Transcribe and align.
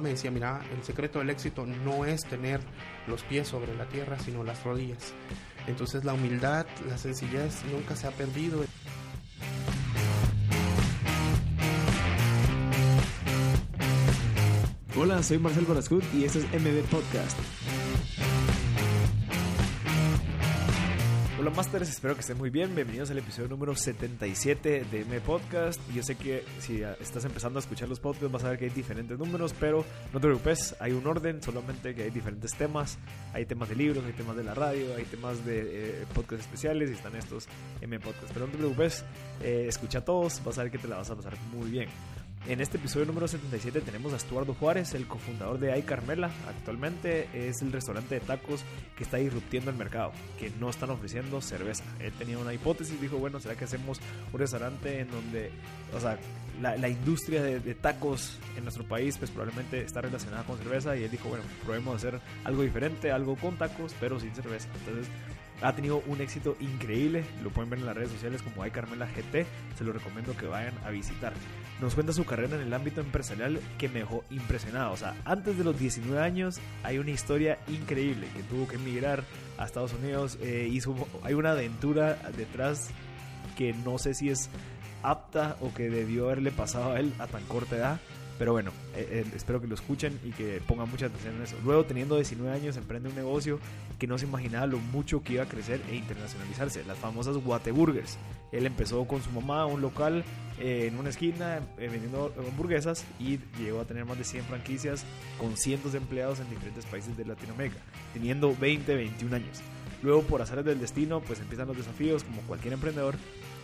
me 0.00 0.10
decía, 0.10 0.30
mira, 0.30 0.62
el 0.74 0.82
secreto 0.82 1.18
del 1.18 1.30
éxito 1.30 1.66
no 1.66 2.04
es 2.04 2.24
tener 2.24 2.60
los 3.06 3.22
pies 3.22 3.48
sobre 3.48 3.74
la 3.74 3.86
tierra, 3.86 4.18
sino 4.18 4.44
las 4.44 4.62
rodillas. 4.64 5.12
Entonces 5.66 6.04
la 6.04 6.12
humildad, 6.12 6.66
la 6.88 6.98
sencillez 6.98 7.64
nunca 7.72 7.96
se 7.96 8.06
ha 8.06 8.10
perdido. 8.10 8.64
Hola, 14.96 15.22
soy 15.22 15.38
Marcel 15.38 15.64
Barascut 15.64 16.04
y 16.14 16.24
este 16.24 16.38
es 16.38 16.44
MB 16.46 16.84
Podcast. 16.90 17.38
Hola 21.44 21.56
Masters, 21.56 21.90
espero 21.90 22.14
que 22.14 22.22
estén 22.22 22.38
muy 22.38 22.48
bien. 22.48 22.74
Bienvenidos 22.74 23.10
al 23.10 23.18
episodio 23.18 23.50
número 23.50 23.76
77 23.76 24.86
de 24.90 25.00
M 25.02 25.20
Podcast. 25.20 25.78
Yo 25.92 26.02
sé 26.02 26.16
que 26.16 26.42
si 26.58 26.80
estás 26.80 27.26
empezando 27.26 27.58
a 27.58 27.60
escuchar 27.60 27.86
los 27.86 28.00
podcasts 28.00 28.32
vas 28.32 28.44
a 28.44 28.48
ver 28.48 28.58
que 28.58 28.64
hay 28.64 28.70
diferentes 28.70 29.18
números, 29.18 29.54
pero 29.60 29.84
no 30.14 30.20
te 30.20 30.26
preocupes, 30.26 30.74
hay 30.80 30.92
un 30.92 31.06
orden, 31.06 31.42
solamente 31.42 31.94
que 31.94 32.04
hay 32.04 32.10
diferentes 32.10 32.54
temas. 32.54 32.96
Hay 33.34 33.44
temas 33.44 33.68
de 33.68 33.76
libros, 33.76 34.02
hay 34.06 34.14
temas 34.14 34.36
de 34.36 34.44
la 34.44 34.54
radio, 34.54 34.94
hay 34.96 35.04
temas 35.04 35.44
de 35.44 35.60
eh, 36.00 36.06
podcasts 36.14 36.46
especiales 36.46 36.88
y 36.88 36.94
están 36.94 37.14
estos 37.14 37.46
M 37.82 38.00
Podcast. 38.00 38.32
Pero 38.32 38.46
no 38.46 38.52
te 38.52 38.56
preocupes, 38.56 39.04
eh, 39.42 39.66
escucha 39.68 39.98
a 39.98 40.02
todos, 40.02 40.42
vas 40.42 40.56
a 40.56 40.62
ver 40.62 40.72
que 40.72 40.78
te 40.78 40.88
la 40.88 40.96
vas 40.96 41.10
a 41.10 41.14
pasar 41.14 41.34
muy 41.52 41.70
bien. 41.70 41.90
En 42.46 42.60
este 42.60 42.76
episodio 42.76 43.06
número 43.06 43.26
77 43.26 43.80
tenemos 43.80 44.12
a 44.12 44.16
Estuardo 44.16 44.52
Juárez, 44.52 44.92
el 44.92 45.06
cofundador 45.06 45.58
de 45.58 45.72
Ay 45.72 45.80
Carmela. 45.80 46.30
Actualmente 46.46 47.26
es 47.32 47.62
el 47.62 47.72
restaurante 47.72 48.16
de 48.16 48.20
tacos 48.20 48.62
que 48.98 49.04
está 49.04 49.18
irruptiendo 49.18 49.70
el 49.70 49.78
mercado, 49.78 50.12
que 50.38 50.50
no 50.60 50.68
están 50.68 50.90
ofreciendo 50.90 51.40
cerveza. 51.40 51.84
Él 52.00 52.12
tenía 52.12 52.36
una 52.38 52.52
hipótesis, 52.52 53.00
dijo, 53.00 53.16
bueno, 53.16 53.40
¿será 53.40 53.54
que 53.54 53.64
hacemos 53.64 53.98
un 54.30 54.38
restaurante 54.38 55.00
en 55.00 55.10
donde, 55.10 55.52
o 55.96 56.00
sea, 56.00 56.18
la, 56.60 56.88
industria 56.88 57.42
de, 57.42 57.60
de, 57.60 57.74
tacos 57.74 58.38
en 58.58 58.64
nuestro 58.64 58.84
país 58.84 59.16
pues 59.16 59.30
probablemente 59.30 59.80
está 59.80 60.02
relacionada 60.02 60.44
con 60.44 60.58
cerveza? 60.58 60.94
Y 60.98 61.04
él 61.04 61.10
dijo, 61.10 61.30
bueno, 61.30 61.44
probemos 61.64 61.96
hacer 61.96 62.20
algo 62.44 62.60
diferente, 62.60 63.10
algo 63.10 63.36
con 63.36 63.56
tacos, 63.56 63.94
pero 63.98 64.20
sin 64.20 64.34
cerveza. 64.34 64.68
Entonces 64.80 65.08
ha 65.62 65.74
tenido 65.74 66.02
un 66.06 66.20
éxito 66.20 66.56
increíble. 66.60 67.24
Lo 67.42 67.50
pueden 67.50 67.70
ver 67.70 67.78
en 67.78 67.86
las 67.86 67.96
redes 67.96 68.10
sociales 68.10 68.42
como 68.42 68.62
hay 68.62 68.70
Carmela 68.70 69.06
GT. 69.06 69.46
Se 69.76 69.84
lo 69.84 69.92
recomiendo 69.92 70.36
que 70.36 70.46
vayan 70.46 70.74
a 70.84 70.90
visitar. 70.90 71.32
Nos 71.80 71.94
cuenta 71.94 72.12
su 72.12 72.24
carrera 72.24 72.56
en 72.56 72.62
el 72.62 72.74
ámbito 72.74 73.00
empresarial 73.00 73.60
que 73.78 73.88
me 73.88 74.00
dejó 74.00 74.24
impresionado. 74.30 74.92
O 74.92 74.96
sea, 74.96 75.14
antes 75.24 75.56
de 75.58 75.64
los 75.64 75.78
19 75.78 76.20
años 76.20 76.60
hay 76.82 76.98
una 76.98 77.10
historia 77.10 77.58
increíble 77.68 78.28
que 78.34 78.42
tuvo 78.42 78.68
que 78.68 78.76
emigrar 78.76 79.24
a 79.58 79.64
Estados 79.64 79.92
Unidos. 79.94 80.38
Eh, 80.40 80.70
hay 81.22 81.34
una 81.34 81.52
aventura 81.52 82.14
detrás 82.36 82.90
que 83.56 83.72
no 83.72 83.98
sé 83.98 84.14
si 84.14 84.30
es 84.30 84.50
apta 85.02 85.56
o 85.60 85.72
que 85.72 85.90
debió 85.90 86.26
haberle 86.26 86.50
pasado 86.50 86.92
a 86.92 87.00
él 87.00 87.12
a 87.18 87.26
tan 87.26 87.44
corta 87.44 87.76
edad. 87.76 88.00
Pero 88.38 88.52
bueno, 88.52 88.72
eh, 88.96 89.24
eh, 89.24 89.24
espero 89.34 89.60
que 89.60 89.68
lo 89.68 89.74
escuchen 89.74 90.18
y 90.24 90.30
que 90.30 90.60
pongan 90.66 90.90
mucha 90.90 91.06
atención 91.06 91.36
en 91.36 91.42
eso. 91.42 91.56
Luego, 91.64 91.84
teniendo 91.84 92.16
19 92.16 92.52
años, 92.52 92.76
emprende 92.76 93.08
un 93.08 93.14
negocio 93.14 93.60
que 93.98 94.06
no 94.06 94.18
se 94.18 94.26
imaginaba 94.26 94.66
lo 94.66 94.78
mucho 94.78 95.22
que 95.22 95.34
iba 95.34 95.44
a 95.44 95.48
crecer 95.48 95.80
e 95.88 95.94
internacionalizarse. 95.94 96.84
Las 96.84 96.98
famosas 96.98 97.36
Guateburgers. 97.36 98.18
Él 98.50 98.66
empezó 98.66 99.04
con 99.06 99.22
su 99.22 99.30
mamá 99.30 99.66
un 99.66 99.80
local 99.80 100.24
eh, 100.58 100.88
en 100.88 100.98
una 100.98 101.10
esquina 101.10 101.60
vendiendo 101.76 102.32
hamburguesas 102.48 103.04
y 103.18 103.38
llegó 103.58 103.80
a 103.80 103.84
tener 103.84 104.04
más 104.04 104.18
de 104.18 104.24
100 104.24 104.44
franquicias 104.44 105.04
con 105.38 105.56
cientos 105.56 105.92
de 105.92 105.98
empleados 105.98 106.40
en 106.40 106.50
diferentes 106.50 106.86
países 106.86 107.16
de 107.16 107.24
Latinoamérica, 107.24 107.78
teniendo 108.12 108.54
20, 108.56 108.94
21 108.94 109.36
años. 109.36 109.60
Luego, 110.02 110.22
por 110.22 110.42
hacer 110.42 110.62
del 110.64 110.80
destino, 110.80 111.20
pues 111.20 111.40
empiezan 111.40 111.66
los 111.66 111.76
desafíos 111.76 112.24
como 112.24 112.42
cualquier 112.42 112.74
emprendedor 112.74 113.14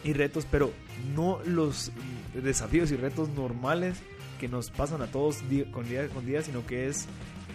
y 0.02 0.14
retos, 0.14 0.46
pero 0.50 0.72
no 1.14 1.38
los 1.44 1.92
desafíos 2.34 2.91
y 2.91 2.96
retos 2.96 3.28
normales 3.28 3.98
que 4.41 4.49
nos 4.49 4.71
pasan 4.71 5.03
a 5.03 5.06
todos 5.06 5.43
con 5.71 5.87
día 5.87 6.09
con 6.09 6.25
día, 6.25 6.43
sino 6.43 6.67
que 6.67 6.89
es 6.89 7.06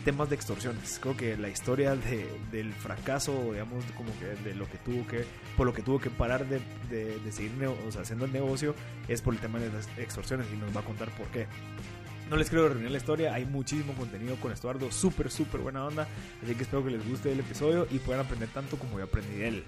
temas 0.06 0.29
de 0.29 0.35
extorsiones. 0.35 1.00
Creo 1.01 1.18
que 1.18 1.35
la 1.35 1.50
historia 1.50 1.96
de, 1.96 2.29
del 2.51 2.73
fracaso, 2.73 3.34
digamos, 3.51 3.84
como 3.97 4.12
que 4.19 4.28
de 4.47 4.53
lo 4.53 4.69
que 4.69 4.78
tuvo 4.78 5.06
que, 5.07 5.25
por 5.57 5.66
lo 5.66 5.73
que 5.73 5.81
tuvo 5.81 6.00
que 6.00 6.12
parar 6.12 6.47
de, 6.47 6.62
de, 6.90 7.31
seguir 7.31 7.51
haciendo 8.00 8.25
el 8.25 8.31
negocio, 8.31 8.75
es 9.07 9.22
por 9.23 9.34
el 9.34 9.40
tema 9.40 9.59
de 9.59 9.72
las 9.72 9.88
extorsiones 9.97 10.46
y 10.53 10.57
nos 10.57 10.75
va 10.75 10.81
a 10.81 10.84
contar 10.84 11.09
por 11.18 11.28
qué. 11.29 11.47
No 12.29 12.38
les 12.38 12.50
quiero 12.50 12.69
reunir 12.69 12.91
la 12.91 12.97
historia, 12.97 13.34
hay 13.34 13.46
muchísimo 13.46 13.94
contenido 13.94 14.35
con 14.38 14.52
Estuardo, 14.52 14.91
súper, 14.91 15.31
súper 15.31 15.62
buena 15.62 15.85
onda, 15.85 16.07
así 16.44 16.53
que 16.53 16.63
espero 16.63 16.84
que 16.84 16.91
les 16.91 17.07
guste 17.07 17.31
el 17.31 17.40
episodio 17.40 17.88
y 17.90 18.00
puedan 18.00 18.25
aprender 18.25 18.50
tanto 18.50 18.78
como 18.78 19.00
yo 19.00 19.06
aprendí 19.06 19.38
de 19.38 19.47
él. 19.47 19.63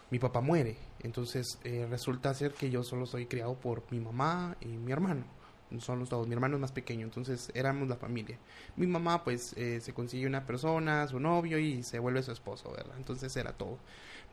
mi 0.09 0.19
papá 0.19 0.41
muere. 0.41 0.77
Entonces 0.99 1.59
eh, 1.63 1.85
resulta 1.89 2.33
ser 2.33 2.53
que 2.53 2.69
yo 2.69 2.83
solo 2.83 3.05
soy 3.05 3.25
criado 3.25 3.55
por 3.55 3.83
mi 3.91 3.99
mamá 3.99 4.55
y 4.61 4.67
mi 4.67 4.91
hermano. 4.91 5.25
Son 5.79 5.99
los 5.99 6.09
dos. 6.09 6.25
Mi 6.27 6.33
hermano 6.33 6.55
es 6.55 6.61
más 6.61 6.71
pequeño, 6.71 7.03
entonces 7.03 7.51
éramos 7.53 7.89
la 7.89 7.97
familia. 7.97 8.37
Mi 8.77 8.87
mamá 8.87 9.25
pues 9.25 9.53
eh, 9.57 9.81
se 9.81 9.93
consigue 9.93 10.25
una 10.25 10.45
persona, 10.45 11.05
su 11.07 11.19
novio 11.19 11.59
y 11.59 11.83
se 11.83 11.99
vuelve 11.99 12.23
su 12.23 12.31
esposo, 12.31 12.71
¿verdad? 12.71 12.95
Entonces 12.95 13.35
era 13.35 13.51
todo. 13.51 13.77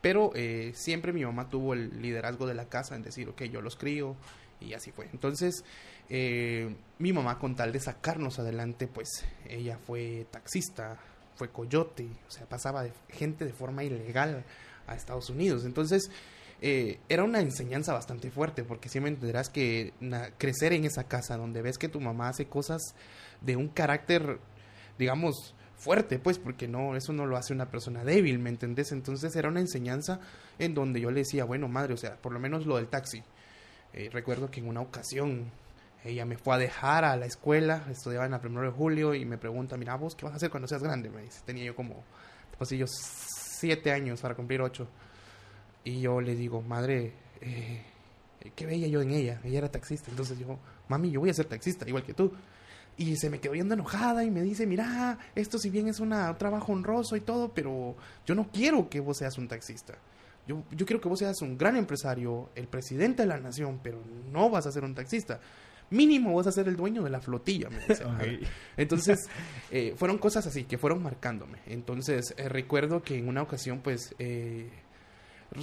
Pero 0.01 0.31
eh, 0.33 0.71
siempre 0.75 1.11
mi 1.11 1.25
mamá 1.25 1.49
tuvo 1.49 1.73
el 1.73 2.01
liderazgo 2.01 2.47
de 2.47 2.53
la 2.53 2.69
casa 2.69 2.95
en 2.95 3.01
decir, 3.01 3.27
ok, 3.27 3.43
yo 3.43 3.59
los 3.61 3.75
crío 3.75 4.15
y 4.61 4.73
así 4.73 4.91
fue. 4.91 5.09
Entonces 5.11 5.65
mi 6.07 7.11
mamá 7.11 7.39
con 7.39 7.55
tal 7.55 7.73
de 7.73 7.79
sacarnos 7.79 8.37
adelante 8.37 8.87
pues 8.87 9.25
ella 9.49 9.79
fue 9.79 10.27
taxista, 10.29 10.99
fue 11.35 11.49
coyote, 11.49 12.07
o 12.27 12.31
sea, 12.31 12.47
pasaba 12.47 12.83
de 12.83 12.93
gente 13.09 13.43
de 13.43 13.53
forma 13.53 13.83
ilegal 13.83 14.45
a 14.87 14.95
Estados 14.95 15.29
Unidos. 15.29 15.65
Entonces, 15.65 16.09
eh, 16.61 16.99
era 17.09 17.23
una 17.23 17.39
enseñanza 17.39 17.93
bastante 17.93 18.31
fuerte, 18.31 18.63
porque 18.63 18.89
siempre 18.89 19.11
entenderás 19.11 19.49
que 19.49 19.93
crecer 20.37 20.73
en 20.73 20.85
esa 20.85 21.05
casa 21.05 21.37
donde 21.37 21.61
ves 21.61 21.77
que 21.77 21.89
tu 21.89 21.99
mamá 21.99 22.29
hace 22.29 22.47
cosas 22.47 22.81
de 23.41 23.55
un 23.55 23.67
carácter, 23.67 24.39
digamos, 24.97 25.53
fuerte, 25.77 26.19
pues, 26.19 26.39
porque 26.39 26.67
no, 26.67 26.95
eso 26.95 27.13
no 27.13 27.25
lo 27.25 27.37
hace 27.37 27.53
una 27.53 27.69
persona 27.69 28.03
débil, 28.03 28.39
¿me 28.39 28.49
entendés? 28.49 28.91
Entonces 28.91 29.35
era 29.35 29.49
una 29.49 29.59
enseñanza 29.59 30.19
en 30.57 30.73
donde 30.73 31.01
yo 31.01 31.11
le 31.11 31.19
decía, 31.21 31.45
bueno, 31.45 31.67
madre, 31.67 31.93
o 31.93 31.97
sea, 31.97 32.15
por 32.15 32.31
lo 32.31 32.39
menos 32.39 32.65
lo 32.65 32.77
del 32.77 32.87
taxi. 32.87 33.21
Eh, 33.93 34.09
recuerdo 34.11 34.49
que 34.49 34.59
en 34.59 34.67
una 34.67 34.81
ocasión 34.81 35.51
ella 36.03 36.25
me 36.25 36.37
fue 36.37 36.55
a 36.55 36.57
dejar 36.57 37.03
a 37.03 37.17
la 37.17 37.25
escuela, 37.25 37.83
estudiaba 37.89 38.25
en 38.25 38.31
la 38.31 38.39
primero 38.39 38.63
de 38.63 38.71
julio 38.71 39.13
y 39.13 39.25
me 39.25 39.37
pregunta, 39.37 39.75
mira, 39.75 39.95
vos, 39.95 40.15
¿qué 40.15 40.25
vas 40.25 40.33
a 40.33 40.37
hacer 40.37 40.49
cuando 40.49 40.67
seas 40.67 40.83
grande? 40.83 41.09
Me 41.09 41.23
dice, 41.23 41.41
tenía 41.45 41.65
yo 41.65 41.75
como, 41.75 42.03
pues 42.57 42.69
yo 42.69 42.85
siete 43.55 43.91
años 43.91 44.21
para 44.21 44.35
cumplir 44.35 44.61
ocho. 44.61 44.87
Y 45.83 46.01
yo 46.01 46.21
le 46.21 46.35
digo, 46.35 46.61
madre, 46.61 47.13
eh, 47.41 47.81
¿qué 48.55 48.65
veía 48.65 48.87
yo 48.87 49.01
en 49.01 49.11
ella? 49.11 49.39
Ella 49.43 49.59
era 49.59 49.71
taxista. 49.71 50.09
Entonces 50.09 50.37
yo, 50.39 50.57
mami, 50.87 51.11
yo 51.11 51.19
voy 51.19 51.29
a 51.29 51.33
ser 51.33 51.45
taxista, 51.45 51.87
igual 51.87 52.03
que 52.03 52.13
tú. 52.13 52.31
Y 52.97 53.17
se 53.17 53.29
me 53.29 53.39
quedó 53.39 53.51
viendo 53.51 53.73
enojada 53.73 54.23
y 54.23 54.31
me 54.31 54.41
dice, 54.41 54.65
mira, 54.65 55.19
esto 55.35 55.57
si 55.59 55.69
bien 55.69 55.87
es 55.87 55.99
un 55.99 56.11
trabajo 56.37 56.71
honroso 56.71 57.15
y 57.15 57.21
todo, 57.21 57.53
pero 57.53 57.95
yo 58.25 58.35
no 58.35 58.49
quiero 58.51 58.89
que 58.89 58.99
vos 58.99 59.17
seas 59.17 59.37
un 59.37 59.47
taxista. 59.47 59.95
Yo, 60.47 60.63
yo 60.71 60.85
quiero 60.85 61.01
que 61.01 61.09
vos 61.09 61.19
seas 61.19 61.41
un 61.41 61.57
gran 61.57 61.75
empresario, 61.75 62.49
el 62.55 62.67
presidente 62.67 63.23
de 63.23 63.27
la 63.27 63.37
nación, 63.37 63.79
pero 63.83 63.99
no 64.31 64.49
vas 64.49 64.65
a 64.65 64.71
ser 64.71 64.83
un 64.83 64.95
taxista. 64.95 65.39
Mínimo 65.89 66.33
vas 66.35 66.47
a 66.47 66.51
ser 66.51 66.67
el 66.67 66.75
dueño 66.75 67.03
de 67.03 67.09
la 67.09 67.21
flotilla, 67.21 67.69
me 67.69 67.79
dice. 67.79 68.03
Entonces, 68.77 69.27
eh, 69.71 69.93
fueron 69.97 70.17
cosas 70.17 70.47
así 70.47 70.63
que 70.63 70.77
fueron 70.77 71.03
marcándome. 71.03 71.59
Entonces, 71.67 72.33
eh, 72.37 72.49
recuerdo 72.49 73.03
que 73.03 73.17
en 73.17 73.27
una 73.27 73.41
ocasión, 73.41 73.81
pues, 73.81 74.15
eh, 74.19 74.69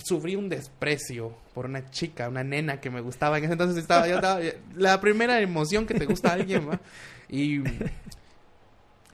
sufrí 0.04 0.36
un 0.36 0.48
desprecio 0.48 1.34
por 1.54 1.66
una 1.66 1.90
chica, 1.90 2.28
una 2.28 2.44
nena 2.44 2.80
que 2.80 2.90
me 2.90 3.00
gustaba. 3.00 3.38
En 3.38 3.44
ese 3.44 3.52
entonces 3.52 3.76
estaba, 3.76 4.08
yo 4.08 4.16
estaba, 4.16 4.40
la 4.76 5.00
primera 5.00 5.40
emoción 5.40 5.86
que 5.86 5.94
te 5.94 6.06
gusta 6.06 6.30
a 6.30 6.34
alguien, 6.34 6.69
¿va? 6.69 6.80
Y 7.28 7.62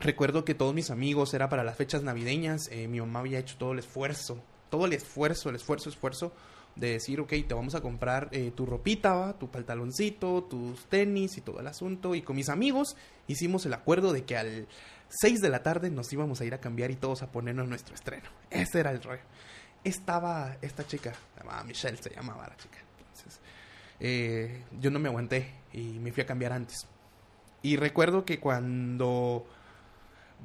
recuerdo 0.00 0.44
que 0.44 0.55
todos 0.55 0.75
mis 0.75 0.90
amigos 0.90 1.34
era 1.34 1.49
para 1.49 1.64
las 1.64 1.76
fechas 1.76 2.02
navideñas. 2.02 2.69
Eh, 2.70 2.88
mi 2.88 3.00
mamá 3.00 3.20
había 3.20 3.38
hecho 3.38 3.56
todo 3.58 3.72
el 3.72 3.78
esfuerzo, 3.78 4.43
todo 4.70 4.87
el 4.87 4.93
esfuerzo, 4.93 5.49
el 5.49 5.56
esfuerzo, 5.56 5.88
esfuerzo 5.88 6.32
de 6.78 6.92
decir, 6.92 7.20
ok, 7.20 7.30
te 7.46 7.54
vamos 7.54 7.75
a 7.75 7.80
comprar 7.80 8.28
eh, 8.32 8.52
tu 8.54 8.64
ropita, 8.64 9.12
¿va? 9.12 9.38
tu 9.38 9.50
pantaloncito, 9.50 10.44
tus 10.44 10.86
tenis 10.86 11.36
y 11.36 11.40
todo 11.40 11.60
el 11.60 11.66
asunto. 11.66 12.14
Y 12.14 12.22
con 12.22 12.36
mis 12.36 12.48
amigos 12.48 12.96
hicimos 13.26 13.66
el 13.66 13.75
acuerdo 13.75 14.12
de 14.12 14.25
que 14.25 14.36
al 14.36 14.69
6 15.08 15.40
de 15.40 15.48
la 15.48 15.62
tarde 15.62 15.90
nos 15.90 16.12
íbamos 16.12 16.40
a 16.40 16.44
ir 16.44 16.54
a 16.54 16.60
cambiar 16.60 16.90
y 16.90 16.96
todos 16.96 17.22
a 17.22 17.32
ponernos 17.32 17.69
nuestro 17.69 17.94
estreno. 17.94 18.28
Ese 18.50 18.80
era 18.80 18.90
el 18.90 19.02
rollo 19.02 19.22
estaba 19.84 20.56
esta 20.60 20.86
chica, 20.86 21.12
se 21.12 21.40
llamaba 21.40 21.64
Michelle, 21.64 21.96
se 21.96 22.10
llamaba 22.10 22.48
la 22.48 22.56
chica. 22.56 22.78
Entonces, 22.98 23.40
eh, 24.00 24.64
yo 24.81 24.90
no 24.90 24.98
me 24.98 25.08
aguanté 25.08 25.54
y 25.72 25.98
me 25.98 26.12
fui 26.12 26.22
a 26.22 26.26
cambiar 26.26 26.52
antes. 26.52 26.86
Y 27.62 27.76
recuerdo 27.76 28.24
que 28.24 28.38
cuando 28.38 29.46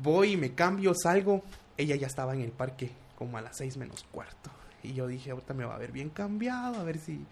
voy 0.02 0.34
y 0.34 0.38
me 0.38 0.54
cambio, 0.54 0.94
salgo, 0.96 1.44
ella 1.78 1.96
ya 1.96 2.08
estaba 2.08 2.34
en 2.34 2.42
el 2.42 2.52
parque 2.52 2.92
como 3.18 3.38
a 3.38 3.42
las 3.42 3.58
seis 3.58 3.78
menos 3.78 4.04
cuarto. 4.12 4.50
Y 4.84 4.94
yo 4.94 5.08
dije, 5.08 5.32
ahorita 5.32 5.54
me 5.54 5.66
va 5.66 5.76
a 5.76 5.80
ver 5.80 5.92
bien 5.92 6.10
cambiado, 6.10 6.80
a 6.80 6.84
ver 6.84 7.00
si... 7.00 7.26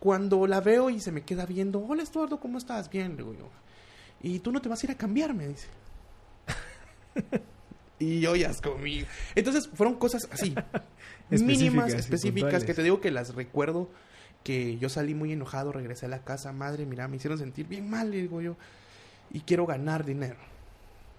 Cuando 0.00 0.46
la 0.46 0.60
veo 0.60 0.90
y 0.90 1.00
se 1.00 1.12
me 1.12 1.22
queda 1.22 1.46
viendo, 1.46 1.80
hola 1.80 2.02
Estuardo, 2.02 2.40
¿cómo 2.40 2.58
estás? 2.58 2.90
Bien, 2.90 3.12
le 3.12 3.18
digo 3.18 3.34
yo. 3.34 3.48
Y 4.22 4.40
tú 4.40 4.52
no 4.52 4.60
te 4.60 4.68
vas 4.68 4.82
a 4.82 4.86
ir 4.86 4.90
a 4.92 4.96
cambiar, 4.96 5.34
me 5.34 5.48
dice. 5.48 5.68
y 7.98 8.20
yo 8.20 8.36
ya 8.36 8.52
conmigo. 8.54 9.06
Entonces 9.34 9.68
fueron 9.72 9.96
cosas 9.96 10.28
así, 10.30 10.54
mínimas, 11.30 11.92
específicas, 11.94 12.64
que 12.64 12.74
te 12.74 12.82
digo 12.82 13.00
que 13.00 13.10
las 13.10 13.34
recuerdo, 13.34 13.88
que 14.42 14.78
yo 14.78 14.88
salí 14.88 15.14
muy 15.14 15.32
enojado, 15.32 15.72
regresé 15.72 16.06
a 16.06 16.08
la 16.08 16.24
casa, 16.24 16.52
madre, 16.52 16.86
mira, 16.86 17.08
me 17.08 17.16
hicieron 17.16 17.38
sentir 17.38 17.66
bien 17.68 17.88
mal, 17.88 18.10
digo 18.10 18.40
yo, 18.40 18.56
y 19.30 19.40
quiero 19.40 19.66
ganar 19.66 20.04
dinero. 20.04 20.51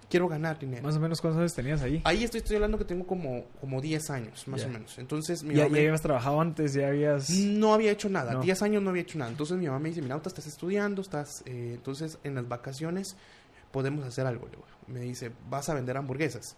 Quiero 0.08 0.28
ganar 0.28 0.58
dinero. 0.58 0.82
Más 0.82 0.96
o 0.96 1.00
menos 1.00 1.20
cuántos 1.20 1.40
años 1.40 1.54
tenías 1.54 1.82
ahí. 1.82 2.00
Ahí 2.04 2.24
estoy, 2.24 2.38
estoy 2.38 2.56
hablando 2.56 2.78
que 2.78 2.84
tengo 2.84 3.06
como, 3.06 3.44
como 3.60 3.80
10 3.80 4.10
años, 4.10 4.46
más 4.48 4.64
o 4.64 4.68
menos. 4.68 4.98
Entonces 4.98 5.42
mi 5.42 5.54
¿Ya, 5.54 5.64
mamá... 5.64 5.76
¿Ya 5.76 5.82
habías 5.84 6.02
trabajado 6.02 6.40
antes? 6.40 6.74
¿Ya 6.74 6.88
habías...? 6.88 7.30
No 7.30 7.74
había 7.74 7.90
hecho 7.90 8.08
nada. 8.08 8.40
10 8.40 8.62
años 8.62 8.82
no 8.82 8.90
había 8.90 9.02
hecho 9.02 9.18
nada. 9.18 9.30
Entonces 9.30 9.56
mi 9.56 9.66
mamá 9.66 9.78
me 9.78 9.88
dice, 9.88 10.02
mira, 10.02 10.14
ahorita 10.14 10.28
estás 10.28 10.46
estudiando, 10.46 11.02
estás... 11.02 11.42
Eh, 11.46 11.72
entonces 11.74 12.18
en 12.22 12.34
las 12.34 12.48
vacaciones 12.48 13.16
podemos 13.70 14.04
hacer 14.04 14.26
algo. 14.26 14.48
Me 14.86 15.00
dice, 15.00 15.32
vas 15.48 15.68
a 15.68 15.74
vender 15.74 15.96
hamburguesas. 15.96 16.56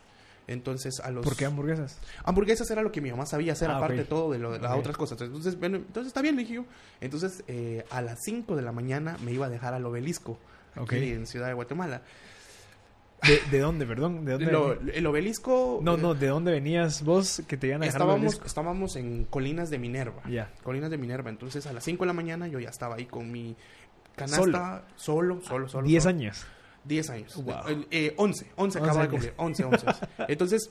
Entonces, 0.48 1.00
a 1.00 1.10
los... 1.10 1.24
¿Por 1.24 1.36
qué 1.36 1.44
hamburguesas? 1.44 1.98
Hamburguesas 2.24 2.70
era 2.70 2.82
lo 2.82 2.92
que 2.92 3.00
mi 3.00 3.10
mamá 3.10 3.26
sabía 3.26 3.52
hacer, 3.52 3.70
ah, 3.70 3.78
aparte 3.78 3.96
de 3.96 4.04
todo 4.04 4.30
de, 4.30 4.38
lo, 4.38 4.52
de 4.52 4.60
las 4.60 4.76
otras 4.76 4.96
cosas. 4.96 5.20
Entonces, 5.20 5.58
bueno, 5.58 5.78
entonces 5.78 6.08
está 6.08 6.22
bien, 6.22 6.36
le 6.36 6.42
dije 6.42 6.54
yo. 6.54 6.64
Entonces, 7.00 7.42
eh, 7.48 7.84
a 7.90 8.00
las 8.02 8.20
5 8.22 8.54
de 8.54 8.62
la 8.62 8.72
mañana 8.72 9.16
me 9.24 9.32
iba 9.32 9.46
a 9.46 9.48
dejar 9.48 9.74
al 9.74 9.84
obelisco, 9.84 10.38
aquí 10.74 10.96
en 11.10 11.26
Ciudad 11.26 11.48
de 11.48 11.54
Guatemala. 11.54 12.02
¿De, 13.50 13.58
dónde, 13.58 13.86
perdón? 13.86 14.24
¿De 14.24 14.32
dónde 14.32 14.92
el 14.94 15.06
obelisco... 15.06 15.80
No, 15.82 15.96
no, 15.96 16.14
¿de 16.14 16.28
dónde 16.28 16.52
venías 16.52 17.02
vos 17.02 17.42
que 17.48 17.56
te 17.56 17.68
iban 17.68 17.82
a 17.82 17.86
dejar 17.86 18.02
estábamos, 18.02 18.40
Estábamos 18.44 18.96
en 18.96 19.24
Colinas 19.24 19.70
de 19.70 19.78
Minerva. 19.78 20.22
Ya. 20.28 20.52
Colinas 20.62 20.90
de 20.90 20.98
Minerva. 20.98 21.30
Entonces, 21.30 21.66
a 21.66 21.72
las 21.72 21.82
5 21.84 22.04
de 22.04 22.06
la 22.06 22.12
mañana 22.12 22.46
yo 22.46 22.60
ya 22.60 22.68
estaba 22.68 22.96
ahí 22.96 23.06
con 23.06 23.30
mi 23.30 23.56
canasta, 24.14 24.84
solo, 24.96 25.40
solo, 25.42 25.68
solo. 25.68 25.86
10 25.86 26.06
años. 26.06 26.46
10 26.84 27.10
años. 27.10 27.42
Wow. 27.42 27.86
Eh, 27.90 28.14
11, 28.16 28.46
11 28.56 28.78
acaba 28.78 29.02
de 29.02 29.08
cumplir, 29.08 29.34
11, 29.36 29.64
11. 29.64 29.86
Entonces, 30.28 30.70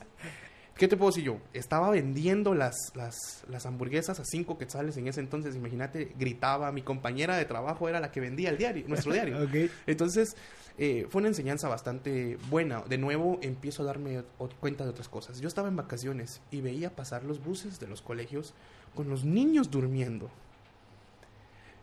¿qué 0.76 0.88
te 0.88 0.96
puedo 0.96 1.10
decir 1.10 1.24
yo? 1.24 1.38
Estaba 1.52 1.90
vendiendo 1.90 2.54
las, 2.54 2.92
las, 2.94 3.44
las 3.48 3.66
hamburguesas 3.66 4.20
a 4.20 4.24
5 4.24 4.58
quetzales 4.58 4.96
en 4.96 5.08
ese 5.08 5.20
entonces, 5.20 5.56
imagínate, 5.56 6.12
gritaba, 6.18 6.70
mi 6.72 6.82
compañera 6.82 7.36
de 7.36 7.44
trabajo 7.44 7.88
era 7.88 8.00
la 8.00 8.12
que 8.12 8.20
vendía 8.20 8.50
el 8.50 8.58
diario, 8.58 8.84
nuestro 8.88 9.12
diario. 9.12 9.42
okay. 9.48 9.70
Entonces, 9.86 10.36
eh, 10.78 11.06
fue 11.08 11.20
una 11.20 11.28
enseñanza 11.28 11.68
bastante 11.68 12.38
buena. 12.50 12.82
De 12.82 12.98
nuevo, 12.98 13.38
empiezo 13.42 13.82
a 13.82 13.86
darme 13.86 14.22
cuenta 14.60 14.84
de 14.84 14.90
otras 14.90 15.08
cosas. 15.08 15.40
Yo 15.40 15.48
estaba 15.48 15.68
en 15.68 15.76
vacaciones 15.76 16.42
y 16.50 16.60
veía 16.60 16.94
pasar 16.94 17.24
los 17.24 17.42
buses 17.42 17.80
de 17.80 17.86
los 17.86 18.02
colegios 18.02 18.54
con 18.94 19.08
los 19.08 19.24
niños 19.24 19.70
durmiendo. 19.70 20.30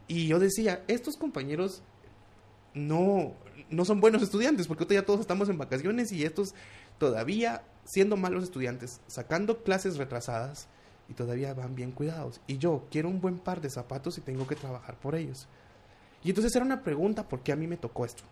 Y 0.08 0.28
yo 0.28 0.38
decía, 0.38 0.84
estos 0.88 1.18
compañeros 1.18 1.82
no, 2.74 3.34
no 3.70 3.86
son 3.86 4.00
buenos 4.00 4.22
estudiantes, 4.22 4.68
porque 4.68 4.86
ya 4.94 5.06
todos 5.06 5.22
estamos 5.22 5.50
en 5.50 5.58
vacaciones 5.58 6.12
y 6.12 6.24
estos 6.24 6.54
todavía 6.98 7.64
siendo 7.86 8.18
malos 8.18 8.44
estudiantes, 8.44 9.02
sacando 9.08 9.64
clases 9.64 9.98
retrasadas 9.98 10.68
y 11.10 11.14
todavía 11.14 11.54
van 11.54 11.76
bien 11.76 11.92
cuidados. 11.92 12.42
Y 12.48 12.58
yo 12.58 12.88
quiero 12.90 13.10
un 13.10 13.22
buen 13.22 13.40
par 13.40 13.62
de 13.62 13.70
zapatos 13.70 14.18
y 14.18 14.22
tengo 14.22 14.48
que 14.48 14.56
trabajar 14.56 14.98
por 15.00 15.16
ellos. 15.16 15.48
Y 16.24 16.30
entonces 16.30 16.56
era 16.56 16.66
una 16.66 16.84
pregunta, 16.84 17.28
¿por 17.28 17.42
qué 17.42 17.52
a 17.52 17.58
mí 17.58 17.68
me 17.68 17.78
tocó 17.78 18.06
esto? 18.06 18.24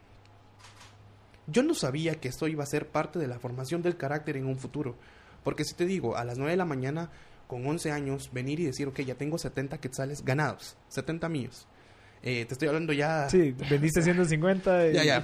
Yo 1.48 1.64
no 1.64 1.74
sabía 1.74 2.16
que 2.16 2.30
esto 2.30 2.48
iba 2.48 2.64
a 2.64 2.68
ser 2.68 2.88
parte 2.88 3.20
de 3.20 3.28
la 3.28 3.40
formación 3.40 3.82
del 3.82 3.98
carácter 3.98 4.38
en 4.38 4.46
un 4.46 4.58
futuro. 4.58 4.96
Porque 5.44 5.66
si 5.66 5.74
te 5.74 5.86
digo, 5.86 6.16
a 6.16 6.24
las 6.24 6.38
9 6.38 6.52
de 6.52 6.58
la 6.58 6.66
mañana, 6.66 7.10
con 7.48 7.66
11 7.68 7.92
años, 7.92 8.30
venir 8.32 8.60
y 8.62 8.66
decir, 8.66 8.88
ok, 8.88 9.02
ya 9.02 9.16
tengo 9.16 9.38
70 9.38 9.80
quetzales 9.80 10.24
ganados, 10.24 10.78
70 10.88 11.28
míos 11.28 11.68
eh, 12.24 12.46
te 12.46 12.54
estoy 12.54 12.68
hablando 12.68 12.94
ya. 12.94 13.30
Sí, 13.30 13.56
vendiste 13.70 14.02
150. 14.04 14.88
Y... 14.88 14.94
Ya, 14.94 15.04
ya, 15.04 15.18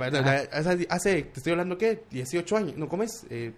hace, 0.90 1.24
te 1.24 1.40
estoy 1.40 1.52
hablando, 1.52 1.78
¿qué? 1.78 2.04
18 2.10 2.58
años. 2.58 2.78
No, 2.78 2.88
¿cómo 2.88 3.04
es? 3.04 3.26
Eh, 3.30 3.54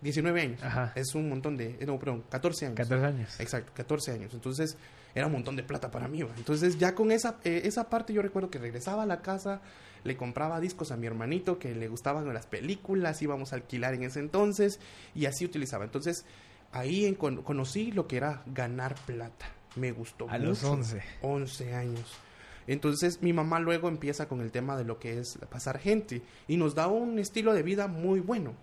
19 0.00 0.40
años. 0.40 0.62
Ajá. 0.62 0.92
Es 0.94 1.14
un 1.14 1.28
montón 1.28 1.56
de. 1.56 1.76
Eh, 1.80 1.86
no, 1.86 1.98
perdón, 1.98 2.24
14 2.28 2.66
años. 2.66 2.76
14 2.76 3.06
años. 3.06 3.40
Exacto, 3.40 3.72
14 3.74 4.12
años. 4.12 4.34
Entonces, 4.34 4.76
era 5.14 5.26
un 5.26 5.32
montón 5.32 5.56
de 5.56 5.62
plata 5.62 5.90
para 5.90 6.08
mí. 6.08 6.20
Entonces, 6.36 6.78
ya 6.78 6.94
con 6.94 7.10
esa, 7.12 7.36
eh, 7.44 7.62
esa 7.64 7.88
parte, 7.88 8.12
yo 8.12 8.20
recuerdo 8.20 8.50
que 8.50 8.58
regresaba 8.58 9.04
a 9.04 9.06
la 9.06 9.22
casa, 9.22 9.62
le 10.02 10.16
compraba 10.16 10.60
discos 10.60 10.90
a 10.90 10.96
mi 10.96 11.06
hermanito 11.06 11.58
que 11.58 11.74
le 11.74 11.88
gustaban 11.88 12.32
las 12.34 12.46
películas, 12.46 13.22
íbamos 13.22 13.52
a 13.52 13.56
alquilar 13.56 13.94
en 13.94 14.02
ese 14.02 14.20
entonces, 14.20 14.80
y 15.14 15.26
así 15.26 15.44
utilizaba. 15.44 15.84
Entonces, 15.84 16.26
ahí 16.72 17.06
en, 17.06 17.14
conocí 17.14 17.92
lo 17.92 18.06
que 18.06 18.16
era 18.16 18.42
ganar 18.46 18.96
plata. 19.06 19.46
Me 19.76 19.92
gustó. 19.92 20.28
A 20.28 20.38
los 20.38 20.62
11. 20.62 21.02
11 21.22 21.74
años. 21.74 22.18
Entonces 22.66 23.22
mi 23.22 23.32
mamá 23.32 23.60
luego 23.60 23.88
empieza 23.88 24.28
con 24.28 24.40
el 24.40 24.50
tema 24.50 24.76
de 24.76 24.84
lo 24.84 24.98
que 24.98 25.18
es 25.18 25.38
pasar 25.50 25.78
gente 25.78 26.22
y 26.48 26.56
nos 26.56 26.74
da 26.74 26.86
un 26.86 27.18
estilo 27.18 27.52
de 27.52 27.62
vida 27.62 27.88
muy 27.88 28.20
bueno. 28.20 28.54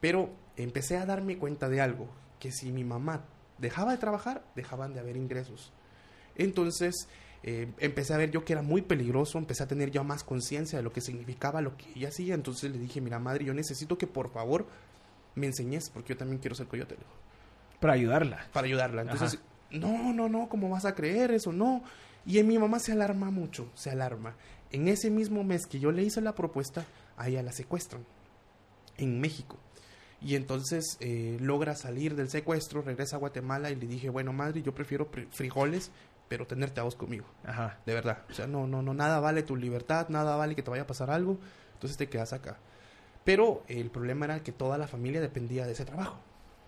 Pero 0.00 0.30
empecé 0.56 0.96
a 0.96 1.06
darme 1.06 1.38
cuenta 1.38 1.68
de 1.68 1.80
algo, 1.80 2.08
que 2.38 2.50
si 2.52 2.72
mi 2.72 2.84
mamá 2.84 3.24
dejaba 3.58 3.92
de 3.92 3.98
trabajar, 3.98 4.44
dejaban 4.56 4.94
de 4.94 5.00
haber 5.00 5.16
ingresos. 5.16 5.72
Entonces 6.36 7.08
eh, 7.42 7.72
empecé 7.78 8.14
a 8.14 8.18
ver 8.18 8.30
yo 8.30 8.44
que 8.44 8.52
era 8.52 8.62
muy 8.62 8.82
peligroso, 8.82 9.38
empecé 9.38 9.62
a 9.62 9.68
tener 9.68 9.90
ya 9.90 10.02
más 10.02 10.24
conciencia 10.24 10.78
de 10.78 10.82
lo 10.82 10.92
que 10.92 11.00
significaba 11.00 11.60
lo 11.60 11.76
que 11.76 11.86
ella 11.94 12.08
hacía. 12.08 12.34
Entonces 12.34 12.70
le 12.70 12.78
dije, 12.78 13.00
mira 13.00 13.18
madre, 13.18 13.44
yo 13.44 13.54
necesito 13.54 13.96
que 13.96 14.06
por 14.06 14.30
favor 14.30 14.66
me 15.34 15.46
enseñes, 15.46 15.90
porque 15.90 16.10
yo 16.10 16.16
también 16.16 16.40
quiero 16.40 16.54
ser 16.54 16.66
coyote. 16.66 16.96
Para 17.80 17.94
ayudarla. 17.94 18.46
Para 18.52 18.66
ayudarla. 18.66 19.02
Entonces, 19.02 19.38
no, 19.70 20.12
no, 20.12 20.28
no, 20.28 20.48
¿cómo 20.48 20.68
vas 20.68 20.84
a 20.84 20.94
creer 20.94 21.30
eso? 21.30 21.52
No. 21.52 21.82
Y 22.26 22.38
en 22.38 22.48
mi 22.48 22.58
mamá 22.58 22.78
se 22.78 22.92
alarma 22.92 23.30
mucho, 23.30 23.70
se 23.74 23.90
alarma. 23.90 24.36
En 24.70 24.88
ese 24.88 25.10
mismo 25.10 25.42
mes 25.44 25.66
que 25.66 25.80
yo 25.80 25.90
le 25.90 26.02
hice 26.02 26.20
la 26.20 26.34
propuesta, 26.34 26.84
a 27.16 27.28
ella 27.28 27.42
la 27.42 27.52
secuestran 27.52 28.04
en 28.96 29.20
México. 29.20 29.58
Y 30.22 30.36
entonces 30.36 30.98
eh, 31.00 31.38
logra 31.40 31.74
salir 31.74 32.14
del 32.14 32.28
secuestro, 32.28 32.82
regresa 32.82 33.16
a 33.16 33.18
Guatemala 33.18 33.70
y 33.70 33.76
le 33.76 33.86
dije, 33.86 34.10
bueno, 34.10 34.32
madre, 34.32 34.62
yo 34.62 34.74
prefiero 34.74 35.08
frijoles, 35.30 35.90
pero 36.28 36.46
tenerte 36.46 36.80
a 36.80 36.84
vos 36.84 36.94
conmigo. 36.94 37.26
Ajá. 37.44 37.78
De 37.86 37.94
verdad. 37.94 38.24
O 38.30 38.34
sea, 38.34 38.46
no, 38.46 38.66
no, 38.66 38.82
no, 38.82 38.92
nada 38.92 39.18
vale 39.20 39.42
tu 39.42 39.56
libertad, 39.56 40.08
nada 40.10 40.36
vale 40.36 40.54
que 40.54 40.62
te 40.62 40.70
vaya 40.70 40.82
a 40.82 40.86
pasar 40.86 41.10
algo, 41.10 41.38
entonces 41.72 41.96
te 41.96 42.08
quedas 42.08 42.32
acá. 42.32 42.58
Pero 43.24 43.64
el 43.68 43.90
problema 43.90 44.26
era 44.26 44.42
que 44.42 44.52
toda 44.52 44.78
la 44.78 44.86
familia 44.86 45.20
dependía 45.20 45.66
de 45.66 45.72
ese 45.72 45.84
trabajo. 45.84 46.20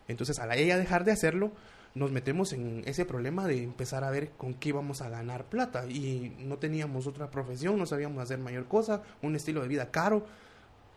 Entonces, 0.08 0.38
a 0.38 0.54
ella 0.56 0.76
dejar 0.76 1.04
de 1.04 1.12
hacerlo, 1.12 1.52
nos 1.94 2.10
metemos 2.10 2.52
en 2.52 2.82
ese 2.86 3.04
problema 3.04 3.46
de 3.46 3.62
empezar 3.62 4.02
a 4.04 4.10
ver 4.10 4.30
con 4.30 4.54
qué 4.54 4.70
íbamos 4.70 5.02
a 5.02 5.08
ganar 5.10 5.44
plata 5.46 5.86
y 5.86 6.34
no 6.38 6.56
teníamos 6.58 7.06
otra 7.06 7.30
profesión, 7.30 7.78
no 7.78 7.86
sabíamos 7.86 8.22
hacer 8.22 8.38
mayor 8.38 8.66
cosa, 8.66 9.02
un 9.20 9.36
estilo 9.36 9.60
de 9.62 9.68
vida 9.68 9.90
caro 9.90 10.24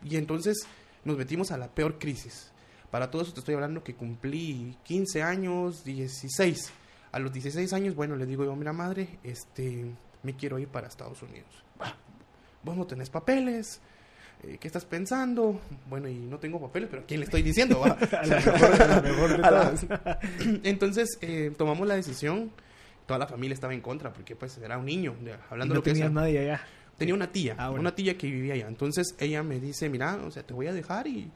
y 0.04 0.16
entonces 0.16 0.66
nos 1.04 1.18
metimos 1.18 1.52
a 1.52 1.58
la 1.58 1.68
peor 1.68 2.00
crisis. 2.00 2.52
Para 2.92 3.12
todo 3.12 3.24
eso 3.24 3.34
te 3.34 3.40
estoy 3.40 3.56
hablando 3.56 3.84
que 3.84 3.96
cumplí 3.96 4.78
15 4.84 5.22
años, 5.22 5.84
16. 5.84 6.72
A 7.12 7.20
los 7.20 7.34
16 7.34 7.74
años, 7.74 7.96
bueno, 7.96 8.16
le 8.16 8.26
digo 8.26 8.46
yo, 8.46 8.56
mira 8.56 8.72
madre, 8.74 9.20
este, 9.24 9.86
me 10.24 10.36
quiero 10.36 10.60
ir 10.60 10.68
para 10.70 10.88
Estados 10.88 11.22
Unidos. 11.22 11.48
"Ah, 11.80 11.94
Vos 12.64 12.76
no 12.78 12.86
tenés 12.88 13.10
papeles, 13.10 13.80
¿qué 14.60 14.68
estás 14.68 14.86
pensando? 14.86 15.60
Bueno, 15.90 16.08
y 16.08 16.16
no 16.16 16.38
tengo 16.40 16.60
papeles, 16.62 16.90
pero 16.90 17.04
¿a 17.04 17.06
quién 17.06 17.20
le 17.20 17.26
estoy 17.26 17.42
diciendo? 17.42 17.80
va?" 17.82 17.92
A 17.94 18.26
la 18.26 18.36
mejor, 18.38 18.82
a 18.82 18.88
la 18.88 19.02
mejor 19.02 19.30
de 19.32 19.38
la- 19.40 19.50
todas. 19.50 19.86
Entonces 20.64 21.18
eh, 21.22 21.52
tomamos 21.58 21.88
la 21.88 21.96
decisión. 21.96 22.52
Toda 23.06 23.20
la 23.20 23.28
familia 23.28 23.54
estaba 23.54 23.74
en 23.74 23.82
contra 23.82 24.12
porque 24.12 24.36
pues 24.36 24.58
era 24.58 24.78
un 24.80 24.86
niño. 24.86 25.14
hablando 25.50 25.74
de 25.74 25.76
No 25.76 25.76
lo 25.76 25.84
que 25.84 25.92
tenías 25.92 26.08
sea. 26.08 26.14
nadie 26.22 26.40
allá. 26.40 26.62
Tenía 26.98 27.14
una 27.14 27.32
tía, 27.32 27.56
Ah, 27.60 27.68
bueno. 27.70 27.82
una 27.82 27.94
tía 27.94 28.18
que 28.18 28.26
vivía 28.28 28.54
allá. 28.56 28.68
Entonces 28.68 29.16
ella 29.20 29.44
me 29.44 29.60
dice, 29.60 29.90
mira, 29.90 30.16
o 30.26 30.32
sea, 30.32 30.44
te 30.44 30.54
voy 30.54 30.68
a 30.68 30.74
dejar 30.74 31.06
y, 31.08 31.30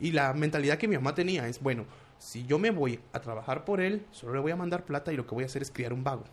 y 0.00 0.10
la 0.12 0.34
mentalidad 0.34 0.76
que 0.78 0.88
mi 0.88 0.96
mamá 0.96 1.14
tenía 1.14 1.48
es, 1.48 1.60
bueno, 1.60 1.86
si 2.18 2.44
yo 2.44 2.58
me 2.58 2.70
voy 2.70 2.98
a 3.12 3.20
trabajar 3.20 3.64
por 3.64 3.80
él, 3.80 4.02
solo 4.10 4.34
le 4.34 4.40
voy 4.40 4.52
a 4.52 4.56
mandar 4.56 4.84
plata 4.84 5.12
y 5.12 5.16
lo 5.16 5.26
que 5.26 5.34
voy 5.34 5.44
a 5.44 5.46
hacer 5.46 5.62
es 5.62 5.70
criar 5.70 5.92
un 5.94 6.02
vago. 6.04 6.24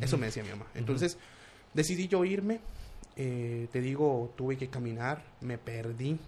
Eso 0.00 0.16
me 0.16 0.26
decía 0.26 0.42
mi 0.44 0.50
mamá. 0.50 0.64
Entonces 0.74 1.18
decidí 1.74 2.08
yo 2.08 2.24
irme. 2.24 2.60
Eh, 3.16 3.68
te 3.72 3.80
digo, 3.80 4.32
tuve 4.36 4.56
que 4.56 4.68
caminar, 4.68 5.22
me 5.40 5.58
perdí. 5.58 6.18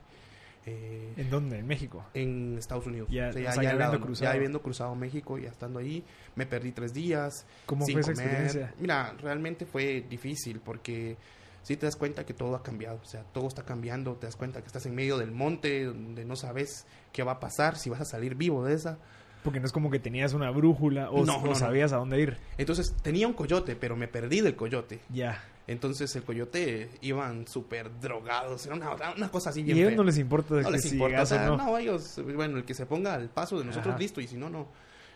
eh, 0.67 1.13
¿En 1.19 1.29
dónde? 1.31 1.59
¿En 1.59 1.67
México? 1.67 2.05
en 2.15 2.57
Estados 2.59 2.87
Unidos. 2.87 3.09
Ya- 3.11 3.29
O 3.29 3.33
sea, 3.33 3.51
o 3.51 3.53
sea, 3.53 3.63
ya 3.63 3.71
al 3.71 3.83
habiendo 3.83 4.01
cruzado. 4.01 4.25
Ya 4.31 4.35
habiendo 4.37 4.63
cruzado 4.63 4.95
México, 4.95 5.39
ya 5.39 5.51
estando 5.51 5.79
ahí, 5.79 6.03
me 6.37 6.47
perdí 6.47 6.73
tres 6.73 6.95
días. 6.95 7.45
¿Cómo 7.67 7.85
sin 7.85 7.95
fue 7.95 8.01
esa 8.01 8.13
comer. 8.13 8.27
experiencia? 8.27 8.75
Mira, 8.81 9.15
realmente 9.21 9.67
fue 9.67 10.05
difícil 10.09 10.61
porque 10.61 11.17
sí 11.63 11.77
te 11.77 11.85
das 11.87 11.97
cuenta 11.97 12.25
que 12.25 12.33
todo 12.33 12.57
ha 12.57 12.63
cambiado. 12.63 12.99
O 13.03 13.07
sea, 13.07 13.25
todo 13.25 13.47
está 13.49 13.63
cambiando. 13.65 14.15
Te 14.15 14.27
das 14.27 14.37
cuenta 14.37 14.61
que 14.63 14.67
estás 14.69 14.87
en 14.87 14.95
medio 14.95 15.19
del 15.19 15.33
monte, 15.33 15.85
donde 15.85 16.25
no 16.25 16.35
sabes 16.37 16.87
qué 17.13 17.23
va 17.23 17.33
a 17.33 17.41
pasar, 17.41 17.77
si 17.77 17.91
vas 17.91 18.01
a 18.01 18.05
salir 18.07 18.35
vivo 18.35 18.65
de 18.65 18.75
esa. 18.75 18.99
Porque 19.43 19.61
no 19.61 19.67
es 19.67 19.73
como 19.73 19.91
que 19.91 19.99
tenías 19.99 20.33
una 20.33 20.51
brújula 20.51 21.11
o, 21.11 21.27
No, 21.27 21.37
o 21.37 21.41
no, 21.43 21.47
no. 21.49 21.55
sabías 21.55 21.93
a 21.93 21.97
dónde 21.97 22.19
ir. 22.23 22.39
Entonces 22.57 22.95
tenía 23.03 23.27
un 23.27 23.35
coyote, 23.35 23.77
pero 23.77 23.95
me 23.97 24.09
perdí 24.09 24.41
del 24.41 24.57
coyote. 24.57 25.01
Ya. 25.11 25.45
Entonces 25.67 26.15
el 26.17 26.25
coyote 26.25 26.91
iban 27.01 27.47
súper 27.49 27.99
drogados. 28.01 28.67
Era 28.67 28.75
una, 28.75 28.91
una 29.17 29.31
cosa 29.31 29.51
así 29.51 29.61
Y 29.61 29.65
bien 29.65 29.79
a 29.79 29.81
ellos 29.83 29.97
no 29.97 30.05
les 30.05 30.19
importa 30.19 30.55
no 30.57 30.63
que 30.63 30.71
les 30.71 30.85
importa, 30.93 31.23
o 31.23 31.27
sea, 31.27 31.47
no. 31.47 31.57
no, 31.57 31.79
ellos, 31.79 32.21
bueno, 32.35 32.59
el 32.59 32.65
que 32.65 32.75
se 32.75 32.85
ponga 32.87 33.15
al 33.15 33.31
paso 33.31 33.59
de 33.59 33.65
nosotros, 33.65 33.93
Ajá. 33.93 33.99
listo, 33.99 34.21
y 34.21 34.27
si 34.29 34.37
no, 34.37 34.51
no. 34.51 34.69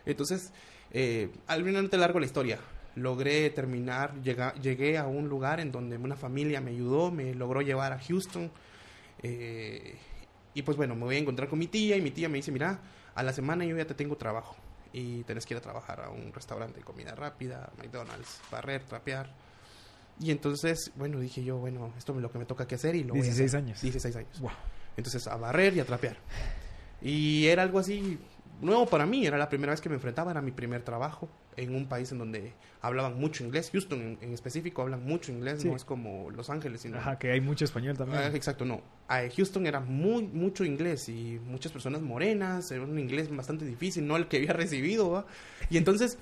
Entonces, 0.06 0.52
eh, 0.90 1.30
al 1.46 1.64
final 1.64 1.82
no 1.84 1.90
te 1.90 1.98
largo 1.98 2.18
la 2.18 2.24
historia. 2.26 2.58
Logré 2.94 3.50
terminar, 3.50 4.14
llega- 4.22 4.54
llegué 4.54 4.96
a 4.96 5.06
un 5.06 5.28
lugar 5.28 5.60
en 5.60 5.70
donde 5.70 5.98
una 5.98 6.16
familia 6.16 6.60
me 6.62 6.70
ayudó, 6.70 7.10
me 7.10 7.34
logró 7.34 7.60
llevar 7.60 7.92
a 7.92 7.98
Houston. 8.00 8.50
eh, 9.22 9.96
y 10.54 10.62
pues 10.62 10.76
bueno, 10.76 10.94
me 10.96 11.04
voy 11.04 11.16
a 11.16 11.18
encontrar 11.18 11.48
con 11.48 11.58
mi 11.58 11.66
tía 11.68 11.96
y 11.96 12.00
mi 12.00 12.10
tía 12.10 12.28
me 12.28 12.36
dice, 12.38 12.50
mira, 12.50 12.80
a 13.14 13.22
la 13.22 13.32
semana 13.32 13.64
yo 13.64 13.76
ya 13.76 13.86
te 13.86 13.94
tengo 13.94 14.16
trabajo 14.16 14.56
y 14.92 15.22
tenés 15.24 15.44
que 15.44 15.54
ir 15.54 15.58
a 15.58 15.60
trabajar 15.60 16.00
a 16.00 16.08
un 16.10 16.32
restaurante 16.32 16.78
de 16.78 16.84
comida 16.84 17.14
rápida, 17.14 17.70
McDonald's, 17.76 18.40
barrer, 18.50 18.82
trapear. 18.84 19.28
Y 20.20 20.30
entonces, 20.30 20.90
bueno, 20.96 21.20
dije 21.20 21.44
yo, 21.44 21.58
bueno, 21.58 21.92
esto 21.96 22.14
es 22.14 22.20
lo 22.20 22.30
que 22.30 22.38
me 22.38 22.44
toca 22.44 22.66
que 22.66 22.74
hacer 22.74 22.96
y 22.96 23.04
lo 23.04 23.14
voy 23.14 23.20
a 23.20 23.24
16 23.24 23.50
hacer. 23.50 23.64
años. 23.64 23.80
16 23.80 24.16
años. 24.16 24.40
Wow. 24.40 24.50
Entonces, 24.96 25.26
a 25.28 25.36
barrer 25.36 25.74
y 25.76 25.80
a 25.80 25.84
trapear. 25.84 26.16
Y 27.00 27.46
era 27.46 27.62
algo 27.62 27.78
así 27.78 28.18
nuevo 28.60 28.86
para 28.86 29.06
mí. 29.06 29.24
Era 29.24 29.38
la 29.38 29.48
primera 29.48 29.72
vez 29.72 29.80
que 29.80 29.88
me 29.88 29.94
enfrentaba. 29.94 30.32
Era 30.32 30.42
mi 30.42 30.50
primer 30.50 30.82
trabajo 30.82 31.28
en 31.56 31.74
un 31.74 31.86
país 31.86 32.10
en 32.10 32.18
donde 32.18 32.52
hablaban 32.82 33.18
mucho 33.18 33.44
inglés. 33.44 33.70
Houston, 33.72 34.00
en, 34.00 34.18
en 34.20 34.32
específico, 34.32 34.82
hablan 34.82 35.04
mucho 35.04 35.30
inglés. 35.30 35.62
Sí. 35.62 35.68
No 35.68 35.76
es 35.76 35.84
como 35.84 36.30
Los 36.32 36.50
Ángeles, 36.50 36.80
sino... 36.80 36.98
Ajá, 36.98 37.16
que 37.16 37.30
hay 37.30 37.40
mucho 37.40 37.64
español 37.64 37.96
también. 37.96 38.20
Ah, 38.20 38.26
exacto, 38.34 38.64
no. 38.64 38.80
Ah, 39.06 39.22
Houston 39.36 39.66
era 39.68 39.78
muy, 39.78 40.24
mucho 40.24 40.64
inglés 40.64 41.08
y 41.08 41.38
muchas 41.44 41.70
personas 41.70 42.02
morenas. 42.02 42.70
Era 42.72 42.82
un 42.82 42.98
inglés 42.98 43.34
bastante 43.34 43.64
difícil, 43.64 44.04
no 44.04 44.16
el 44.16 44.26
que 44.26 44.38
había 44.38 44.52
recibido, 44.54 45.10
¿va? 45.10 45.26
Y 45.70 45.76
entonces... 45.76 46.18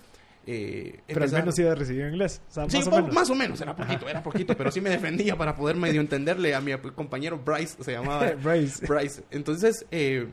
Eh, 0.49 1.01
Pero 1.09 1.25
al 1.25 1.33
menos 1.33 1.59
iba 1.59 1.73
a 1.73 1.75
recibir 1.75 2.07
inglés. 2.07 2.41
O 2.49 2.53
sea, 2.53 2.71
Sí, 2.71 2.79
más 2.79 2.87
o 2.87 2.91
menos. 2.93 3.13
más 3.15 3.31
o 3.31 3.35
menos, 3.35 3.61
era 3.61 3.75
poquito, 3.75 4.09
era 4.09 4.23
poquito, 4.23 4.57
pero 4.57 4.71
sí 4.71 4.81
me 4.81 4.91
defendía 4.91 5.37
para 5.37 5.57
poder 5.57 5.75
medio 5.77 6.01
entenderle 6.01 6.55
a 6.55 6.61
mi 6.61 6.73
compañero 6.95 7.39
Bryce, 7.39 7.83
se 7.83 7.93
llamaba 7.93 8.31
Bryce. 8.43 8.87
Bryce. 8.87 9.25
Entonces, 9.33 9.85
eh, 9.91 10.29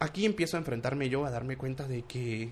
aquí 0.00 0.26
empiezo 0.26 0.56
a 0.56 0.60
enfrentarme 0.60 1.08
yo, 1.08 1.24
a 1.24 1.30
darme 1.30 1.56
cuenta 1.56 1.86
de 1.86 2.02
que, 2.02 2.50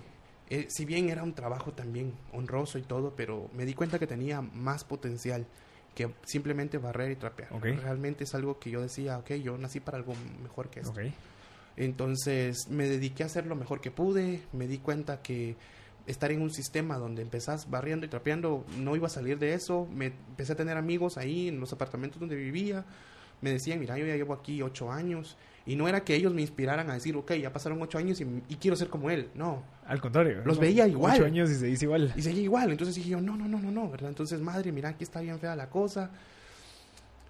eh, 0.48 0.66
si 0.68 0.84
bien 0.84 1.08
era 1.08 1.24
un 1.24 1.34
trabajo 1.34 1.72
también 1.72 2.14
honroso 2.32 2.78
y 2.78 2.82
todo, 2.82 3.14
pero 3.16 3.50
me 3.52 3.64
di 3.66 3.74
cuenta 3.74 3.98
que 3.98 4.06
tenía 4.06 4.40
más 4.40 4.84
potencial 4.84 5.46
que 5.96 6.08
simplemente 6.24 6.78
barrer 6.78 7.10
y 7.10 7.16
trapear. 7.16 7.50
Realmente 7.60 8.22
es 8.22 8.34
algo 8.36 8.60
que 8.60 8.70
yo 8.70 8.80
decía, 8.80 9.18
ok, 9.18 9.32
yo 9.42 9.58
nací 9.58 9.80
para 9.80 9.98
algo 9.98 10.14
mejor 10.40 10.70
que 10.70 10.80
esto. 10.80 10.94
Entonces 11.76 12.68
me 12.68 12.88
dediqué 12.88 13.22
a 13.24 13.26
hacer 13.26 13.46
lo 13.46 13.56
mejor 13.56 13.80
que 13.80 13.90
pude, 13.90 14.42
me 14.52 14.66
di 14.68 14.78
cuenta 14.78 15.20
que 15.22 15.56
estar 16.10 16.30
en 16.32 16.42
un 16.42 16.50
sistema 16.50 16.98
donde 16.98 17.22
empezás 17.22 17.70
barriendo 17.70 18.04
y 18.06 18.08
trapeando 18.08 18.64
no 18.78 18.96
iba 18.96 19.06
a 19.06 19.10
salir 19.10 19.38
de 19.38 19.54
eso, 19.54 19.86
me 19.94 20.06
empecé 20.06 20.52
a 20.52 20.56
tener 20.56 20.76
amigos 20.76 21.16
ahí 21.18 21.48
en 21.48 21.60
los 21.60 21.72
apartamentos 21.72 22.18
donde 22.20 22.36
vivía, 22.36 22.84
me 23.40 23.50
decían, 23.52 23.80
mira, 23.80 23.96
yo 23.96 24.04
ya 24.06 24.16
llevo 24.16 24.34
aquí 24.34 24.60
ocho 24.62 24.90
años, 24.92 25.36
y 25.66 25.76
no 25.76 25.88
era 25.88 26.00
que 26.04 26.14
ellos 26.14 26.34
me 26.34 26.40
inspiraran 26.42 26.90
a 26.90 26.94
decir, 26.94 27.16
ok, 27.16 27.32
ya 27.34 27.52
pasaron 27.52 27.80
ocho 27.80 27.96
años 27.98 28.20
y, 28.20 28.24
y 28.48 28.56
quiero 28.56 28.76
ser 28.76 28.88
como 28.88 29.08
él, 29.10 29.28
no, 29.34 29.62
Al 29.86 30.00
contrario. 30.00 30.42
Los 30.44 30.56
¿no? 30.56 30.62
veía 30.62 30.86
igual. 30.86 31.14
Ocho 31.16 31.24
años 31.26 31.50
y 31.50 31.54
se 31.54 31.66
dice 31.66 31.84
igual. 31.86 32.12
y 32.16 32.22
seguía 32.22 32.42
igual, 32.42 32.70
entonces 32.70 32.94
dije 32.96 33.10
yo, 33.10 33.20
no, 33.20 33.36
no, 33.36 33.46
no, 33.48 33.58
no, 33.60 33.70
no, 33.70 33.88
¿verdad? 33.90 34.08
Entonces, 34.10 34.40
madre, 34.40 34.72
mira, 34.72 34.90
aquí 34.90 35.04
está 35.04 35.20
bien 35.20 35.38
fea 35.38 35.54
la 35.56 35.68
cosa. 35.70 36.10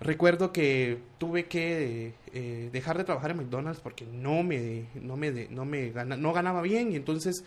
Recuerdo 0.00 0.50
que 0.50 0.98
tuve 1.18 1.44
que 1.44 2.14
eh, 2.32 2.70
dejar 2.72 2.96
de 2.96 3.04
trabajar 3.04 3.32
en 3.32 3.36
McDonald's 3.36 3.80
porque 3.82 4.06
no 4.06 4.42
me, 4.42 4.86
no 4.94 5.16
me, 5.18 5.46
no 5.50 5.66
me 5.66 5.90
gana- 5.90 6.16
no 6.16 6.32
ganaba 6.32 6.62
bien 6.62 6.90
y 6.92 6.96
entonces 6.96 7.44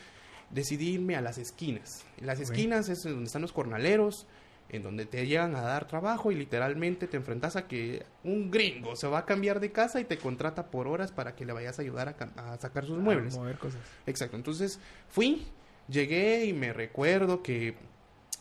decidí 0.54 0.92
irme 0.94 1.16
a 1.16 1.22
las 1.22 1.38
esquinas. 1.38 2.06
En 2.18 2.28
las 2.28 2.40
esquinas 2.40 2.90
es 2.90 3.04
donde 3.04 3.26
están 3.26 3.42
los 3.42 3.52
cornaleros, 3.52 4.28
en 4.70 4.82
donde 4.82 5.06
te 5.06 5.26
llegan 5.28 5.56
a 5.56 5.62
dar 5.62 5.88
trabajo 5.88 6.32
y 6.32 6.36
literalmente 6.36 7.08
te 7.08 7.18
enfrentas 7.18 7.56
a 7.56 7.68
que 7.68 8.06
un 8.24 8.50
gringo 8.50 8.96
se 8.96 9.08
va 9.08 9.20
a 9.20 9.26
cambiar 9.26 9.60
de 9.60 9.72
casa 9.72 10.00
y 10.00 10.06
te 10.06 10.18
contrata 10.18 10.72
por 10.72 10.88
horas 10.88 11.12
para 11.12 11.36
que 11.36 11.46
le 11.46 11.54
vayas 11.54 11.80
a 11.80 11.82
ayudar 11.82 12.16
a, 12.38 12.58
sacar 12.58 12.86
sus 12.86 12.98
muebles. 12.98 13.36
Mover 13.36 13.58
cosas. 13.58 13.82
Exacto, 14.06 14.38
entonces 14.38 14.80
fui, 15.10 15.46
llegué 15.88 16.46
y 16.46 16.54
me 16.54 16.72
recuerdo 16.72 17.44
que 17.44 17.76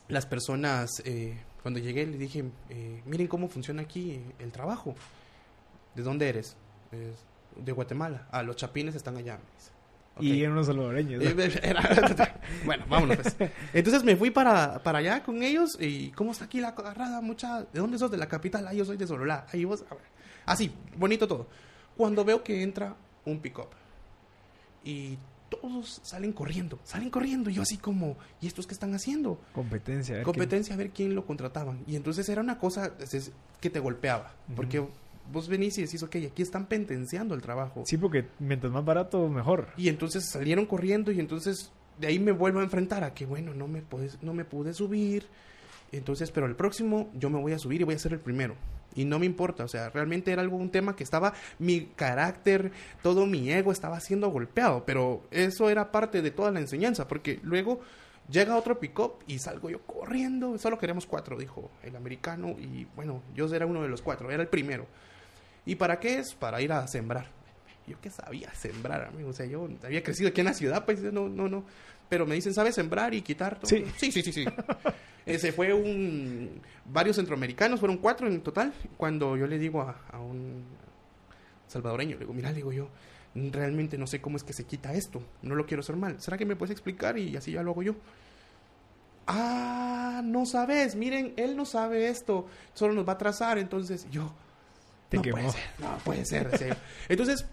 las 0.08 0.26
personas, 0.26 1.02
eh, 1.04 1.36
cuando 1.62 1.80
llegué 1.80 2.06
les 2.06 2.18
dije, 2.18 2.44
eh, 2.70 3.02
miren 3.04 3.26
cómo 3.26 3.48
funciona 3.48 3.82
aquí 3.82 4.22
el 4.38 4.52
trabajo. 4.52 4.94
¿De 5.94 6.02
dónde 6.02 6.28
eres? 6.28 6.56
"Es 6.92 7.16
de 7.56 7.72
Guatemala. 7.72 8.26
Ah, 8.30 8.42
los 8.42 8.56
chapines 8.56 8.94
están 8.94 9.16
allá. 9.16 9.36
me 9.36 9.44
dice. 9.58 9.71
Y 10.20 10.40
eran 10.40 10.52
unos 10.52 10.66
salvadoreños. 10.66 11.22
¿no? 11.22 11.42
Era- 11.42 12.40
bueno, 12.64 12.84
vámonos 12.88 13.16
pues. 13.18 13.36
Entonces 13.72 14.04
me 14.04 14.14
fui 14.16 14.30
para, 14.30 14.82
para 14.82 14.98
allá 14.98 15.22
con 15.22 15.42
ellos 15.42 15.76
y 15.80 16.10
¿cómo 16.10 16.32
está 16.32 16.44
aquí 16.44 16.60
la 16.60 16.68
agarrada, 16.68 17.20
mucha? 17.20 17.62
¿De 17.62 17.80
dónde 17.80 17.98
sos? 17.98 18.10
De 18.10 18.16
la 18.18 18.28
capital. 18.28 18.66
Ah, 18.68 18.74
yo 18.74 18.84
soy 18.84 18.96
de 18.96 19.06
Sololá. 19.06 19.46
Ahí 19.52 19.64
vos. 19.64 19.84
Así, 20.44 20.72
bonito 20.96 21.26
todo. 21.26 21.46
Cuando 21.96 22.24
veo 22.24 22.42
que 22.42 22.62
entra 22.62 22.94
un 23.24 23.40
pick-up 23.40 23.68
y 24.84 25.18
todos 25.48 26.00
salen 26.02 26.32
corriendo, 26.32 26.78
salen 26.84 27.10
corriendo. 27.10 27.50
Y 27.50 27.54
yo 27.54 27.62
así 27.62 27.76
como, 27.76 28.16
¿y 28.40 28.46
estos 28.46 28.66
qué 28.66 28.74
están 28.74 28.94
haciendo? 28.94 29.38
Competencia. 29.52 30.14
a 30.14 30.18
ver 30.18 30.24
Competencia 30.24 30.74
a 30.74 30.78
ver 30.78 30.90
quién 30.90 31.14
lo 31.14 31.26
contrataban. 31.26 31.84
Y 31.86 31.96
entonces 31.96 32.28
era 32.28 32.40
una 32.40 32.58
cosa 32.58 32.92
que 33.60 33.70
te 33.70 33.80
golpeaba. 33.80 34.34
Porque 34.56 34.86
vos 35.30 35.48
venís 35.48 35.78
y 35.78 35.82
decís, 35.82 36.02
ok, 36.02 36.16
aquí 36.30 36.42
están 36.42 36.66
pentenciando 36.66 37.34
el 37.34 37.42
trabajo. 37.42 37.84
Sí, 37.86 37.96
porque 37.96 38.26
mientras 38.38 38.72
más 38.72 38.84
barato, 38.84 39.28
mejor. 39.28 39.68
Y 39.76 39.88
entonces 39.88 40.28
salieron 40.30 40.66
corriendo 40.66 41.12
y 41.12 41.20
entonces 41.20 41.70
de 41.98 42.06
ahí 42.08 42.18
me 42.18 42.32
vuelvo 42.32 42.60
a 42.60 42.62
enfrentar 42.62 43.04
a 43.04 43.14
que 43.14 43.26
bueno, 43.26 43.54
no 43.54 43.68
me 43.68 43.82
puedes, 43.82 44.22
no 44.22 44.34
me 44.34 44.44
pude 44.44 44.74
subir. 44.74 45.26
Entonces, 45.92 46.30
pero 46.30 46.46
el 46.46 46.56
próximo 46.56 47.10
yo 47.14 47.28
me 47.28 47.38
voy 47.38 47.52
a 47.52 47.58
subir 47.58 47.82
y 47.82 47.84
voy 47.84 47.94
a 47.94 47.98
ser 47.98 48.14
el 48.14 48.18
primero. 48.18 48.56
Y 48.94 49.04
no 49.04 49.18
me 49.18 49.26
importa, 49.26 49.64
o 49.64 49.68
sea, 49.68 49.88
realmente 49.88 50.32
era 50.32 50.42
algo 50.42 50.56
un 50.56 50.70
tema 50.70 50.94
que 50.94 51.02
estaba 51.02 51.32
mi 51.58 51.86
carácter, 51.96 52.72
todo 53.02 53.24
mi 53.24 53.50
ego 53.50 53.72
estaba 53.72 54.00
siendo 54.00 54.28
golpeado, 54.28 54.84
pero 54.84 55.22
eso 55.30 55.70
era 55.70 55.90
parte 55.90 56.20
de 56.20 56.30
toda 56.30 56.50
la 56.50 56.60
enseñanza, 56.60 57.08
porque 57.08 57.40
luego 57.42 57.80
llega 58.30 58.56
otro 58.56 58.78
pick-up 58.78 59.14
y 59.26 59.38
salgo 59.38 59.70
yo 59.70 59.80
corriendo, 59.86 60.58
solo 60.58 60.78
queremos 60.78 61.06
cuatro, 61.06 61.38
dijo 61.38 61.70
el 61.82 61.96
americano, 61.96 62.50
y 62.58 62.86
bueno, 62.94 63.22
yo 63.34 63.46
era 63.54 63.64
uno 63.64 63.82
de 63.82 63.88
los 63.88 64.02
cuatro, 64.02 64.30
era 64.30 64.42
el 64.42 64.48
primero. 64.48 64.86
¿Y 65.64 65.76
para 65.76 66.00
qué 66.00 66.18
es? 66.18 66.34
Para 66.34 66.60
ir 66.60 66.72
a 66.72 66.86
sembrar. 66.86 67.26
Yo 67.86 68.00
qué 68.00 68.10
sabía 68.10 68.52
sembrar, 68.54 69.04
amigo. 69.06 69.30
O 69.30 69.32
sea, 69.32 69.46
yo 69.46 69.68
había 69.82 70.02
crecido 70.02 70.28
aquí 70.28 70.40
en 70.40 70.46
la 70.46 70.54
ciudad, 70.54 70.84
pues 70.84 71.00
no, 71.00 71.28
no, 71.28 71.48
no. 71.48 71.64
Pero 72.08 72.26
me 72.26 72.34
dicen, 72.34 72.54
¿sabes 72.54 72.74
sembrar 72.74 73.14
y 73.14 73.22
quitar 73.22 73.58
todo? 73.58 73.68
Sí. 73.68 73.84
sí, 73.96 74.12
sí, 74.12 74.22
sí. 74.22 74.32
sí. 74.32 74.44
Ese 75.26 75.52
fue 75.52 75.72
un... 75.72 76.60
Varios 76.84 77.16
centroamericanos, 77.16 77.80
fueron 77.80 77.98
cuatro 77.98 78.26
en 78.26 78.40
total. 78.40 78.72
Cuando 78.96 79.36
yo 79.36 79.46
le 79.46 79.58
digo 79.58 79.80
a, 79.80 79.96
a 80.10 80.18
un 80.18 80.64
salvadoreño, 81.68 82.14
le 82.14 82.20
digo, 82.20 82.34
mira, 82.34 82.50
le 82.50 82.56
digo 82.56 82.72
yo, 82.72 82.88
realmente 83.34 83.96
no 83.98 84.06
sé 84.06 84.20
cómo 84.20 84.36
es 84.36 84.44
que 84.44 84.52
se 84.52 84.64
quita 84.64 84.92
esto, 84.94 85.22
no 85.42 85.54
lo 85.54 85.66
quiero 85.66 85.80
hacer 85.80 85.96
mal. 85.96 86.20
¿Será 86.20 86.36
que 86.36 86.44
me 86.44 86.56
puedes 86.56 86.72
explicar 86.72 87.18
y 87.18 87.36
así 87.36 87.52
ya 87.52 87.62
lo 87.62 87.70
hago 87.70 87.82
yo? 87.82 87.94
Ah, 89.26 90.20
no 90.24 90.44
sabes, 90.46 90.96
miren, 90.96 91.32
él 91.36 91.56
no 91.56 91.64
sabe 91.64 92.08
esto, 92.08 92.46
solo 92.74 92.92
nos 92.92 93.08
va 93.08 93.14
a 93.14 93.18
trazar, 93.18 93.58
entonces 93.58 94.06
yo... 94.10 94.32
Te 95.12 95.16
no 95.18 95.22
quemó. 95.22 95.36
puede 95.36 95.52
ser, 95.52 95.70
no 95.78 95.98
puede 96.04 96.24
ser. 96.24 96.76
Entonces, 97.08 97.46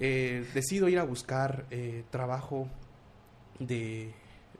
eh, 0.00 0.46
decido 0.54 0.88
ir 0.88 0.98
a 0.98 1.02
buscar 1.04 1.66
eh, 1.70 2.04
trabajo 2.10 2.66
de, 3.58 4.12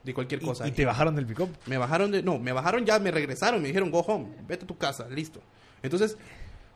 de 0.03 0.13
cualquier 0.13 0.41
Y- 0.41 0.45
cosa. 0.45 0.67
Y, 0.67 0.71
te 0.71 0.85
bajaron 0.85 1.15
del 1.15 1.25
pick-up. 1.25 1.49
Me 1.65 1.77
bajaron 1.77 2.11
de... 2.11 2.21
No, 2.23 2.37
me 2.39 2.51
bajaron 2.51 2.85
ya, 2.85 2.99
me 2.99 3.11
regresaron, 3.11 3.61
me 3.61 3.67
dijeron, 3.69 3.89
go 3.91 3.99
home, 4.01 4.27
vete 4.47 4.65
a 4.65 4.67
tu 4.67 4.77
casa, 4.77 5.07
listo. 5.09 5.41
Entonces, 5.81 6.17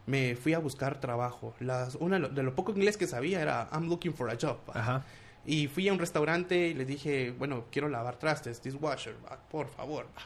me 0.06 0.36
fui 0.36 0.54
a 0.54 0.60
buscar 0.60 1.00
trabajo. 1.00 1.54
Las, 1.60 1.96
una 1.96 2.20
de 2.20 2.44
lo 2.44 2.56
poco 2.56 2.72
inglés 2.72 2.98
que 2.98 3.08
sabía 3.08 3.42
era, 3.42 3.70
I'm 3.72 3.88
looking 3.88 4.14
for 4.14 4.30
a 4.30 4.38
job. 4.42 4.58
Ajá. 4.74 5.04
Y 5.46 5.68
fui 5.68 5.88
a 5.88 5.94
un 5.94 6.00
restaurante 6.00 6.68
y 6.68 6.74
le 6.74 6.84
dije, 6.86 7.32
bueno, 7.32 7.66
quiero 7.72 7.88
lavar 7.88 8.18
trastes, 8.18 8.62
dishwasher, 8.62 9.16
va, 9.26 9.38
por 9.50 9.70
favor. 9.70 10.06
va. 10.18 10.22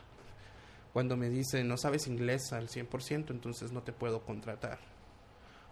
Cuando 0.93 1.15
me 1.15 1.29
dice, 1.29 1.63
no 1.63 1.77
sabes 1.77 2.07
inglés 2.07 2.51
al 2.53 2.67
100%, 2.69 3.29
entonces 3.29 3.71
no 3.71 3.81
te 3.83 3.93
puedo 3.93 4.21
contratar. 4.24 4.79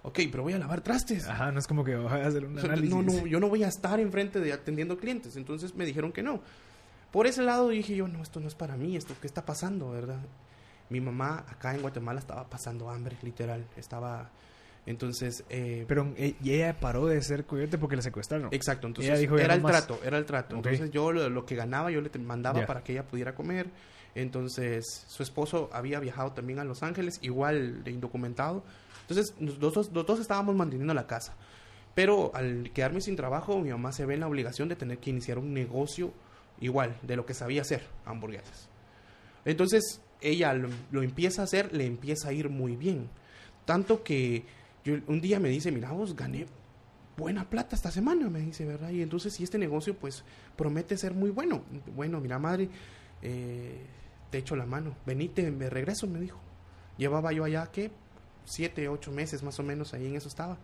Ok, 0.04 0.20
pero 0.32 0.44
voy 0.44 0.54
a 0.54 0.58
lavar 0.60 0.82
trastes. 0.82 1.28
Ajá, 1.28 1.52
no 1.52 1.60
es 1.60 1.68
como 1.68 1.84
que 1.84 1.96
vas 1.96 2.14
a 2.14 2.28
hacer 2.28 2.46
un 2.46 2.58
análisis. 2.58 2.90
no, 2.90 3.02
no, 3.02 3.28
yo 3.28 3.40
no 3.40 3.50
voy 3.50 3.64
a 3.64 3.68
estar 3.68 4.00
enfrente 4.00 4.40
de 4.40 4.54
atendiendo 4.54 4.98
clientes. 4.98 5.36
Entonces 5.36 5.76
me 5.76 5.86
dijeron 5.86 6.12
que 6.12 6.24
no. 6.24 6.42
Por 7.12 7.28
ese 7.28 7.42
lado 7.42 7.70
dije 7.70 7.96
yo, 7.96 8.08
no, 8.08 8.22
esto 8.22 8.40
no 8.40 8.48
es 8.48 8.56
para 8.56 8.78
mí, 8.78 8.96
esto 8.96 9.16
qué 9.20 9.28
está 9.28 9.46
pasando, 9.46 9.92
¿verdad? 9.92 10.20
Mi 10.90 11.02
mamá 11.02 11.44
acá 11.50 11.74
en 11.74 11.82
Guatemala 11.82 12.20
estaba 12.20 12.48
pasando 12.50 12.90
hambre, 12.90 13.18
literal. 13.22 13.66
Estaba, 13.76 14.30
entonces, 14.86 15.44
eh, 15.50 15.86
Pero 15.88 16.14
eh, 16.18 16.36
y 16.42 16.52
ella 16.52 16.80
paró 16.80 17.06
de 17.08 17.22
ser 17.22 17.46
coyote 17.46 17.78
porque 17.78 17.96
la 17.96 18.02
secuestraron. 18.02 18.50
Exacto, 18.52 18.88
entonces 18.88 19.12
Ella 19.12 19.20
dijo, 19.20 19.38
ya 19.38 19.46
era 19.46 19.54
el 19.56 19.62
más. 19.62 19.72
trato, 19.72 20.00
era 20.04 20.18
el 20.18 20.26
trato. 20.26 20.56
Entonces 20.56 20.92
yo 20.92 21.12
lo, 21.12 21.30
lo 21.30 21.46
que 21.46 21.56
ganaba 21.56 21.92
yo 21.92 22.02
le 22.02 22.10
mandaba 22.20 22.66
para 22.66 22.84
que 22.84 22.94
ella 22.94 23.04
pudiera 23.08 23.36
comer. 23.36 23.68
Entonces 24.16 25.06
su 25.08 25.22
esposo 25.24 25.70
había 25.74 26.00
viajado 26.00 26.32
también 26.32 26.60
a 26.60 26.64
Los 26.64 26.82
Ángeles, 26.82 27.20
igual 27.22 27.84
de 27.84 27.92
indocumentado. 27.92 28.64
Entonces 29.10 29.36
los 29.40 30.06
dos 30.06 30.20
estábamos 30.20 30.56
manteniendo 30.56 30.94
la 30.94 31.08
casa. 31.08 31.36
Pero 31.96 32.32
al 32.34 32.72
quedarme 32.74 33.02
sin 33.02 33.16
trabajo, 33.16 33.60
mi 33.60 33.70
mamá 33.70 33.92
se 33.92 34.06
ve 34.06 34.14
en 34.14 34.22
la 34.22 34.28
obligación 34.28 34.70
de 34.70 34.76
tener 34.76 35.00
que 35.00 35.10
iniciar 35.10 35.38
un 35.38 35.54
negocio 35.54 36.14
igual 36.62 36.98
de 37.02 37.16
lo 37.16 37.26
que 37.26 37.34
sabía 37.34 37.62
hacer, 37.62 37.86
hamburguesas. 38.06 38.70
Entonces 39.46 40.02
ella 40.22 40.54
lo, 40.54 41.02
empieza 41.02 41.42
a 41.42 41.46
hacer, 41.46 41.74
le 41.74 41.86
empieza 41.86 42.30
a 42.30 42.34
ir 42.34 42.50
muy 42.50 42.76
bien. 42.76 43.10
Tanto 43.66 44.04
que 44.04 44.46
un 45.08 45.22
día 45.22 45.40
me 45.40 45.50
dice, 45.50 45.72
mira 45.72 45.92
vos, 45.92 46.16
gané 46.16 46.46
buena 47.18 47.50
plata 47.50 47.76
esta 47.76 47.92
semana, 47.92 48.30
me 48.30 48.40
dice, 48.40 48.66
¿verdad? 48.66 48.92
Y 48.92 49.02
entonces, 49.02 49.34
si 49.34 49.44
este 49.44 49.58
negocio, 49.58 49.94
pues, 49.94 50.24
promete 50.56 50.98
ser 50.98 51.14
muy 51.14 51.30
bueno. 51.30 51.64
Bueno, 51.96 52.22
mira, 52.22 52.40
madre, 52.40 52.70
eh, 53.22 53.86
te 54.30 54.38
echo 54.38 54.56
la 54.56 54.66
mano. 54.66 54.96
Venite, 55.06 55.52
me 55.52 55.70
regreso, 55.70 56.08
me 56.08 56.20
dijo. 56.20 56.40
Llevaba 56.98 57.32
yo 57.34 57.44
allá, 57.44 57.70
¿qué? 57.72 57.92
Siete, 58.50 58.88
ocho 58.90 59.12
meses 59.12 59.44
más 59.44 59.60
o 59.60 59.64
menos, 59.64 59.94
ahí 59.94 60.06
en 60.08 60.16
eso 60.16 60.28
estaba. 60.28 60.58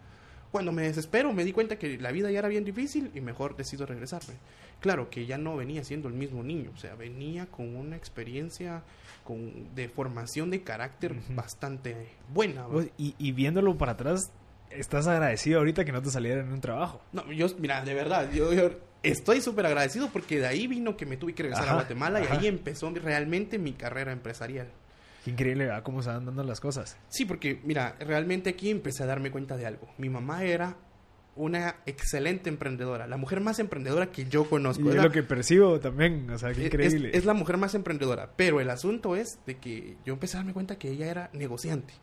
Cuando 0.52 0.72
me 0.72 0.84
desespero, 0.84 1.34
me 1.34 1.44
di 1.44 1.52
cuenta 1.52 1.78
que 1.78 1.98
la 2.00 2.12
vida 2.12 2.32
ya 2.32 2.40
era 2.40 2.48
bien 2.48 2.64
difícil 2.64 3.12
y 3.14 3.20
mejor 3.22 3.58
decido 3.58 3.86
regresarme. 3.86 4.36
Claro 4.80 5.10
que 5.10 5.26
ya 5.26 5.38
no 5.38 5.56
venía 5.58 5.84
siendo 5.84 6.08
el 6.08 6.14
mismo 6.14 6.44
niño, 6.44 6.72
o 6.74 6.78
sea, 6.78 6.96
venía 6.96 7.46
con 7.48 7.76
una 7.76 7.96
experiencia 7.98 8.84
con, 9.24 9.76
de 9.76 9.90
formación 9.90 10.52
de 10.52 10.64
carácter 10.64 11.14
bastante 11.30 11.96
buena. 12.34 12.68
Vos- 12.68 12.88
Y, 12.98 13.16
y 13.18 13.32
viéndolo 13.34 13.78
para 13.78 13.94
atrás, 13.94 14.32
estás 14.70 15.08
agradecido 15.08 15.60
ahorita 15.60 15.84
que 15.84 15.92
no 15.92 16.02
te 16.02 16.10
saliera 16.10 16.42
en 16.42 16.52
un 16.54 16.62
trabajo. 16.62 17.02
No, 17.12 17.30
yo, 17.32 17.48
mira, 17.60 17.84
de 17.84 17.94
verdad, 17.94 18.32
yo, 18.32 18.54
yo 18.54 18.72
estoy 19.04 19.42
súper 19.42 19.66
agradecido 19.66 20.10
porque 20.14 20.40
de 20.40 20.48
ahí 20.48 20.68
vino 20.68 20.96
que 20.96 21.06
me 21.06 21.18
tuve 21.18 21.34
que 21.34 21.44
regresar 21.44 21.66
Ajá, 21.66 21.74
a 21.74 21.76
Guatemala 21.80 22.20
ajá. 22.20 22.36
y 22.36 22.38
ahí 22.38 22.48
empezó 22.48 22.90
realmente 22.92 23.58
mi 23.60 23.74
carrera 23.74 24.12
empresarial. 24.14 24.68
Qué 25.26 25.32
increíble 25.32 25.66
¿verdad? 25.66 25.82
cómo 25.82 26.04
se 26.04 26.10
van 26.10 26.24
dando 26.24 26.44
las 26.44 26.60
cosas. 26.60 26.98
Sí, 27.10 27.26
porque, 27.26 27.60
mira, 27.64 27.96
realmente 28.00 28.52
aquí 28.52 28.70
empecé 28.70 29.02
a 29.02 29.08
darme 29.08 29.32
cuenta 29.32 29.58
de 29.58 29.66
algo. 29.66 29.88
Mi 29.98 30.08
mamá 30.08 30.44
era 30.44 30.78
una 31.36 31.78
excelente 31.88 32.48
emprendedora, 32.48 33.08
la 33.08 33.18
mujer 33.18 33.42
más 33.42 33.58
emprendedora 33.58 34.12
que 34.12 34.26
yo 34.26 34.48
conozco. 34.48 34.86
Y 34.86 34.90
es 34.90 35.04
lo 35.04 35.12
que 35.12 35.24
percibo 35.24 35.80
también, 35.80 36.30
o 36.30 36.38
sea, 36.38 36.54
qué 36.54 36.68
increíble. 36.68 37.10
Es, 37.10 37.16
es 37.16 37.26
la 37.26 37.34
mujer 37.34 37.58
más 37.58 37.74
emprendedora, 37.74 38.34
pero 38.36 38.62
el 38.62 38.70
asunto 38.70 39.16
es 39.16 39.40
de 39.48 39.58
que 39.58 39.98
yo 40.06 40.14
empecé 40.14 40.38
a 40.38 40.42
darme 40.42 40.54
cuenta 40.54 40.78
que 40.78 40.92
ella 40.92 41.08
era 41.08 41.32
negociante. 41.34 41.96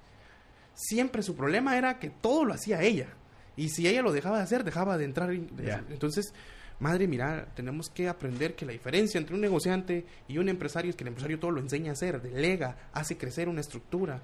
Siempre 0.74 1.22
su 1.22 1.36
problema 1.36 1.78
era 1.78 2.00
que 2.00 2.10
todo 2.10 2.44
lo 2.44 2.54
hacía 2.54 2.82
ella. 2.82 3.06
Y 3.54 3.68
si 3.68 3.86
ella 3.86 4.02
lo 4.02 4.10
dejaba 4.10 4.38
de 4.38 4.42
hacer, 4.42 4.64
dejaba 4.64 4.98
de 4.98 5.04
entrar. 5.04 5.30
en-. 5.30 5.48
Entonces, 5.90 6.34
madre, 6.80 7.06
mira, 7.06 7.46
tenemos 7.54 7.88
que 7.88 8.08
aprender 8.08 8.54
que 8.54 8.66
la 8.66 8.72
diferencia 8.72 9.18
entre 9.18 9.34
un 9.34 9.40
negociante 9.40 10.06
y 10.28 10.38
un 10.38 10.48
empresario 10.48 10.90
es 10.90 10.96
que 10.96 11.04
el 11.04 11.08
empresario 11.08 11.38
todo 11.38 11.50
lo 11.50 11.60
enseña 11.60 11.90
a 11.90 11.92
hacer, 11.92 12.20
delega, 12.20 12.76
hace 12.92 13.16
crecer 13.16 13.48
una 13.48 13.60
estructura. 13.60 14.20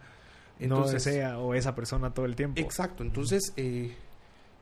no 0.60 0.86
desea 0.88 1.38
o 1.38 1.54
esa 1.54 1.74
persona 1.74 2.12
todo 2.12 2.26
el 2.26 2.34
tiempo. 2.36 2.60
Exacto, 2.60 3.02
entonces, 3.02 3.52
eh, 3.56 3.94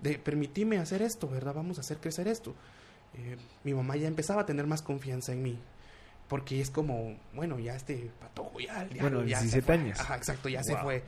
de, 0.02 0.18
permitime 0.18 0.78
hacer 0.78 1.02
esto, 1.02 1.28
¿verdad? 1.28 1.54
Vamos 1.54 1.78
a 1.78 1.80
hacer 1.80 1.98
crecer 1.98 2.28
esto. 2.28 2.54
Eh, 3.14 3.36
mi 3.64 3.72
mamá 3.72 3.96
ya 3.96 4.08
empezaba 4.08 4.42
a 4.42 4.46
tener 4.46 4.66
más 4.66 4.82
confianza 4.82 5.32
en 5.32 5.42
mí. 5.42 5.58
Porque 6.28 6.60
es 6.60 6.70
como, 6.70 7.16
bueno, 7.34 7.58
ya 7.60 7.76
este 7.76 8.10
patojo, 8.20 8.58
ya 8.58 8.82
el 8.82 8.92
diablo, 8.92 9.18
Bueno, 9.18 9.28
ya 9.30 9.38
se 9.38 9.44
17 9.44 9.64
fue. 9.64 9.74
años. 9.76 10.00
Ajá, 10.00 10.16
exacto, 10.16 10.48
ya 10.48 10.62
se 10.62 10.76
fue 10.76 11.04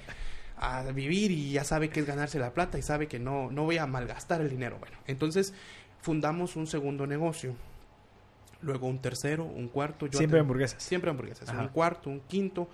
a 0.61 0.83
vivir 0.93 1.31
y 1.31 1.53
ya 1.53 1.65
sabe 1.65 1.89
que 1.89 2.01
es 2.01 2.07
ganarse 2.07 2.39
la 2.39 2.53
plata 2.53 2.79
y 2.79 2.83
sabe 2.83 3.07
que 3.07 3.19
no, 3.19 3.51
no 3.51 3.65
voy 3.65 3.79
a 3.79 3.87
malgastar 3.87 4.41
el 4.41 4.51
dinero. 4.51 4.79
Bueno, 4.79 4.97
entonces 5.07 5.55
fundamos 6.01 6.57
un 6.57 6.67
segundo 6.67 7.07
negocio. 7.07 7.55
Luego 8.61 8.89
un 8.89 8.99
tercero, 8.99 9.45
un 9.45 9.69
cuarto. 9.69 10.07
yo 10.07 10.19
Siempre 10.19 10.41
hamburguesas. 10.41 10.83
Siempre 10.83 11.11
hamburguesas. 11.11 11.49
Ajá. 11.49 11.63
Un 11.63 11.69
cuarto, 11.69 12.11
un 12.11 12.21
quinto. 12.21 12.69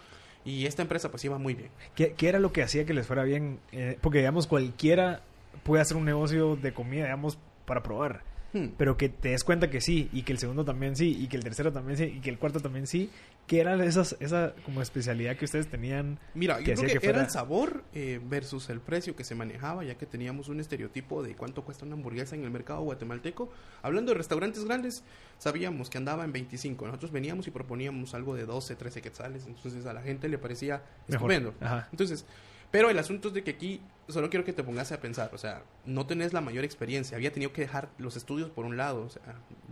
Y 0.45 0.67
esta 0.67 0.83
empresa 0.83 1.11
pues 1.11 1.25
iba 1.25 1.39
muy 1.39 1.55
bien. 1.55 1.71
¿Qué, 1.95 2.13
qué 2.13 2.29
era 2.29 2.39
lo 2.39 2.53
que 2.53 2.63
hacía 2.63 2.85
que 2.85 2.95
les 2.95 3.07
fuera 3.07 3.25
bien? 3.25 3.61
Eh, 3.73 3.99
porque, 4.01 4.19
digamos, 4.19 4.47
cualquiera 4.47 5.23
puede 5.63 5.83
hacer 5.83 5.97
un 5.97 6.05
negocio 6.05 6.57
de 6.57 6.73
comida, 6.73 7.05
digamos, 7.05 7.39
para 7.67 7.83
probar. 7.83 8.23
Hmm. 8.55 8.69
Pero 8.79 8.97
que 8.97 9.09
te 9.09 9.31
des 9.31 9.43
cuenta 9.43 9.69
que 9.69 9.81
sí, 9.81 10.09
y 10.13 10.23
que 10.23 10.33
el 10.33 10.39
segundo 10.39 10.65
también 10.65 10.95
sí, 10.95 11.17
y 11.21 11.27
que 11.27 11.37
el 11.37 11.43
tercero 11.43 11.73
también 11.73 11.99
sí, 11.99 12.05
y 12.05 12.21
que 12.21 12.31
el 12.31 12.39
cuarto 12.39 12.61
también 12.61 12.87
sí. 12.87 13.11
¿Qué 13.49 13.59
era 13.59 13.85
esas, 13.85 14.17
esa 14.21 14.55
como 14.65 14.81
especialidad 14.81 15.37
que 15.37 15.45
ustedes 15.45 15.69
tenían? 15.69 16.21
Mira, 16.35 16.59
que 16.59 16.67
yo 16.67 16.75
creo 16.77 16.93
que, 16.95 16.99
que 17.01 17.09
era 17.09 17.21
el 17.21 17.31
sabor 17.31 17.83
eh, 17.93 18.21
versus 18.25 18.71
el 18.71 18.81
precio 18.81 19.17
que 19.17 19.25
se 19.25 19.35
manejaba, 19.35 19.83
ya 19.83 19.97
que 19.97 20.07
teníamos 20.07 20.49
un 20.49 20.61
estereotipo 20.61 21.25
de 21.25 21.35
cuánto 21.35 21.65
cuesta 21.65 21.85
una 21.85 21.95
hamburguesa 21.95 22.37
en 22.37 22.45
el 22.45 22.51
mercado 22.53 22.83
guatemalteco. 22.83 23.51
Hablando 23.83 24.13
de 24.13 24.19
restaurantes 24.19 24.65
grandes, 24.65 25.03
sabíamos 25.39 25.91
que 25.91 25.99
andaba 25.99 26.25
en 26.25 26.33
25. 26.33 26.87
Nosotros 26.87 27.11
veníamos 27.11 27.49
y 27.49 27.51
proponíamos 27.51 28.15
algo 28.15 28.37
de 28.37 28.47
12, 28.47 28.77
13 28.77 29.03
quetzales, 29.03 29.47
entonces 29.49 29.85
a 29.85 29.93
la 29.93 30.03
gente 30.03 30.29
le 30.29 30.39
parecía 30.39 30.85
Mejor. 31.09 31.33
estupendo. 31.33 31.55
Ajá. 31.61 31.89
Entonces, 31.91 32.25
pero 32.71 32.89
el 32.89 32.99
asunto 32.99 33.29
es 33.29 33.35
de 33.35 33.43
que 33.43 33.53
aquí 33.53 33.81
solo 34.09 34.29
quiero 34.31 34.45
que 34.45 34.53
te 34.53 34.63
pongas 34.63 34.93
a 34.93 35.01
pensar, 35.01 35.31
o 35.33 35.39
sea, 35.39 35.63
no 35.87 36.07
tenés 36.07 36.33
la 36.33 36.41
mayor 36.41 36.65
experiencia, 36.65 37.17
había 37.17 37.33
tenido 37.33 37.53
que 37.53 37.63
dejar 37.63 37.89
los 37.99 38.17
estudios 38.17 38.51
por 38.51 38.65
un 38.67 38.77
lado, 38.77 39.03
o 39.05 39.09
sea, 39.11 39.23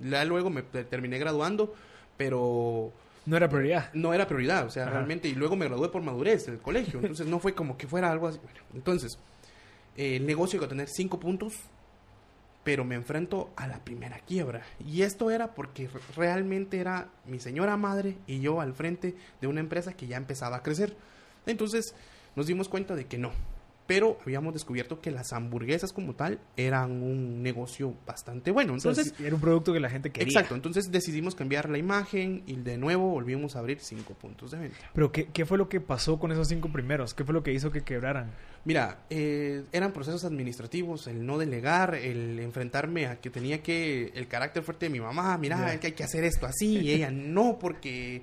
ya 0.02 0.24
luego 0.24 0.48
me 0.50 0.62
te- 0.62 0.84
terminé 0.84 1.18
graduando, 1.18 1.74
pero 2.16 2.92
No 3.26 3.36
era 3.36 3.48
prioridad. 3.48 3.92
no 3.94 4.14
era 4.14 4.26
prioridad, 4.26 4.66
o 4.66 4.70
sea, 4.70 4.84
Ajá. 4.84 4.92
realmente, 4.92 5.28
y 5.28 5.34
luego 5.34 5.56
me 5.56 5.66
gradué 5.66 5.88
por 5.90 6.02
madurez 6.02 6.46
del 6.46 6.58
colegio, 6.58 6.98
entonces 7.02 7.26
no 7.26 7.38
fue 7.40 7.54
como 7.54 7.76
que 7.76 7.86
fuera 7.86 8.10
algo 8.10 8.26
así. 8.28 8.38
Bueno, 8.42 8.60
entonces, 8.74 9.18
eh, 9.96 10.16
el 10.16 10.26
negocio 10.26 10.56
iba 10.56 10.66
a 10.66 10.68
tener 10.70 10.88
cinco 10.88 11.20
puntos, 11.20 11.52
pero 12.64 12.84
me 12.84 12.94
enfrento 12.94 13.50
a 13.56 13.66
la 13.66 13.82
primera 13.84 14.18
quiebra. 14.20 14.62
Y 14.86 15.02
esto 15.02 15.30
era 15.32 15.52
porque 15.54 15.88
re- 15.88 16.00
realmente 16.16 16.78
era 16.78 17.08
mi 17.26 17.40
señora 17.40 17.76
madre 17.76 18.16
y 18.26 18.40
yo 18.40 18.60
al 18.60 18.72
frente 18.72 19.16
de 19.40 19.46
una 19.48 19.60
empresa 19.60 19.94
que 19.94 20.06
ya 20.06 20.16
empezaba 20.16 20.56
a 20.58 20.62
crecer. 20.62 20.96
Entonces, 21.44 21.94
nos 22.36 22.46
dimos 22.46 22.68
cuenta 22.68 22.94
de 22.94 23.06
que 23.06 23.18
no. 23.18 23.32
Pero 23.92 24.16
habíamos 24.22 24.54
descubierto 24.54 25.02
que 25.02 25.10
las 25.10 25.34
hamburguesas 25.34 25.92
como 25.92 26.14
tal 26.14 26.40
eran 26.56 27.02
un 27.02 27.42
negocio 27.42 27.94
bastante 28.06 28.50
bueno. 28.50 28.72
Entonces, 28.72 29.12
era 29.20 29.34
un 29.34 29.40
producto 29.42 29.74
que 29.74 29.80
la 29.80 29.90
gente 29.90 30.10
quería. 30.10 30.28
Exacto, 30.28 30.54
entonces 30.54 30.90
decidimos 30.90 31.34
cambiar 31.34 31.68
la 31.68 31.76
imagen 31.76 32.42
y 32.46 32.56
de 32.56 32.78
nuevo 32.78 33.10
volvimos 33.10 33.54
a 33.54 33.58
abrir 33.58 33.80
cinco 33.80 34.14
puntos 34.14 34.52
de 34.52 34.60
venta. 34.60 34.78
Pero 34.94 35.12
¿qué, 35.12 35.26
¿qué 35.26 35.44
fue 35.44 35.58
lo 35.58 35.68
que 35.68 35.82
pasó 35.82 36.18
con 36.18 36.32
esos 36.32 36.48
cinco 36.48 36.72
primeros? 36.72 37.12
¿Qué 37.12 37.22
fue 37.22 37.34
lo 37.34 37.42
que 37.42 37.52
hizo 37.52 37.70
que 37.70 37.82
quebraran? 37.82 38.30
Mira, 38.64 39.00
eh, 39.10 39.64
eran 39.72 39.92
procesos 39.92 40.24
administrativos, 40.24 41.06
el 41.06 41.26
no 41.26 41.36
delegar, 41.36 41.94
el 41.94 42.38
enfrentarme 42.38 43.08
a 43.08 43.20
que 43.20 43.28
tenía 43.28 43.62
que, 43.62 44.10
el 44.14 44.26
carácter 44.26 44.62
fuerte 44.62 44.86
de 44.86 44.90
mi 44.90 45.00
mamá, 45.00 45.36
mira, 45.36 45.74
es 45.74 45.80
que 45.80 45.88
hay 45.88 45.92
que 45.92 46.04
hacer 46.04 46.24
esto 46.24 46.46
así, 46.46 46.78
y 46.78 46.92
ella 46.92 47.10
no, 47.10 47.58
porque 47.58 48.22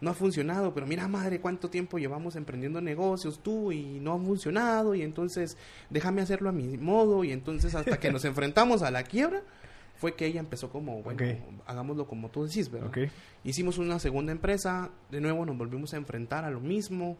no 0.00 0.10
ha 0.10 0.14
funcionado, 0.14 0.72
pero 0.72 0.86
mira, 0.86 1.06
madre, 1.08 1.40
cuánto 1.40 1.68
tiempo 1.68 1.98
llevamos 1.98 2.36
emprendiendo 2.36 2.80
negocios 2.80 3.40
tú 3.42 3.72
y 3.72 4.00
no 4.00 4.14
ha 4.14 4.18
funcionado, 4.18 4.94
y 4.94 5.02
entonces 5.02 5.56
déjame 5.90 6.22
hacerlo 6.22 6.48
a 6.48 6.52
mi 6.52 6.76
modo, 6.78 7.24
y 7.24 7.32
entonces 7.32 7.74
hasta 7.74 7.98
que 7.98 8.10
nos 8.10 8.24
enfrentamos 8.26 8.82
a 8.82 8.90
la 8.90 9.02
quiebra, 9.02 9.42
fue 9.96 10.14
que 10.14 10.24
ella 10.24 10.40
empezó 10.40 10.70
como, 10.70 11.02
bueno, 11.02 11.22
hagámoslo 11.66 12.06
como 12.06 12.30
tú 12.30 12.46
decís, 12.46 12.70
¿verdad? 12.70 12.90
Hicimos 13.44 13.76
una 13.76 13.98
segunda 13.98 14.32
empresa, 14.32 14.90
de 15.10 15.20
nuevo 15.20 15.44
nos 15.44 15.58
volvimos 15.58 15.92
a 15.92 15.98
enfrentar 15.98 16.44
a 16.44 16.50
lo 16.50 16.60
mismo, 16.60 17.18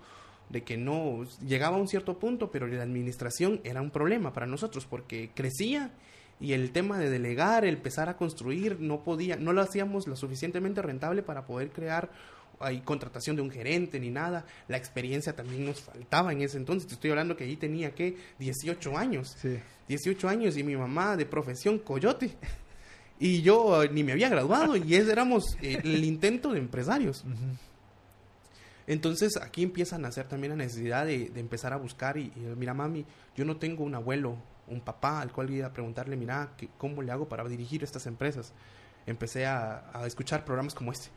de 0.48 0.64
que 0.64 0.76
no 0.76 1.24
llegaba 1.46 1.76
a 1.76 1.80
un 1.80 1.88
cierto 1.88 2.18
punto, 2.18 2.50
pero 2.50 2.66
la 2.66 2.82
administración 2.82 3.60
era 3.64 3.82
un 3.82 3.90
problema 3.90 4.32
para 4.32 4.46
nosotros 4.46 4.86
porque 4.86 5.30
crecía 5.34 5.92
y 6.40 6.54
el 6.54 6.72
tema 6.72 6.98
de 6.98 7.10
delegar, 7.10 7.64
el 7.64 7.76
empezar 7.76 8.08
a 8.08 8.16
construir, 8.16 8.80
no 8.80 9.04
podía, 9.04 9.36
no 9.36 9.52
lo 9.52 9.60
hacíamos 9.60 10.08
lo 10.08 10.16
suficientemente 10.16 10.80
rentable 10.80 11.22
para 11.22 11.44
poder 11.44 11.70
crear 11.70 12.10
hay 12.60 12.80
contratación 12.82 13.34
de 13.36 13.42
un 13.42 13.50
gerente 13.50 13.98
ni 13.98 14.10
nada. 14.10 14.44
La 14.68 14.76
experiencia 14.76 15.34
también 15.34 15.64
nos 15.64 15.80
faltaba 15.80 16.32
en 16.32 16.42
ese 16.42 16.56
entonces. 16.58 16.86
Te 16.86 16.94
estoy 16.94 17.10
hablando 17.10 17.36
que 17.36 17.44
ahí 17.44 17.56
tenía 17.56 17.94
que 17.94 18.16
18 18.38 18.96
años. 18.96 19.34
Sí. 19.40 19.58
18 19.88 20.28
años 20.28 20.56
y 20.56 20.62
mi 20.62 20.76
mamá 20.76 21.16
de 21.16 21.26
profesión 21.26 21.78
coyote. 21.78 22.36
Y 23.18 23.42
yo 23.42 23.82
eh, 23.82 23.90
ni 23.92 24.04
me 24.04 24.12
había 24.12 24.28
graduado 24.28 24.76
y 24.76 24.94
es, 24.94 25.08
éramos 25.08 25.56
eh, 25.60 25.80
el 25.82 26.04
intento 26.04 26.52
de 26.52 26.58
empresarios. 26.58 27.24
Entonces 28.86 29.36
aquí 29.36 29.62
empieza 29.62 29.96
a 29.96 29.98
nacer 29.98 30.26
también 30.26 30.50
la 30.52 30.64
necesidad 30.64 31.06
de, 31.06 31.28
de 31.28 31.40
empezar 31.40 31.72
a 31.72 31.76
buscar 31.76 32.16
y, 32.16 32.32
y, 32.34 32.40
mira 32.56 32.74
mami, 32.74 33.04
yo 33.36 33.44
no 33.44 33.56
tengo 33.56 33.84
un 33.84 33.94
abuelo, 33.94 34.36
un 34.66 34.80
papá 34.80 35.20
al 35.20 35.32
cual 35.32 35.50
ir 35.50 35.64
a 35.64 35.72
preguntarle, 35.72 36.16
mira, 36.16 36.54
¿qué- 36.56 36.68
¿cómo 36.76 37.02
le 37.02 37.12
hago 37.12 37.28
para 37.28 37.44
dirigir 37.48 37.84
estas 37.84 38.06
empresas? 38.06 38.52
Empecé 39.06 39.46
a, 39.46 39.90
a 39.92 40.06
escuchar 40.06 40.44
programas 40.44 40.74
como 40.74 40.90
este 40.92 41.08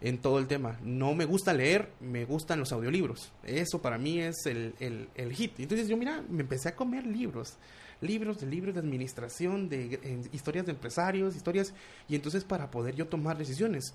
en 0.00 0.18
todo 0.18 0.38
el 0.38 0.46
tema. 0.46 0.78
No 0.82 1.14
me 1.14 1.24
gusta 1.24 1.52
leer, 1.52 1.90
me 2.00 2.24
gustan 2.24 2.58
los 2.58 2.72
audiolibros. 2.72 3.32
Eso 3.44 3.82
para 3.82 3.98
mí 3.98 4.20
es 4.20 4.46
el, 4.46 4.74
el, 5.14 5.32
hit. 5.32 5.58
Entonces 5.58 5.88
yo, 5.88 5.96
mira, 5.96 6.22
me 6.28 6.42
empecé 6.42 6.68
a 6.68 6.76
comer 6.76 7.06
libros. 7.06 7.56
Libros 8.00 8.40
de 8.40 8.46
libros 8.46 8.74
de 8.74 8.80
administración, 8.80 9.68
de 9.68 10.28
historias 10.32 10.66
de 10.66 10.72
empresarios, 10.72 11.34
historias... 11.34 11.74
Y 12.08 12.14
entonces 12.14 12.44
para 12.44 12.70
poder 12.70 12.94
yo 12.94 13.08
tomar 13.08 13.36
decisiones. 13.36 13.92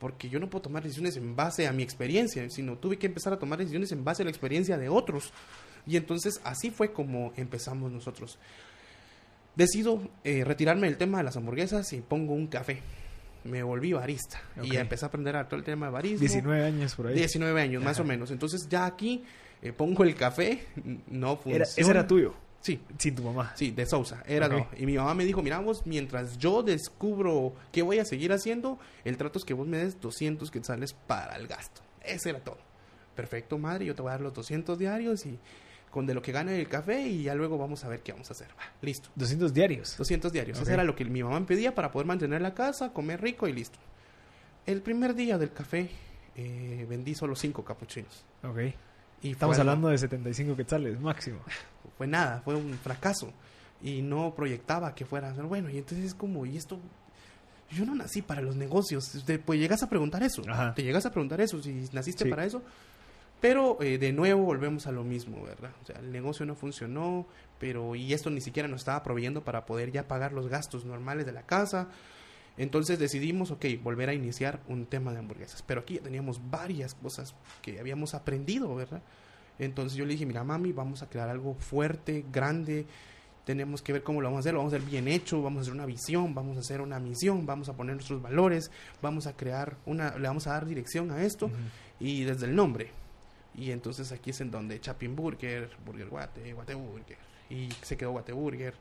Porque 0.00 0.28
yo 0.28 0.40
no 0.40 0.50
puedo 0.50 0.62
tomar 0.62 0.82
decisiones 0.82 1.16
en 1.16 1.36
base 1.36 1.68
a 1.68 1.72
mi 1.72 1.84
experiencia, 1.84 2.48
sino 2.50 2.76
tuve 2.76 2.98
que 2.98 3.06
empezar 3.06 3.32
a 3.32 3.38
tomar 3.38 3.60
decisiones 3.60 3.92
en 3.92 4.04
base 4.04 4.22
a 4.22 4.24
la 4.24 4.30
experiencia 4.30 4.76
de 4.76 4.88
otros. 4.88 5.32
Y 5.86 5.96
entonces 5.96 6.40
así 6.42 6.70
fue 6.70 6.92
como 6.92 7.32
empezamos 7.36 7.92
nosotros. 7.92 8.38
Decido 9.54 10.00
eh, 10.24 10.42
retirarme 10.42 10.88
del 10.88 10.96
tema 10.96 11.18
de 11.18 11.24
las 11.24 11.36
hamburguesas 11.36 11.92
y 11.92 12.00
pongo 12.00 12.34
un 12.34 12.48
café. 12.48 12.82
Me 13.44 13.62
volví 13.62 13.92
barista 13.92 14.40
y 14.62 14.76
empecé 14.76 15.04
a 15.04 15.08
aprender 15.08 15.36
a 15.36 15.46
todo 15.46 15.56
el 15.58 15.64
tema 15.64 15.86
de 15.86 15.92
barismo. 15.92 16.20
19 16.20 16.64
años 16.64 16.94
por 16.94 17.06
ahí. 17.08 17.14
19 17.14 17.60
años, 17.60 17.82
más 17.82 18.00
o 18.00 18.04
menos. 18.04 18.30
Entonces 18.30 18.66
ya 18.68 18.86
aquí 18.86 19.22
eh, 19.62 19.72
pongo 19.72 20.02
el 20.04 20.14
café, 20.14 20.64
no 21.08 21.36
funciona. 21.36 21.56
Era, 21.56 21.64
ese 21.64 21.90
era 21.90 22.06
tuyo, 22.06 22.34
Sí, 22.60 22.80
sin 22.98 23.14
tu 23.14 23.22
mamá. 23.22 23.52
sí, 23.54 23.70
de 23.72 23.84
Sousa. 23.84 24.22
Era 24.26 24.46
Ok. 24.46 24.52
no. 24.52 24.68
Y 24.78 24.86
mi 24.86 24.96
mamá 24.96 25.14
me 25.14 25.24
dijo, 25.26 25.42
mira 25.42 25.58
vos, 25.58 25.82
mientras 25.86 26.38
yo 26.38 26.62
descubro 26.62 27.54
qué 27.70 27.82
voy 27.82 27.98
a 27.98 28.06
seguir 28.06 28.32
haciendo, 28.32 28.78
el 29.04 29.18
trato 29.18 29.38
es 29.38 29.44
que 29.44 29.52
vos 29.52 29.66
me 29.66 29.76
des 29.76 30.00
200 30.00 30.50
quetzales 30.50 30.94
para 30.94 31.36
el 31.36 31.46
gasto. 31.46 31.82
Ese 32.02 32.30
era 32.30 32.40
todo. 32.40 32.56
Perfecto, 33.14 33.58
madre, 33.58 33.84
yo 33.84 33.94
te 33.94 34.00
voy 34.00 34.08
a 34.08 34.12
dar 34.12 34.22
los 34.22 34.32
200 34.34 34.78
diarios 34.78 35.26
y 35.26 35.38
con 35.94 36.06
de 36.06 36.12
lo 36.14 36.20
que 36.20 36.32
gane 36.32 36.58
el 36.58 36.66
café 36.68 37.00
y 37.06 37.22
ya 37.22 37.36
luego 37.36 37.56
vamos 37.56 37.84
a 37.84 37.88
ver 37.88 38.02
qué 38.02 38.10
vamos 38.10 38.28
a 38.28 38.32
hacer. 38.32 38.48
Va, 38.58 38.64
listo. 38.82 39.10
200 39.14 39.54
diarios. 39.54 39.96
200 39.96 40.32
diarios. 40.32 40.60
Eso 40.60 40.68
era 40.72 40.82
lo 40.82 40.96
que 40.96 41.04
mi 41.04 41.22
mamá 41.22 41.38
me 41.38 41.46
pedía 41.46 41.72
para 41.72 41.92
poder 41.92 42.08
mantener 42.08 42.42
la 42.42 42.52
casa, 42.52 42.92
comer 42.92 43.22
rico 43.22 43.46
y 43.46 43.52
listo. 43.52 43.78
El 44.66 44.82
primer 44.82 45.14
día 45.14 45.38
del 45.38 45.52
café 45.52 45.88
eh, 46.34 46.84
vendí 46.88 47.14
solo 47.14 47.36
5 47.36 47.64
capuchinos. 47.64 48.24
Ok. 48.42 48.58
Y 49.22 49.30
Estamos 49.30 49.56
hablando 49.60 49.86
de 49.88 49.96
75 49.96 50.56
quetzales 50.56 51.00
máximo. 51.00 51.38
Fue 51.96 52.08
nada, 52.08 52.40
fue 52.44 52.56
un 52.56 52.74
fracaso. 52.74 53.32
Y 53.80 54.02
no 54.02 54.34
proyectaba 54.34 54.96
que 54.96 55.04
fuera 55.06 55.32
bueno. 55.34 55.70
Y 55.70 55.78
entonces 55.78 56.06
es 56.06 56.14
como, 56.14 56.44
¿y 56.44 56.56
esto? 56.56 56.80
Yo 57.70 57.86
no 57.86 57.94
nací 57.94 58.20
para 58.20 58.40
los 58.42 58.56
negocios. 58.56 59.22
Te, 59.24 59.38
pues 59.38 59.60
llegas 59.60 59.84
a 59.84 59.88
preguntar 59.88 60.24
eso. 60.24 60.42
Ajá. 60.48 60.74
Te 60.74 60.82
llegas 60.82 61.06
a 61.06 61.10
preguntar 61.12 61.40
eso, 61.40 61.62
si 61.62 61.88
naciste 61.92 62.24
Sí. 62.24 62.30
para 62.30 62.44
eso. 62.44 62.62
Pero 63.44 63.76
eh, 63.82 63.98
de 63.98 64.10
nuevo 64.14 64.42
volvemos 64.42 64.86
a 64.86 64.90
lo 64.90 65.04
mismo, 65.04 65.44
¿verdad? 65.44 65.72
O 65.82 65.84
sea, 65.84 65.96
el 66.00 66.10
negocio 66.10 66.46
no 66.46 66.54
funcionó, 66.54 67.26
pero 67.58 67.94
y 67.94 68.14
esto 68.14 68.30
ni 68.30 68.40
siquiera 68.40 68.70
nos 68.70 68.80
estaba 68.80 69.02
proveyendo 69.02 69.44
para 69.44 69.66
poder 69.66 69.92
ya 69.92 70.08
pagar 70.08 70.32
los 70.32 70.48
gastos 70.48 70.86
normales 70.86 71.26
de 71.26 71.32
la 71.32 71.42
casa. 71.42 71.90
Entonces 72.56 72.98
decidimos, 72.98 73.50
ok, 73.50 73.66
volver 73.82 74.08
a 74.08 74.14
iniciar 74.14 74.60
un 74.66 74.86
tema 74.86 75.12
de 75.12 75.18
hamburguesas. 75.18 75.60
Pero 75.60 75.82
aquí 75.82 75.96
ya 75.96 76.00
teníamos 76.00 76.40
varias 76.48 76.94
cosas 76.94 77.34
que 77.60 77.78
habíamos 77.78 78.14
aprendido, 78.14 78.74
¿verdad? 78.74 79.02
Entonces 79.58 79.98
yo 79.98 80.06
le 80.06 80.12
dije, 80.12 80.24
mira 80.24 80.42
mami, 80.42 80.72
vamos 80.72 81.02
a 81.02 81.10
crear 81.10 81.28
algo 81.28 81.52
fuerte, 81.52 82.24
grande, 82.32 82.86
tenemos 83.44 83.82
que 83.82 83.92
ver 83.92 84.02
cómo 84.02 84.22
lo 84.22 84.28
vamos 84.28 84.38
a 84.38 84.40
hacer, 84.40 84.54
lo 84.54 84.60
vamos 84.60 84.72
a 84.72 84.76
hacer 84.76 84.88
bien 84.88 85.06
hecho, 85.06 85.42
vamos 85.42 85.58
a 85.58 85.60
hacer 85.60 85.74
una 85.74 85.84
visión, 85.84 86.34
vamos 86.34 86.56
a 86.56 86.60
hacer 86.60 86.80
una 86.80 86.98
misión, 86.98 87.44
vamos 87.44 87.68
a 87.68 87.74
poner 87.74 87.96
nuestros 87.96 88.22
valores, 88.22 88.70
vamos 89.02 89.26
a 89.26 89.36
crear 89.36 89.76
una, 89.84 90.16
le 90.16 90.28
vamos 90.28 90.46
a 90.46 90.52
dar 90.52 90.64
dirección 90.64 91.10
a 91.10 91.22
esto 91.22 91.50
y 92.00 92.24
desde 92.24 92.46
el 92.46 92.56
nombre. 92.56 93.03
Y 93.56 93.70
entonces 93.70 94.10
aquí 94.12 94.30
es 94.30 94.40
en 94.40 94.50
donde 94.50 94.80
Chapin 94.80 95.14
Burger, 95.14 95.70
Burger 95.86 96.08
Guate, 96.08 96.52
Guate 96.52 96.74
Burger, 96.74 97.18
y 97.50 97.68
se 97.82 97.96
quedó 97.96 98.10
Guate 98.12 98.32
Burger. 98.32 98.74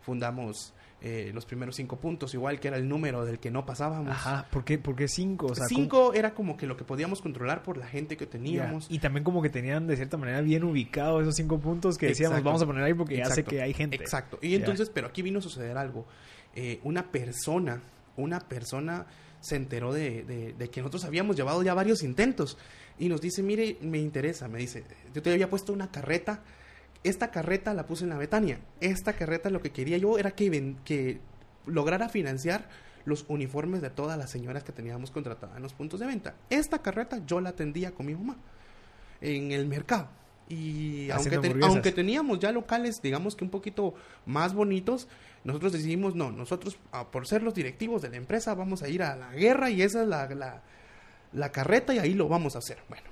Fundamos 0.00 0.72
eh, 1.00 1.30
los 1.34 1.44
primeros 1.46 1.76
cinco 1.76 1.96
puntos, 1.96 2.34
igual 2.34 2.58
que 2.60 2.68
era 2.68 2.76
el 2.76 2.88
número 2.88 3.24
del 3.24 3.38
que 3.38 3.50
no 3.50 3.64
pasábamos. 3.66 4.10
Ajá, 4.10 4.46
¿por 4.50 4.64
qué, 4.64 4.78
por 4.78 4.94
qué 4.96 5.06
cinco? 5.08 5.46
O 5.46 5.54
sea, 5.54 5.66
¿cómo- 5.68 5.80
Cinco 5.80 6.14
era 6.14 6.34
como 6.34 6.56
que 6.56 6.66
lo 6.66 6.76
que 6.76 6.84
podíamos 6.84 7.20
controlar 7.22 7.62
por 7.62 7.76
la 7.76 7.86
gente 7.86 8.16
que 8.16 8.24
Ya, 8.26 8.30
teníamos. 8.30 8.86
Y 8.90 8.98
también 8.98 9.22
como 9.24 9.42
que 9.42 9.50
tenían 9.50 9.86
de 9.86 9.96
cierta 9.96 10.16
manera 10.16 10.40
bien 10.40 10.64
ubicados 10.64 11.22
esos 11.22 11.34
cinco 11.36 11.58
puntos 11.60 11.98
que 11.98 12.06
decíamos, 12.06 12.34
Exacto. 12.38 12.44
vamos 12.48 12.62
a 12.62 12.66
poner 12.66 12.84
ahí 12.84 12.94
porque 12.94 13.16
ya 13.16 13.26
sé 13.26 13.44
que 13.44 13.62
hay 13.62 13.74
gente. 13.74 13.96
Exacto. 13.96 14.38
Y 14.42 14.50
Ya. 14.50 14.56
entonces, 14.58 14.90
pero 14.90 15.08
aquí 15.08 15.22
vino 15.22 15.38
a 15.38 15.42
suceder 15.42 15.76
algo. 15.76 16.06
Eh, 16.54 16.80
una 16.84 17.10
persona, 17.10 17.80
una 18.16 18.40
persona 18.40 19.06
se 19.42 19.56
enteró 19.56 19.92
de, 19.92 20.54
de- 20.56 20.70
que 20.70 20.80
nosotros 20.80 21.04
habíamos 21.04 21.36
llevado 21.36 21.62
ya 21.62 21.74
varios 21.74 22.02
intentos 22.02 22.56
y 22.98 23.10
nos 23.10 23.20
dice, 23.20 23.42
mire, 23.42 23.76
me 23.82 23.98
interesa, 23.98 24.48
me 24.48 24.58
dice, 24.58 24.84
yo 25.12 25.20
te 25.20 25.30
había 25.30 25.50
puesto 25.50 25.74
una 25.74 25.90
carreta, 25.90 26.42
esta 27.04 27.30
carreta 27.30 27.74
la 27.74 27.86
puse 27.86 28.04
en 28.04 28.10
la 28.10 28.16
Betania, 28.16 28.60
esta 28.80 29.12
carreta 29.12 29.50
lo 29.50 29.60
que 29.60 29.70
quería 29.72 29.98
yo 29.98 30.16
era 30.18 30.30
que, 30.30 30.76
que 30.84 31.20
lograra 31.66 32.08
financiar 32.08 32.68
los 33.04 33.24
uniformes 33.28 33.82
de 33.82 33.90
todas 33.90 34.16
las 34.16 34.30
señoras 34.30 34.62
que 34.62 34.72
teníamos 34.72 35.10
contratadas 35.10 35.56
en 35.56 35.62
los 35.62 35.74
puntos 35.74 35.98
de 36.00 36.06
venta. 36.06 36.34
Esta 36.48 36.80
carreta 36.80 37.20
yo 37.26 37.40
la 37.40 37.50
atendía 37.50 37.90
con 37.90 38.06
mi 38.06 38.14
mamá 38.14 38.36
en 39.20 39.50
el 39.50 39.66
mercado. 39.66 40.08
Y 40.48 41.10
aunque, 41.10 41.12
Haciendo 41.28 41.40
te- 41.40 41.46
hamburguesas. 41.48 41.72
aunque 41.74 41.92
teníamos 41.92 42.38
ya 42.40 42.52
locales, 42.52 43.00
digamos 43.02 43.36
que 43.36 43.44
un 43.44 43.50
poquito 43.50 43.94
más 44.26 44.52
bonitos, 44.54 45.08
nosotros 45.44 45.72
decidimos, 45.72 46.14
no, 46.14 46.30
nosotros 46.30 46.76
ah, 46.92 47.10
por 47.10 47.26
ser 47.26 47.42
los 47.42 47.54
directivos 47.54 48.02
de 48.02 48.10
la 48.10 48.16
empresa 48.16 48.54
vamos 48.54 48.82
a 48.82 48.88
ir 48.88 49.02
a 49.02 49.16
la 49.16 49.32
guerra 49.32 49.70
y 49.70 49.82
esa 49.82 50.02
es 50.02 50.08
la, 50.08 50.26
la, 50.34 50.62
la 51.32 51.52
carreta 51.52 51.94
y 51.94 51.98
ahí 51.98 52.14
lo 52.14 52.28
vamos 52.28 52.54
a 52.54 52.58
hacer. 52.58 52.78
Bueno, 52.88 53.04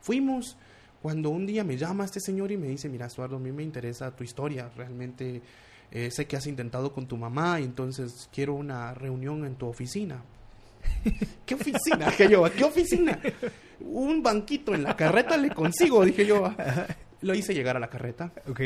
fuimos 0.00 0.56
cuando 1.02 1.28
un 1.30 1.46
día 1.46 1.62
me 1.64 1.76
llama 1.76 2.04
este 2.04 2.20
señor 2.20 2.50
y 2.50 2.56
me 2.56 2.68
dice, 2.68 2.88
mira, 2.88 3.06
Eduardo, 3.06 3.36
a 3.36 3.40
mí 3.40 3.52
me 3.52 3.62
interesa 3.62 4.10
tu 4.16 4.24
historia, 4.24 4.70
realmente 4.76 5.42
eh, 5.92 6.10
sé 6.10 6.26
que 6.26 6.36
has 6.36 6.46
intentado 6.46 6.92
con 6.92 7.06
tu 7.06 7.16
mamá 7.16 7.60
y 7.60 7.64
entonces 7.64 8.28
quiero 8.32 8.54
una 8.54 8.94
reunión 8.94 9.44
en 9.44 9.54
tu 9.56 9.66
oficina. 9.66 10.22
¿Qué 11.46 11.54
oficina? 11.54 12.10
Yo, 12.30 12.42
¿qué 12.52 12.64
oficina? 12.64 13.20
Un 13.80 14.22
banquito 14.22 14.74
en 14.74 14.82
la 14.82 14.96
carreta 14.96 15.36
le 15.36 15.50
consigo, 15.50 16.04
dije 16.04 16.26
yo. 16.26 16.52
Lo 17.22 17.34
hice 17.34 17.54
llegar 17.54 17.76
a 17.76 17.80
la 17.80 17.88
carreta. 17.88 18.32
Ok. 18.48 18.60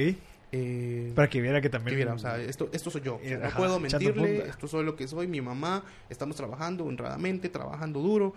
eh, 0.52 1.12
Para 1.14 1.28
que 1.28 1.40
viera 1.40 1.60
que 1.60 1.68
también... 1.68 1.92
que 1.92 1.96
viera, 1.96 2.14
o 2.14 2.18
sea, 2.18 2.36
esto, 2.38 2.68
esto 2.72 2.90
soy 2.90 3.00
yo. 3.02 3.16
O 3.16 3.20
sea, 3.20 3.38
no 3.38 3.50
puedo 3.50 3.78
mentirle, 3.80 4.48
esto 4.48 4.66
soy 4.68 4.84
lo 4.84 4.96
que 4.96 5.06
soy, 5.06 5.26
mi 5.28 5.40
mamá, 5.40 5.84
estamos 6.08 6.36
trabajando 6.36 6.84
honradamente, 6.84 7.48
trabajando 7.48 8.00
duro. 8.00 8.34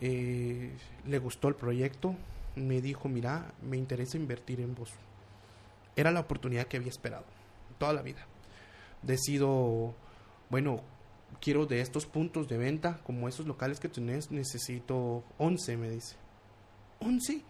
Eh, 0.00 0.70
le 1.06 1.18
gustó 1.18 1.48
el 1.48 1.54
proyecto, 1.54 2.14
me 2.56 2.80
dijo, 2.80 3.08
mira, 3.08 3.52
me 3.62 3.76
interesa 3.76 4.16
invertir 4.16 4.60
en 4.60 4.74
vos. 4.74 4.90
Era 5.94 6.10
la 6.10 6.20
oportunidad 6.20 6.66
que 6.66 6.76
había 6.78 6.90
esperado 6.90 7.24
toda 7.78 7.92
la 7.92 8.02
vida. 8.02 8.26
Decido, 9.02 9.94
bueno, 10.50 10.82
quiero 11.40 11.66
de 11.66 11.80
estos 11.80 12.06
puntos 12.06 12.48
de 12.48 12.58
venta, 12.58 13.00
como 13.04 13.28
esos 13.28 13.46
locales 13.46 13.80
que 13.80 13.88
tenés, 13.88 14.30
necesito 14.30 15.24
11, 15.38 15.76
me 15.76 15.90
dice. 15.90 16.16
¿11? 17.00 17.42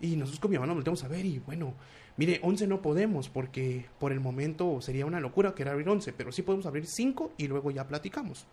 Y 0.00 0.16
nosotros 0.16 0.40
con 0.40 0.50
mi 0.50 0.56
mamá 0.56 0.68
nos 0.68 0.76
volteamos 0.76 1.04
a 1.04 1.08
ver 1.08 1.26
y 1.26 1.38
bueno, 1.40 1.74
mire, 2.16 2.40
11 2.42 2.66
no 2.66 2.80
podemos 2.80 3.28
porque 3.28 3.86
por 3.98 4.12
el 4.12 4.20
momento 4.20 4.80
sería 4.80 5.06
una 5.06 5.20
locura 5.20 5.54
querer 5.54 5.72
abrir 5.72 5.88
11, 5.88 6.12
pero 6.14 6.32
sí 6.32 6.42
podemos 6.42 6.66
abrir 6.66 6.86
5 6.86 7.32
y 7.36 7.48
luego 7.48 7.70
ya 7.70 7.86
platicamos. 7.86 8.46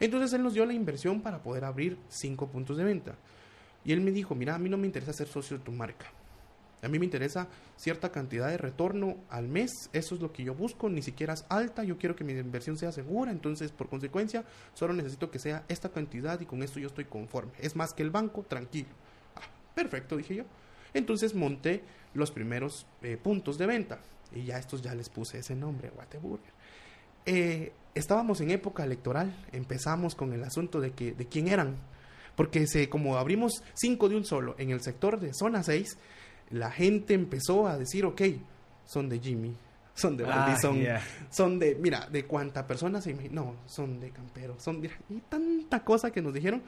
Entonces 0.00 0.32
él 0.32 0.42
nos 0.42 0.54
dio 0.54 0.66
la 0.66 0.72
inversión 0.72 1.20
para 1.20 1.42
poder 1.42 1.64
abrir 1.64 1.98
5 2.08 2.48
puntos 2.48 2.76
de 2.76 2.84
venta. 2.84 3.16
Y 3.84 3.92
él 3.92 4.00
me 4.00 4.10
dijo, 4.10 4.34
mira, 4.34 4.54
a 4.54 4.58
mí 4.58 4.68
no 4.68 4.76
me 4.76 4.86
interesa 4.86 5.12
ser 5.12 5.28
socio 5.28 5.58
de 5.58 5.64
tu 5.64 5.72
marca. 5.72 6.06
A 6.82 6.88
mí 6.88 6.98
me 6.98 7.04
interesa 7.04 7.46
cierta 7.76 8.10
cantidad 8.10 8.48
de 8.48 8.58
retorno 8.58 9.16
al 9.30 9.46
mes, 9.46 9.70
eso 9.92 10.16
es 10.16 10.20
lo 10.20 10.32
que 10.32 10.42
yo 10.42 10.52
busco, 10.52 10.90
ni 10.90 11.00
siquiera 11.00 11.34
es 11.34 11.44
alta, 11.48 11.84
yo 11.84 11.96
quiero 11.96 12.16
que 12.16 12.24
mi 12.24 12.32
inversión 12.32 12.76
sea 12.76 12.90
segura, 12.90 13.30
entonces 13.30 13.70
por 13.70 13.88
consecuencia 13.88 14.44
solo 14.74 14.92
necesito 14.92 15.30
que 15.30 15.38
sea 15.38 15.64
esta 15.68 15.90
cantidad 15.90 16.40
y 16.40 16.44
con 16.44 16.60
esto 16.60 16.80
yo 16.80 16.88
estoy 16.88 17.04
conforme. 17.04 17.52
Es 17.60 17.76
más 17.76 17.92
que 17.92 18.02
el 18.02 18.10
banco, 18.10 18.42
tranquilo. 18.42 18.88
Ah, 19.36 19.42
perfecto, 19.76 20.16
dije 20.16 20.34
yo. 20.34 20.44
Entonces 20.92 21.36
monté 21.36 21.84
los 22.14 22.32
primeros 22.32 22.84
eh, 23.02 23.16
puntos 23.16 23.58
de 23.58 23.66
venta 23.66 24.00
y 24.34 24.42
ya 24.42 24.58
estos 24.58 24.82
ya 24.82 24.92
les 24.92 25.08
puse 25.08 25.38
ese 25.38 25.54
nombre, 25.54 25.90
Guateburger. 25.90 26.52
Eh, 27.26 27.72
estábamos 27.94 28.40
en 28.40 28.50
época 28.50 28.82
electoral, 28.82 29.32
empezamos 29.52 30.16
con 30.16 30.32
el 30.32 30.42
asunto 30.42 30.80
de 30.80 30.90
que 30.90 31.12
de 31.12 31.26
quién 31.26 31.46
eran, 31.46 31.76
porque 32.34 32.66
se 32.66 32.88
como 32.88 33.18
abrimos 33.18 33.62
cinco 33.74 34.08
de 34.08 34.16
un 34.16 34.24
solo 34.24 34.56
en 34.58 34.70
el 34.70 34.80
sector 34.80 35.20
de 35.20 35.32
zona 35.32 35.62
6, 35.62 35.96
la 36.50 36.70
gente 36.70 37.14
empezó 37.14 37.66
a 37.66 37.78
decir, 37.78 38.04
ok, 38.04 38.20
son 38.84 39.08
de 39.08 39.18
Jimmy. 39.20 39.54
son 39.94 40.16
de 40.16 40.24
Ah, 40.26 40.56
son, 40.60 40.78
son 41.30 41.58
de, 41.58 41.74
mira, 41.74 42.08
de 42.10 42.24
cuánta 42.24 42.66
personas 42.66 43.04
se 43.04 43.14
imagi- 43.14 43.30
no, 43.30 43.56
son 43.66 44.00
de 44.00 44.10
campero, 44.10 44.58
son 44.58 44.80
de, 44.80 44.90
y 45.10 45.20
tanta 45.28 45.84
cosa 45.84 46.10
que 46.10 46.22
nos 46.22 46.32
dijeron, 46.32 46.62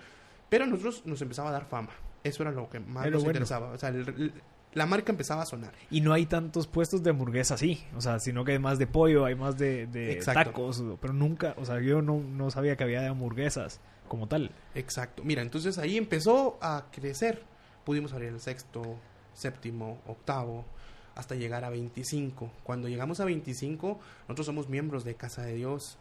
pero 0.51 0.65
a 0.65 0.67
nosotros 0.67 1.03
nos 1.07 1.21
empezaba 1.23 1.49
a 1.49 1.53
dar 1.53 1.65
fama, 1.65 1.89
eso 2.23 2.43
era 2.43 2.53
lo 2.53 2.69
que 2.69 2.81
más 2.81 3.05
nos 3.11 3.23
bueno. 3.25 3.29
interesaba, 3.39 3.71
o 3.71 3.79
sea, 3.79 3.89
el- 3.89 4.07
el- 4.09 4.33
la 4.75 4.85
marca 4.87 5.11
empezaba 5.13 5.43
a 5.43 5.47
sonar. 5.47 5.73
Y 5.91 6.01
no 6.03 6.13
hay 6.13 6.27
tantos 6.27 6.67
puestos 6.67 7.03
de 7.03 7.11
hamburguesa 7.11 7.55
así, 7.55 7.83
o 7.97 8.01
sea, 8.03 8.19
sino 8.19 8.45
que 8.45 8.53
hay 8.53 8.59
más 8.59 8.79
de 8.79 8.87
pollo, 8.87 9.25
hay 9.25 9.37
más 9.37 9.57
de, 9.57 10.21
tacos, 10.25 10.85
pero 11.01 11.15
nunca, 11.15 11.55
o 11.57 11.65
sea, 11.65 11.81
yo 11.81 12.03
no, 12.03 12.21
no 12.21 12.51
sabía 12.51 12.77
que 12.77 12.85
había 12.85 13.01
de 13.01 13.07
hamburguesas 13.09 13.81
como 14.09 14.27
tal. 14.29 14.51
Exacto. 14.75 15.23
Mira, 15.25 15.41
entonces 15.43 15.79
ahí 15.79 15.97
empezó 15.97 16.59
a 16.61 16.87
crecer. 16.93 17.43
Pudimos 17.85 18.13
abrir 18.13 18.29
el 18.31 18.41
sexto, 18.41 18.97
séptimo, 19.35 20.01
octavo, 20.07 20.65
hasta 21.15 21.35
llegar 21.35 21.65
a 21.65 21.71
25. 21.71 22.51
Cuando 22.65 22.89
llegamos 22.89 23.21
a 23.21 23.25
25, 23.25 24.01
nosotros 24.29 24.47
somos 24.47 24.69
miembros 24.69 25.05
de 25.05 25.15
Casa 25.15 25.43
de 25.43 25.55
Dios. 25.55 25.97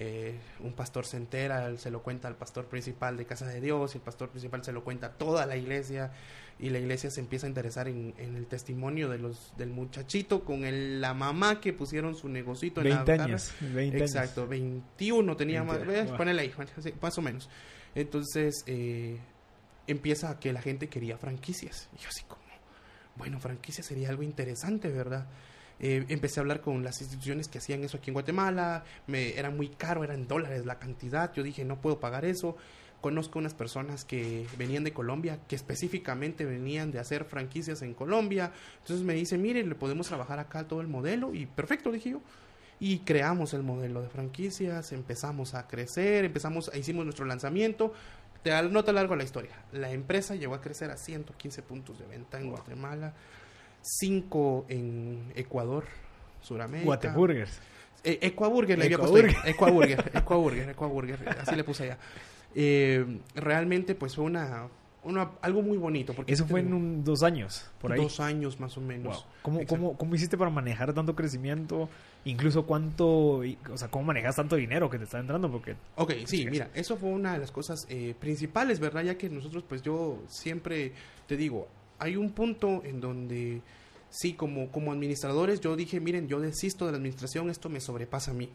Eh, 0.00 0.38
un 0.60 0.74
pastor 0.74 1.06
se 1.06 1.16
entera, 1.16 1.76
se 1.76 1.90
lo 1.90 2.02
cuenta 2.02 2.28
al 2.28 2.36
pastor 2.36 2.66
principal 2.66 3.16
de 3.16 3.24
Casa 3.26 3.46
de 3.46 3.60
Dios, 3.60 3.94
y 3.94 3.98
el 3.98 4.04
pastor 4.04 4.28
principal 4.28 4.62
se 4.64 4.72
lo 4.72 4.84
cuenta 4.84 5.08
a 5.08 5.12
toda 5.14 5.44
la 5.44 5.56
iglesia, 5.56 6.12
y 6.60 6.70
la 6.70 6.78
iglesia 6.78 7.10
se 7.10 7.18
empieza 7.20 7.46
a 7.46 7.48
interesar 7.48 7.88
en, 7.88 8.14
en 8.18 8.36
el 8.36 8.46
testimonio 8.46 9.08
de 9.08 9.18
los 9.18 9.54
del 9.56 9.70
muchachito 9.70 10.44
con 10.44 10.64
el- 10.64 11.00
la 11.00 11.14
mamá 11.14 11.60
que 11.60 11.72
pusieron 11.72 12.14
su 12.14 12.28
negocito 12.28 12.80
en 12.80 12.90
la 12.90 12.96
20 12.96 13.12
cara. 13.12 13.24
años, 13.24 13.52
20 13.60 13.96
años. 13.96 14.10
Exacto, 14.10 14.46
21 14.46 15.36
tenía 15.36 15.64
más, 15.64 15.78
20, 15.78 15.92
ve, 15.94 16.02
wow. 16.04 16.16
ponele 16.16 16.42
ahí, 16.42 16.54
más 17.00 17.18
o 17.18 17.22
menos. 17.22 17.48
Entonces, 17.96 18.62
eh, 18.66 19.18
empieza 19.88 20.30
a 20.30 20.38
que 20.38 20.52
la 20.52 20.62
gente 20.62 20.88
quería 20.88 21.16
franquicias. 21.18 21.88
Y 21.98 22.02
yo 22.02 22.08
así 22.08 22.22
como, 22.24 22.42
bueno, 23.18 23.40
franquicias 23.40 23.86
sería 23.86 24.08
algo 24.08 24.22
interesante, 24.22 24.88
¿verdad? 24.88 25.26
Eh, 25.80 26.04
empecé 26.08 26.40
a 26.40 26.42
hablar 26.42 26.60
con 26.60 26.82
las 26.82 27.00
instituciones 27.00 27.48
que 27.48 27.58
hacían 27.58 27.84
eso 27.84 27.98
aquí 27.98 28.10
en 28.10 28.14
Guatemala, 28.14 28.84
me, 29.06 29.38
era 29.38 29.50
muy 29.50 29.68
caro, 29.68 30.02
eran 30.02 30.26
dólares 30.26 30.66
la 30.66 30.78
cantidad, 30.78 31.32
yo 31.34 31.42
dije, 31.42 31.64
no 31.64 31.80
puedo 31.80 32.00
pagar 32.00 32.24
eso. 32.24 32.56
Conozco 33.00 33.38
unas 33.38 33.54
personas 33.54 34.04
que 34.04 34.44
venían 34.56 34.82
de 34.82 34.92
Colombia, 34.92 35.38
que 35.46 35.54
específicamente 35.54 36.44
venían 36.44 36.90
de 36.90 36.98
hacer 36.98 37.24
franquicias 37.24 37.82
en 37.82 37.94
Colombia. 37.94 38.50
Entonces 38.80 39.06
me 39.06 39.14
dice, 39.14 39.38
mire, 39.38 39.64
le 39.64 39.76
podemos 39.76 40.08
trabajar 40.08 40.40
acá 40.40 40.66
todo 40.66 40.80
el 40.80 40.88
modelo. 40.88 41.32
Y 41.32 41.46
perfecto, 41.46 41.92
dije 41.92 42.10
yo. 42.10 42.22
Y 42.80 43.00
creamos 43.00 43.54
el 43.54 43.62
modelo 43.62 44.02
de 44.02 44.08
franquicias, 44.08 44.90
empezamos 44.90 45.54
a 45.54 45.68
crecer, 45.68 46.24
empezamos, 46.24 46.72
hicimos 46.74 47.04
nuestro 47.04 47.24
lanzamiento. 47.24 47.92
Te 48.42 48.62
no 48.68 48.84
te 48.84 48.92
largo 48.92 49.16
la 49.16 49.24
historia. 49.24 49.52
La 49.72 49.90
empresa 49.90 50.34
llegó 50.34 50.54
a 50.54 50.60
crecer 50.60 50.90
a 50.90 50.96
115 50.96 51.62
puntos 51.62 51.98
de 51.98 52.06
venta 52.06 52.40
en 52.40 52.50
Guatemala, 52.50 53.14
5 53.82 54.66
en 54.68 55.32
Ecuador, 55.34 55.84
Suramérica. 56.40 56.86
Guateburgers. 56.86 57.60
Eh, 58.04 58.18
Ecuaburger 58.22 58.78
le 58.78 58.84
había 58.84 58.98
puesto. 58.98 59.18
Ecuaburger. 59.44 60.10
Ecuaburger, 60.14 60.68
Ecuaburger, 60.70 61.28
así 61.40 61.56
le 61.56 61.64
puse 61.64 61.84
allá. 61.84 61.98
Eh, 62.54 63.20
realmente, 63.34 63.94
pues 63.94 64.14
fue 64.14 64.24
una, 64.24 64.68
una, 65.02 65.30
algo 65.42 65.62
muy 65.62 65.76
bonito. 65.76 66.14
Porque 66.14 66.32
Eso 66.32 66.46
fue 66.46 66.60
en 66.60 66.72
un, 66.72 67.04
dos 67.04 67.22
años, 67.22 67.70
por 67.80 67.92
ahí. 67.92 68.00
Dos 68.00 68.20
años 68.20 68.60
más 68.60 68.76
o 68.76 68.80
menos. 68.80 69.16
Wow. 69.16 69.24
¿Cómo, 69.42 69.66
cómo, 69.66 69.98
¿Cómo 69.98 70.14
hiciste 70.14 70.38
para 70.38 70.50
manejar 70.50 70.92
tanto 70.94 71.14
crecimiento? 71.14 71.88
Incluso 72.24 72.66
cuánto, 72.66 73.38
o 73.38 73.76
sea, 73.76 73.88
cómo 73.88 74.06
manejas 74.06 74.36
tanto 74.36 74.56
dinero 74.56 74.90
que 74.90 74.98
te 74.98 75.04
está 75.04 75.18
entrando, 75.18 75.50
porque 75.50 75.76
Ok, 75.96 76.12
sí, 76.26 76.46
mira, 76.50 76.70
eso 76.74 76.96
fue 76.96 77.08
una 77.10 77.32
de 77.32 77.38
las 77.38 77.50
cosas 77.50 77.86
eh, 77.88 78.14
principales, 78.18 78.80
¿verdad? 78.80 79.02
Ya 79.02 79.16
que 79.16 79.30
nosotros, 79.30 79.64
pues 79.66 79.82
yo 79.82 80.18
siempre 80.28 80.92
te 81.26 81.36
digo, 81.36 81.68
hay 81.98 82.16
un 82.16 82.32
punto 82.32 82.82
en 82.84 83.00
donde, 83.00 83.62
sí, 84.10 84.34
como, 84.34 84.70
como 84.70 84.92
administradores, 84.92 85.60
yo 85.60 85.76
dije, 85.76 86.00
miren, 86.00 86.28
yo 86.28 86.40
desisto 86.40 86.86
de 86.86 86.92
la 86.92 86.98
administración, 86.98 87.50
esto 87.50 87.68
me 87.68 87.80
sobrepasa 87.80 88.32
a 88.32 88.34
mí. 88.34 88.50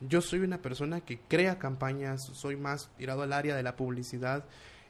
Yo 0.00 0.20
soy 0.20 0.40
una 0.40 0.58
persona 0.58 1.00
que 1.00 1.18
crea 1.18 1.58
campañas, 1.58 2.22
soy 2.34 2.56
más 2.56 2.90
tirado 2.98 3.22
al 3.22 3.32
área 3.32 3.56
de 3.56 3.62
la 3.62 3.76
publicidad. 3.76 4.44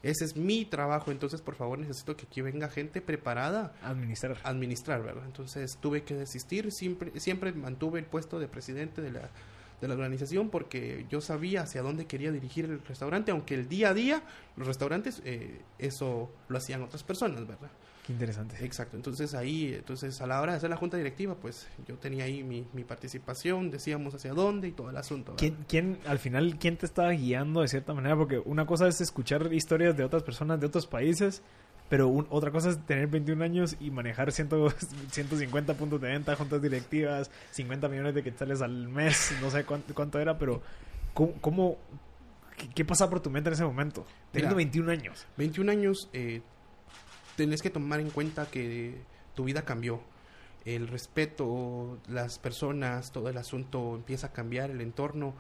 Ese 0.07 0.25
es 0.25 0.37
mi 0.37 0.65
trabajo, 0.65 1.11
entonces 1.11 1.43
por 1.43 1.57
favor 1.57 1.81
necesito 1.81 2.17
que 2.17 2.27
aquí 2.27 2.41
venga 2.41 2.69
gente 2.69 3.01
preparada 3.01 3.75
administrar. 3.83 4.39
administrar, 4.45 5.03
¿verdad? 5.03 5.25
Entonces 5.27 5.79
tuve 5.81 6.05
que 6.05 6.15
desistir, 6.15 6.71
siempre, 6.71 7.19
siempre 7.19 7.53
mantuve 7.53 7.99
el 7.99 8.07
puesto 8.07 8.39
de 8.39 8.47
presidente 8.47 9.03
de 9.03 9.11
la, 9.11 9.31
de 9.81 9.89
la 9.89 9.95
organización 9.95 10.49
porque 10.49 11.07
yo 11.11 11.21
sabía 11.21 11.63
hacia 11.63 11.83
dónde 11.83 12.07
quería 12.07 12.31
dirigir 12.31 12.67
el 12.67 12.81
restaurante, 12.85 13.33
aunque 13.33 13.55
el 13.55 13.69
día 13.69 13.89
a 13.89 13.95
día 13.95 14.23
los 14.57 14.69
restaurantes 14.69 15.21
eh, 15.25 15.61
eso 15.79 16.31
lo 16.49 16.59
hacían 16.59 16.85
otras 16.85 17.03
personas, 17.03 17.45
¿verdad? 17.45 17.71
Qué 18.07 18.13
interesante. 18.13 18.65
Exacto, 18.65 18.97
entonces 18.97 19.35
ahí, 19.35 19.75
entonces 19.75 20.21
a 20.21 20.27
la 20.29 20.41
hora 20.41 20.53
de 20.53 20.59
hacer 20.59 20.71
la 20.71 20.77
junta 20.77 20.97
directiva, 20.97 21.35
pues 21.35 21.67
yo 21.89 21.97
tenía 21.97 22.25
ahí 22.25 22.45
mi, 22.45 22.65
mi 22.73 22.85
participación, 22.85 23.71
decíamos 23.73 24.15
hacia 24.15 24.33
dónde 24.33 24.69
y 24.69 24.73
todo 24.73 24.91
el 24.91 24.97
asunto. 24.97 25.35
¿Quién, 25.37 25.57
quién, 25.69 25.99
al 26.07 26.19
final, 26.21 26.57
quién 26.59 26.77
te 26.77 26.87
estaba 26.87 27.11
guiando 27.11 27.63
de 27.63 27.69
cierta 27.69 27.93
manera? 27.95 28.15
Porque 28.17 28.39
una 28.45 28.65
cosa 28.65 28.87
es 28.87 29.01
escuchar 29.01 29.53
historias 29.53 29.97
de 29.97 30.05
otras 30.05 30.23
personas 30.23 30.61
de 30.61 30.67
otros 30.67 30.87
países, 30.87 31.43
pero 31.89 32.07
un- 32.09 32.27
otra 32.31 32.53
cosa 32.53 32.71
es 32.71 32.85
tener 32.87 33.09
21 33.09 33.43
años 33.45 33.77
y 33.81 33.91
manejar 33.91 34.31
100 34.31 34.49
150 35.11 35.75
puntos 35.79 36.01
de 36.01 36.09
venta, 36.09 36.37
juntas 36.37 36.63
directivas, 36.63 37.31
50 37.51 37.89
millones 37.89 38.15
de 38.15 38.23
quetzales 38.23 38.63
al 38.63 38.89
mes, 38.89 39.33
no 39.41 39.51
sé 39.51 39.65
cuánto, 39.65 39.95
cuánto 39.95 40.21
era, 40.21 40.39
pero 40.39 40.63
¿cómo, 41.13 41.33
cómo- 41.41 41.79
qué, 42.57 42.69
qué 42.75 42.85
pasa 42.85 43.11
por 43.11 43.21
tu 43.21 43.31
mente 43.31 43.49
en 43.51 43.55
ese 43.55 43.65
momento? 43.65 44.07
Teniendo 44.33 44.55
Mira. 44.57 44.71
21 44.71 44.91
años. 44.93 45.27
21 45.37 45.73
años, 45.73 46.09
eh, 46.13 46.43
tenés 47.37 47.63
que 47.63 47.71
tomar 47.71 48.01
en 48.01 48.11
cuenta 48.11 48.47
que 48.47 48.95
tu 49.35 49.45
vida 49.45 49.63
cambió. 49.63 50.01
El 50.65 50.89
respeto, 50.89 51.99
las 52.09 52.39
personas, 52.39 53.13
todo 53.13 53.29
el 53.29 53.39
asunto 53.39 53.95
empieza 53.95 54.29
a 54.29 54.33
cambiar, 54.33 54.71
el 54.71 54.81
entorno. 54.81 55.35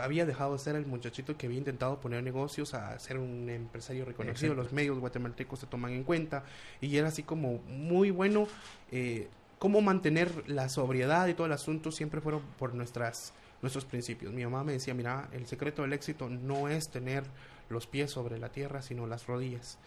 Había 0.00 0.26
dejado 0.26 0.54
de 0.54 0.58
ser 0.58 0.74
el 0.74 0.86
muchachito 0.86 1.36
que 1.36 1.46
había 1.46 1.58
intentado 1.58 2.00
poner 2.00 2.22
negocios 2.24 2.74
a 2.74 2.98
ser 2.98 3.18
un 3.18 3.48
empresario 3.50 4.04
reconocido. 4.04 4.52
Exacto. 4.52 4.62
Los 4.62 4.72
medios 4.72 4.98
guatemaltecos 4.98 5.60
se 5.60 5.66
toman 5.66 5.92
en 5.92 6.02
cuenta. 6.02 6.42
Y 6.80 6.96
era 6.96 7.08
así 7.08 7.22
como 7.22 7.58
muy 7.68 8.10
bueno. 8.10 8.48
Eh, 8.90 9.28
cómo 9.58 9.80
mantener 9.80 10.48
la 10.48 10.68
sobriedad 10.68 11.26
y 11.28 11.34
todo 11.34 11.46
el 11.46 11.52
asunto 11.52 11.92
siempre 11.92 12.20
fueron 12.20 12.42
por 12.58 12.74
nuestras 12.74 13.34
nuestros 13.62 13.84
principios. 13.84 14.32
Mi 14.32 14.44
mamá 14.44 14.64
me 14.64 14.72
decía, 14.72 14.94
mira, 14.94 15.28
el 15.32 15.46
secreto 15.46 15.82
del 15.82 15.92
éxito 15.92 16.28
no 16.28 16.68
es 16.68 16.88
tener 16.88 17.24
los 17.68 17.86
pies 17.86 18.10
sobre 18.10 18.38
la 18.38 18.50
tierra, 18.50 18.82
sino 18.82 19.06
las 19.06 19.26
rodillas. 19.26 19.78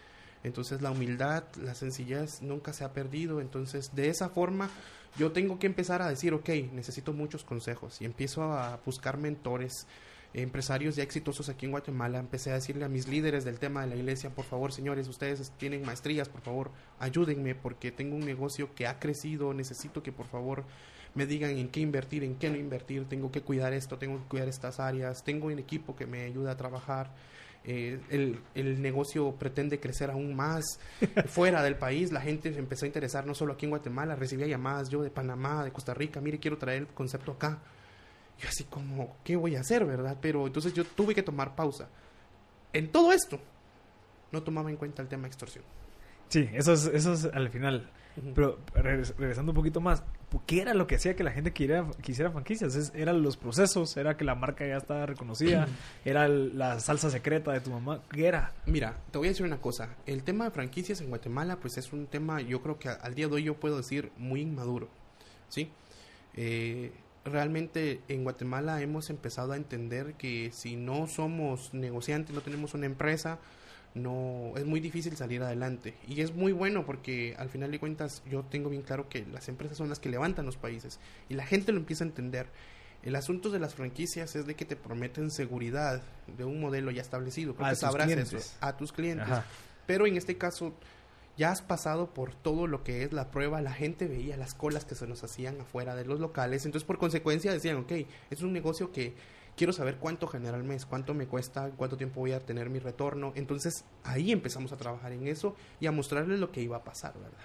Entonces 0.44 0.82
la 0.82 0.90
humildad, 0.90 1.44
la 1.62 1.74
sencillez 1.74 2.42
nunca 2.42 2.72
se 2.72 2.84
ha 2.84 2.92
perdido. 2.92 3.40
Entonces 3.40 3.94
de 3.94 4.08
esa 4.08 4.28
forma 4.28 4.70
yo 5.18 5.32
tengo 5.32 5.58
que 5.58 5.66
empezar 5.66 6.02
a 6.02 6.08
decir, 6.08 6.32
ok, 6.34 6.48
necesito 6.72 7.12
muchos 7.12 7.44
consejos 7.44 8.00
y 8.00 8.06
empiezo 8.06 8.44
a 8.44 8.80
buscar 8.84 9.18
mentores, 9.18 9.86
empresarios 10.34 10.96
ya 10.96 11.02
exitosos 11.02 11.48
aquí 11.50 11.66
en 11.66 11.72
Guatemala. 11.72 12.18
Empecé 12.18 12.50
a 12.50 12.54
decirle 12.54 12.84
a 12.84 12.88
mis 12.88 13.08
líderes 13.08 13.44
del 13.44 13.58
tema 13.58 13.82
de 13.82 13.88
la 13.88 13.96
iglesia, 13.96 14.30
por 14.30 14.46
favor, 14.46 14.72
señores, 14.72 15.08
ustedes 15.08 15.52
tienen 15.58 15.84
maestrías, 15.84 16.28
por 16.28 16.40
favor, 16.40 16.70
ayúdenme 16.98 17.54
porque 17.54 17.92
tengo 17.92 18.16
un 18.16 18.24
negocio 18.24 18.74
que 18.74 18.86
ha 18.86 18.98
crecido, 18.98 19.52
necesito 19.52 20.02
que 20.02 20.12
por 20.12 20.26
favor 20.26 20.64
me 21.14 21.26
digan 21.26 21.50
en 21.58 21.68
qué 21.68 21.80
invertir, 21.80 22.24
en 22.24 22.36
qué 22.36 22.48
no 22.48 22.56
invertir, 22.56 23.06
tengo 23.06 23.30
que 23.30 23.42
cuidar 23.42 23.74
esto, 23.74 23.98
tengo 23.98 24.16
que 24.18 24.28
cuidar 24.28 24.48
estas 24.48 24.80
áreas, 24.80 25.24
tengo 25.24 25.48
un 25.48 25.58
equipo 25.58 25.94
que 25.94 26.06
me 26.06 26.22
ayuda 26.22 26.52
a 26.52 26.56
trabajar. 26.56 27.10
Eh, 27.64 28.00
el, 28.10 28.40
el 28.56 28.82
negocio 28.82 29.32
pretende 29.36 29.78
crecer 29.78 30.10
aún 30.10 30.34
más 30.34 30.80
fuera 31.26 31.62
del 31.62 31.76
país. 31.76 32.10
La 32.12 32.20
gente 32.20 32.52
se 32.52 32.58
empezó 32.58 32.84
a 32.84 32.88
interesar 32.88 33.26
no 33.26 33.34
solo 33.34 33.52
aquí 33.52 33.66
en 33.66 33.70
Guatemala, 33.70 34.16
recibía 34.16 34.46
llamadas 34.46 34.88
yo 34.88 35.02
de 35.02 35.10
Panamá, 35.10 35.64
de 35.64 35.72
Costa 35.72 35.94
Rica, 35.94 36.20
mire, 36.20 36.38
quiero 36.38 36.58
traer 36.58 36.82
el 36.82 36.86
concepto 36.88 37.32
acá. 37.32 37.60
Yo 38.40 38.48
así 38.48 38.64
como, 38.64 39.16
¿qué 39.22 39.36
voy 39.36 39.54
a 39.56 39.60
hacer, 39.60 39.84
verdad? 39.84 40.16
Pero 40.20 40.46
entonces 40.46 40.74
yo 40.74 40.84
tuve 40.84 41.14
que 41.14 41.22
tomar 41.22 41.54
pausa. 41.54 41.88
En 42.72 42.90
todo 42.90 43.12
esto, 43.12 43.38
no 44.32 44.42
tomaba 44.42 44.70
en 44.70 44.76
cuenta 44.76 45.02
el 45.02 45.08
tema 45.08 45.26
extorsión. 45.26 45.64
Sí, 46.28 46.48
eso 46.54 46.72
es, 46.72 46.86
eso 46.86 47.12
es 47.12 47.26
al 47.26 47.50
final. 47.50 47.90
Pero 48.34 48.58
regres- 48.74 49.14
regresando 49.16 49.52
un 49.52 49.56
poquito 49.56 49.80
más, 49.80 50.02
¿qué 50.46 50.60
era 50.62 50.74
lo 50.74 50.86
que 50.86 50.96
hacía 50.96 51.16
que 51.16 51.24
la 51.24 51.30
gente 51.32 51.52
quisiera, 51.52 51.86
quisiera 52.02 52.30
franquicias? 52.30 52.74
Es- 52.74 52.92
¿Eran 52.94 53.22
los 53.22 53.36
procesos? 53.36 53.96
¿Era 53.96 54.16
que 54.16 54.24
la 54.24 54.34
marca 54.34 54.66
ya 54.66 54.76
estaba 54.76 55.06
reconocida? 55.06 55.66
¿Era 56.04 56.26
el- 56.26 56.58
la 56.58 56.78
salsa 56.80 57.10
secreta 57.10 57.52
de 57.52 57.60
tu 57.60 57.70
mamá? 57.70 58.02
¿Qué 58.10 58.26
era? 58.26 58.52
Mira, 58.66 58.96
te 59.10 59.18
voy 59.18 59.28
a 59.28 59.30
decir 59.30 59.46
una 59.46 59.60
cosa. 59.60 59.88
El 60.06 60.22
tema 60.24 60.44
de 60.44 60.50
franquicias 60.50 61.00
en 61.00 61.08
Guatemala, 61.08 61.56
pues 61.56 61.78
es 61.78 61.92
un 61.92 62.06
tema, 62.06 62.40
yo 62.42 62.60
creo 62.62 62.78
que 62.78 62.88
al 62.90 63.14
día 63.14 63.28
de 63.28 63.34
hoy 63.34 63.44
yo 63.44 63.54
puedo 63.54 63.76
decir 63.78 64.10
muy 64.18 64.40
inmaduro, 64.42 64.88
¿sí? 65.48 65.70
Eh, 66.34 66.92
realmente 67.24 68.00
en 68.08 68.24
Guatemala 68.24 68.82
hemos 68.82 69.08
empezado 69.10 69.52
a 69.52 69.56
entender 69.56 70.14
que 70.14 70.50
si 70.52 70.76
no 70.76 71.06
somos 71.06 71.72
negociantes, 71.72 72.34
no 72.34 72.40
tenemos 72.40 72.74
una 72.74 72.86
empresa, 72.86 73.38
no 73.94 74.52
es 74.56 74.64
muy 74.64 74.80
difícil 74.80 75.16
salir 75.16 75.42
adelante. 75.42 75.94
Y 76.06 76.20
es 76.20 76.34
muy 76.34 76.52
bueno 76.52 76.86
porque 76.86 77.34
al 77.38 77.48
final 77.48 77.70
de 77.70 77.78
cuentas 77.78 78.22
yo 78.30 78.42
tengo 78.42 78.70
bien 78.70 78.82
claro 78.82 79.08
que 79.08 79.26
las 79.26 79.48
empresas 79.48 79.76
son 79.76 79.88
las 79.88 79.98
que 79.98 80.08
levantan 80.08 80.46
los 80.46 80.56
países 80.56 80.98
y 81.28 81.34
la 81.34 81.46
gente 81.46 81.72
lo 81.72 81.78
empieza 81.78 82.04
a 82.04 82.06
entender. 82.06 82.46
El 83.02 83.16
asunto 83.16 83.50
de 83.50 83.58
las 83.58 83.74
franquicias 83.74 84.36
es 84.36 84.46
de 84.46 84.54
que 84.54 84.64
te 84.64 84.76
prometen 84.76 85.30
seguridad 85.30 86.02
de 86.36 86.44
un 86.44 86.60
modelo 86.60 86.90
ya 86.90 87.02
establecido. 87.02 87.54
Creo 87.54 87.66
A 87.66 87.70
que 87.70 87.74
tus 87.74 87.80
sabrás 87.80 88.10
eso 88.10 88.38
a 88.60 88.76
tus 88.76 88.92
clientes. 88.92 89.26
Ajá. 89.26 89.44
pero 89.86 90.06
en 90.06 90.16
este 90.16 90.38
caso 90.38 90.72
ya 91.36 91.50
has 91.50 91.62
pasado 91.62 92.12
por 92.12 92.34
todo 92.34 92.66
lo 92.66 92.84
que 92.84 93.02
es 93.02 93.12
la 93.12 93.30
prueba, 93.30 93.60
la 93.60 93.72
gente 93.72 94.06
veía 94.06 94.36
las 94.36 94.54
colas 94.54 94.84
que 94.84 94.94
se 94.94 95.06
nos 95.06 95.24
hacían 95.24 95.60
afuera 95.60 95.94
de 95.96 96.04
los 96.04 96.20
locales, 96.20 96.66
entonces 96.66 96.86
por 96.86 96.98
consecuencia 96.98 97.52
decían, 97.52 97.78
ok, 97.78 97.92
es 98.30 98.42
un 98.42 98.52
negocio 98.52 98.92
que 98.92 99.14
quiero 99.56 99.72
saber 99.72 99.96
cuánto 99.96 100.26
genera 100.26 100.56
al 100.56 100.64
mes, 100.64 100.86
cuánto 100.86 101.14
me 101.14 101.26
cuesta, 101.26 101.70
cuánto 101.76 101.96
tiempo 101.96 102.20
voy 102.20 102.32
a 102.32 102.40
tener 102.40 102.70
mi 102.70 102.78
retorno, 102.78 103.32
entonces 103.34 103.84
ahí 104.04 104.32
empezamos 104.32 104.72
a 104.72 104.76
trabajar 104.76 105.12
en 105.12 105.26
eso 105.26 105.54
y 105.80 105.86
a 105.86 105.92
mostrarles 105.92 106.40
lo 106.40 106.50
que 106.50 106.62
iba 106.62 106.76
a 106.76 106.84
pasar, 106.84 107.14
¿verdad? 107.14 107.38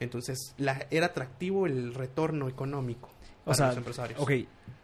Entonces 0.00 0.54
la, 0.58 0.86
era 0.90 1.06
atractivo 1.06 1.66
el 1.66 1.94
retorno 1.94 2.48
económico 2.48 3.10
para 3.44 3.52
O 3.52 3.54
sea, 3.54 3.66
los 3.68 3.76
empresarios. 3.76 4.20
ok. 4.20 4.32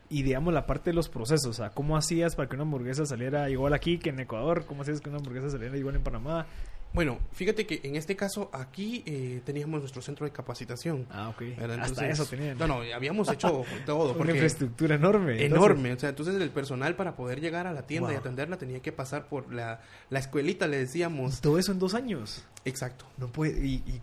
Y 0.09 0.23
digamos 0.23 0.55
la 0.55 0.66
parte 0.66 0.90
de 0.90 0.95
los 0.95 1.09
procesos, 1.09 1.47
o 1.47 1.53
sea, 1.53 1.71
¿cómo 1.71 1.97
hacías 1.97 2.37
para 2.37 2.49
que 2.49 2.55
una 2.55 2.62
hamburguesa 2.62 3.05
saliera 3.07 3.51
igual 3.51 3.73
aquí 3.75 3.99
que 3.99 4.11
en 4.11 4.21
Ecuador? 4.21 4.64
¿Cómo 4.64 4.83
hacías 4.83 5.01
que 5.01 5.09
una 5.09 5.19
hamburguesa 5.19 5.51
saliera 5.51 5.77
igual 5.77 5.97
en 5.97 6.05
Panamá? 6.05 6.47
Bueno, 6.96 7.18
fíjate 7.32 7.66
que 7.66 7.80
en 7.85 7.94
este 7.94 8.16
caso 8.16 8.50
aquí 8.52 9.04
eh, 9.06 9.40
teníamos 9.44 9.78
nuestro 9.80 10.02
centro 10.02 10.26
de 10.26 10.32
capacitación. 10.32 11.06
Ah, 11.11 11.28
ok. 11.28 11.40
¿verdad? 11.59 11.78
Hasta 11.80 12.09
eso 12.09 12.24
tenían. 12.26 12.59
No, 12.59 12.66
no, 12.66 12.80
habíamos 12.94 13.30
hecho 13.30 13.62
todo. 13.87 14.14
Una 14.14 14.32
infraestructura 14.32 14.94
enorme. 14.96 15.44
enorme. 15.44 15.92
O 15.92 15.98
sea, 15.98 16.09
entonces 16.09 16.35
el 16.35 16.50
personal 16.50 16.96
para 16.96 17.14
poder 17.14 17.40
llegar 17.40 17.66
a 17.68 17.72
la 17.72 17.82
tienda 17.82 18.12
y 18.12 18.16
atenderla 18.16 18.56
tenía 18.56 18.80
que 18.80 18.90
pasar 18.92 19.28
por 19.28 19.52
la, 19.52 19.80
la 20.11 20.18
escuelita, 20.18 20.66
le 20.66 20.78
decíamos. 20.78 21.18
Entonces, 21.18 21.40
todo 21.42 21.59
eso 21.59 21.70
en 21.72 21.78
dos 21.78 21.92
años. 21.94 22.44
Exacto. 22.64 23.04
No 23.18 23.28
puede. 23.28 23.64
Y, 23.64 23.74
y- 23.87 24.00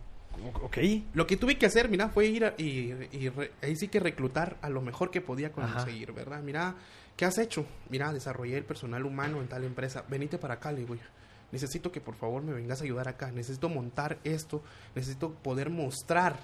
ok. 0.62 0.78
Lo 1.14 1.26
que 1.26 1.36
tuve 1.36 1.58
que 1.58 1.66
hacer, 1.66 1.88
mira, 1.88 2.08
fue 2.10 2.26
ir 2.26 2.44
a- 2.44 2.54
y, 2.56 2.92
y 3.12 3.28
re- 3.28 3.50
ahí 3.60 3.74
sí 3.76 3.88
que 3.88 3.98
reclutar 3.98 4.56
a 4.62 4.70
lo 4.70 4.80
mejor 4.80 5.10
que 5.10 5.20
podía 5.20 5.50
conseguir, 5.50 6.12
¿verdad? 6.12 6.42
Mira, 6.42 6.76
¿qué 7.16 7.24
has 7.24 7.38
hecho? 7.38 7.66
Mira, 7.90 8.12
desarrollé 8.12 8.56
el 8.56 8.64
personal 8.64 9.04
humano 9.04 9.40
en 9.40 9.48
tal 9.48 9.64
empresa. 9.64 10.04
Venite 10.08 10.38
para 10.38 10.54
acá, 10.54 10.70
le 10.70 10.78
digo 10.80 10.94
yo. 10.94 11.02
Necesito 11.54 11.90
que 11.90 12.00
por 12.00 12.16
favor 12.16 12.42
me 12.42 12.52
vengas 12.52 12.80
a 12.80 12.84
ayudar 12.84 13.08
acá. 13.08 13.30
Necesito 13.30 13.68
montar 13.68 14.18
esto. 14.24 14.62
Necesito 14.94 15.30
poder 15.32 15.70
mostrar 15.70 16.36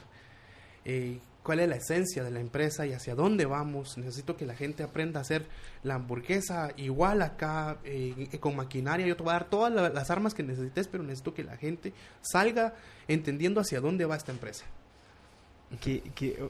eh, 0.85 1.18
cuál 1.42 1.61
es 1.61 1.68
la 1.68 1.77
esencia 1.77 2.23
de 2.23 2.31
la 2.31 2.40
empresa 2.40 2.87
y 2.87 2.92
hacia 2.92 3.14
dónde 3.14 3.44
vamos. 3.44 3.99
Necesito 3.99 4.37
que 4.37 4.46
la 4.46 4.55
gente 4.55 4.83
aprenda 4.83 5.18
a 5.18 5.23
hacer 5.23 5.46
la 5.83 5.96
hamburguesa 5.96 6.70
igual 6.77 7.23
acá, 7.23 7.79
eh, 7.85 8.29
con 8.40 8.55
maquinaria. 8.57 9.07
Yo 9.07 9.16
te 9.16 9.23
voy 9.23 9.31
a 9.31 9.35
dar 9.35 9.51
todas 9.51 9.73
la- 9.73 9.88
las 9.90 10.11
armas 10.11 10.33
que 10.33 10.42
necesites, 10.42 10.87
pero 10.88 11.03
necesito 11.03 11.35
que 11.35 11.42
la 11.44 11.57
gente 11.57 11.92
salga 12.23 12.75
entendiendo 13.09 13.61
hacia 13.61 13.81
dónde 13.81 14.05
va 14.05 14.16
esta 14.16 14.33
empresa. 14.33 14.64
Que, 15.81 16.01
que, 16.16 16.49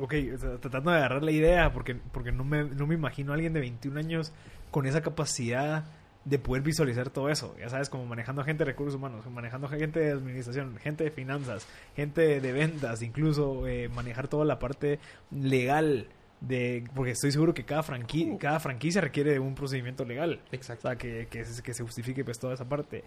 ok, 0.00 0.14
o 0.34 0.38
sea, 0.38 0.56
tratando 0.58 0.90
de 0.90 0.96
agarrar 0.96 1.22
la 1.22 1.30
idea, 1.30 1.72
porque, 1.74 1.94
porque 1.94 2.32
no, 2.32 2.42
me, 2.42 2.64
no 2.64 2.86
me 2.86 2.94
imagino 2.94 3.32
a 3.32 3.34
alguien 3.34 3.52
de 3.52 3.60
21 3.60 3.98
años 3.98 4.32
con 4.70 4.86
esa 4.86 5.02
capacidad 5.02 5.84
de 6.24 6.38
poder 6.38 6.62
visualizar 6.62 7.10
todo 7.10 7.28
eso. 7.28 7.54
Ya 7.58 7.68
sabes, 7.68 7.90
como 7.90 8.06
manejando 8.06 8.42
gente 8.44 8.64
de 8.64 8.70
recursos 8.70 8.94
humanos, 8.96 9.26
manejando 9.30 9.68
gente 9.68 10.00
de 10.00 10.12
administración, 10.12 10.76
gente 10.78 11.04
de 11.04 11.10
finanzas, 11.10 11.66
gente 11.96 12.40
de 12.40 12.52
ventas, 12.52 13.02
incluso 13.02 13.66
eh, 13.66 13.88
manejar 13.88 14.28
toda 14.28 14.44
la 14.44 14.58
parte 14.58 14.98
legal. 15.30 16.08
De, 16.40 16.84
porque 16.94 17.12
estoy 17.12 17.32
seguro 17.32 17.54
que 17.54 17.64
cada, 17.64 17.82
franqui- 17.82 18.36
cada 18.38 18.60
franquicia 18.60 19.00
requiere 19.00 19.32
de 19.32 19.38
un 19.38 19.54
procedimiento 19.54 20.04
legal. 20.04 20.40
O 20.52 20.54
Exacto. 20.54 20.88
sea, 20.88 20.96
que, 20.96 21.26
que 21.30 21.44
se 21.44 21.82
justifique 21.82 22.22
pues 22.24 22.38
toda 22.38 22.52
esa 22.54 22.66
parte. 22.68 23.02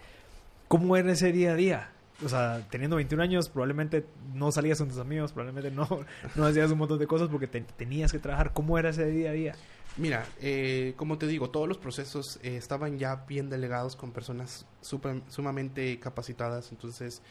¿Cómo 0.67 0.97
era 0.97 1.12
ese 1.12 1.32
día 1.32 1.51
a 1.51 1.56
día? 1.56 1.89
O 2.25 2.30
sea, 2.30 2.65
teniendo 2.71 2.95
21 2.95 3.21
años, 3.23 3.47
probablemente 3.49 4.06
no 4.34 4.51
salías 4.51 4.80
con 4.80 4.88
tus 4.88 4.97
amigos, 4.97 5.34
probablemente 5.34 5.69
no, 5.69 5.88
no 6.36 6.45
hacías 6.45 6.71
un 6.71 6.80
montón 6.80 6.97
de 6.97 7.06
cosas 7.06 7.27
porque 7.30 7.45
te- 7.47 7.62
tenías 7.62 8.12
que 8.12 8.17
trabajar. 8.17 8.53
¿Cómo 8.53 8.80
era 8.80 8.89
ese 8.89 9.06
día 9.06 9.30
a 9.30 9.34
día? 9.34 9.56
Mira, 9.97 10.25
eh, 10.41 10.93
como 10.95 11.17
te 11.17 11.25
digo, 11.27 11.49
todos 11.49 11.67
los 11.67 11.77
procesos 11.77 12.39
eh, 12.43 12.55
estaban 12.57 12.99
ya 12.99 13.15
bien 13.27 13.49
delegados 13.49 13.95
con 13.95 14.12
personas 14.12 14.65
super- 14.81 15.21
sumamente 15.29 15.99
capacitadas, 15.99 16.71
entonces 16.71 17.21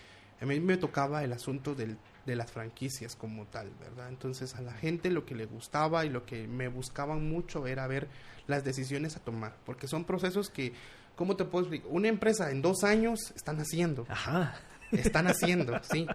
a 0.40 0.46
mí 0.46 0.58
me 0.60 0.76
tocaba 0.76 1.22
el 1.24 1.32
asunto 1.32 1.74
del, 1.74 1.96
de 2.26 2.36
las 2.36 2.50
franquicias 2.52 3.14
como 3.16 3.46
tal, 3.46 3.70
¿verdad? 3.80 4.08
Entonces 4.08 4.54
a 4.56 4.62
la 4.62 4.72
gente 4.72 5.10
lo 5.10 5.24
que 5.24 5.34
le 5.34 5.46
gustaba 5.46 6.04
y 6.04 6.08
lo 6.10 6.26
que 6.26 6.46
me 6.48 6.68
buscaban 6.68 7.28
mucho 7.28 7.66
era 7.66 7.86
ver 7.86 8.08
las 8.46 8.64
decisiones 8.64 9.16
a 9.16 9.20
tomar, 9.20 9.54
porque 9.64 9.86
son 9.86 10.04
procesos 10.04 10.50
que, 10.50 10.72
¿cómo 11.14 11.36
te 11.36 11.44
puedo 11.44 11.64
explicar? 11.64 11.88
Una 11.90 12.08
empresa 12.08 12.50
en 12.50 12.62
dos 12.62 12.82
años 12.84 13.32
están 13.36 13.58
haciendo, 13.60 14.06
Ajá. 14.08 14.56
están 14.92 15.28
haciendo, 15.28 15.80
sí. 15.90 16.06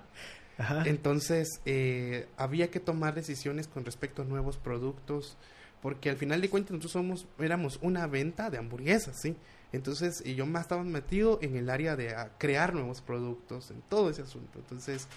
Ajá. 0.57 0.83
Entonces, 0.85 1.47
eh, 1.65 2.27
había 2.37 2.69
que 2.69 2.79
tomar 2.79 3.15
decisiones 3.15 3.67
con 3.67 3.85
respecto 3.85 4.21
a 4.21 4.25
nuevos 4.25 4.57
productos, 4.57 5.37
porque 5.81 6.09
al 6.09 6.17
final 6.17 6.41
de 6.41 6.49
cuentas 6.49 6.71
nosotros 6.71 6.91
somos, 6.91 7.27
éramos 7.39 7.79
una 7.81 8.07
venta 8.07 8.49
de 8.49 8.57
hamburguesas, 8.57 9.19
¿sí? 9.19 9.35
Entonces, 9.71 10.21
y 10.25 10.35
yo 10.35 10.45
más 10.45 10.63
estaba 10.63 10.83
metido 10.83 11.39
en 11.41 11.55
el 11.55 11.69
área 11.69 11.95
de 11.95 12.13
ah, 12.13 12.31
crear 12.37 12.73
nuevos 12.73 13.01
productos, 13.01 13.71
en 13.71 13.81
todo 13.81 14.09
ese 14.09 14.21
asunto. 14.21 14.59
Entonces, 14.59 15.07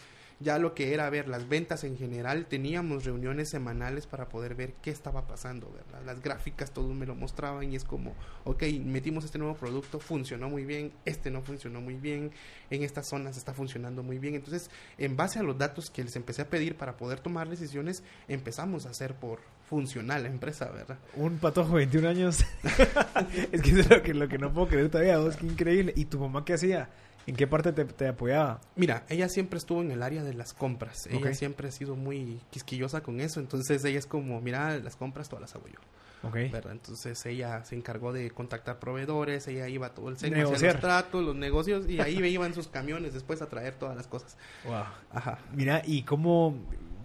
ya 0.41 0.59
lo 0.59 0.75
que 0.75 0.95
era 0.95 1.09
ver 1.11 1.29
las 1.29 1.49
ventas 1.49 1.85
en 1.85 1.97
general, 1.97 2.47
teníamos 2.47 3.05
reuniones 3.05 3.49
semanales 3.49 4.07
para 4.07 4.29
poder 4.29 4.55
ver 4.55 4.75
qué 4.83 4.91
estaba 4.91 5.27
pasando, 5.27 5.71
¿verdad? 5.73 6.05
Las 6.05 6.21
gráficas 6.21 6.73
todos 6.73 6.95
me 6.95 7.07
lo 7.07 7.15
mostraban 7.15 7.73
y 7.73 7.77
es 7.77 7.85
como, 7.85 8.15
ok, 8.45 8.63
metimos 8.85 9.25
este 9.25 9.39
nuevo 9.39 9.55
producto, 9.55 10.01
funcionó 10.01 10.49
muy 10.49 10.65
bien, 10.65 10.93
este 11.05 11.31
no 11.31 11.43
funcionó 11.43 11.81
muy 11.81 11.95
bien, 11.95 12.33
en 12.71 12.83
estas 12.83 13.09
zonas 13.09 13.37
está 13.37 13.55
funcionando 13.55 14.03
muy 14.03 14.19
bien. 14.19 14.35
Entonces, 14.35 14.71
en 14.99 15.17
base 15.17 15.39
a 15.39 15.43
los 15.43 15.57
datos 15.57 15.91
que 15.91 16.05
les 16.05 16.17
empecé 16.17 16.43
a 16.43 16.51
pedir 16.51 16.77
para 16.77 16.97
poder 16.97 17.21
tomar 17.21 17.49
decisiones, 17.49 18.03
empezamos 18.29 18.87
a 18.87 18.91
hacer 18.91 19.15
por 19.15 19.41
funcional 19.69 20.25
la 20.25 20.29
empresa, 20.29 20.71
¿verdad? 20.71 20.99
Un 21.15 21.39
patojo 21.39 21.71
de 21.71 21.77
21 21.87 22.09
años. 22.09 22.45
es 23.53 23.63
que 23.63 23.71
es 23.71 23.89
lo 23.89 24.03
que, 24.03 24.15
lo 24.15 24.29
que 24.29 24.39
no 24.39 24.53
puedo 24.53 24.69
creer 24.69 24.91
todavía. 24.91 25.19
vos, 25.19 25.37
qué 25.37 25.47
increíble. 25.47 25.93
¿Y 25.97 26.05
tu 26.05 26.19
mamá 26.19 26.45
qué 26.45 26.55
hacía? 26.55 26.89
¿En 27.27 27.37
qué 27.37 27.47
parte 27.47 27.73
te, 27.73 27.85
te 27.85 28.09
apoyaba? 28.09 28.61
Mira, 28.77 29.05
ella 29.09 29.29
siempre 29.29 29.59
estuvo 29.59 29.81
en 29.83 29.91
el 29.91 30.03
área 30.03 30.23
de 30.23 30.35
las 30.35 30.53
compras. 30.53 31.07
Ella 31.11 31.35
siempre 31.35 31.69
ha 31.69 31.73
sido 31.73 31.97
muy 31.97 32.41
quisquillosa 32.51 33.03
con 33.03 33.21
eso. 33.21 33.41
Entonces 33.41 33.85
ella 33.85 33.99
es 33.99 34.07
como, 34.07 34.41
mira, 34.41 34.77
las 34.79 34.97
compras 34.97 35.29
todas 35.29 35.41
las 35.43 35.55
hago 35.55 35.67
yo. 35.69 35.79
Ok. 36.25 36.35
¿verdad? 36.51 36.73
Entonces 36.73 37.25
ella 37.27 37.65
se 37.65 37.77
encargó 37.77 38.13
de 38.13 38.31
contactar 38.31 38.79
proveedores, 38.79 39.47
ella 39.47 39.69
iba 39.69 39.91
todo 39.91 40.09
el 40.09 40.17
Negociar. 40.31 40.73
los 40.75 40.81
tratos, 40.81 41.23
los 41.23 41.37
negocios 41.37 41.89
y 41.89 42.01
ahí 42.01 42.19
iban 42.27 42.55
sus 42.55 42.69
camiones 42.69 43.13
después 43.13 43.43
a 43.43 43.49
traer 43.49 43.75
todas 43.75 43.97
las 43.97 44.07
cosas. 44.07 44.37
Wow. 44.65 44.85
Ajá. 45.13 45.39
Mira, 45.53 45.83
¿y 45.85 46.03
cómo, 46.03 46.57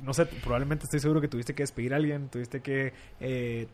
no 0.04 0.14
sé, 0.14 0.26
probablemente 0.26 0.86
estoy 0.86 1.02
seguro 1.02 1.20
que 1.20 1.28
tuviste 1.28 1.54
que 1.54 1.64
despedir 1.64 1.94
a 1.94 1.98
alguien, 1.98 2.30
tuviste 2.30 2.62
que, 2.62 2.94
eh, 3.20 3.68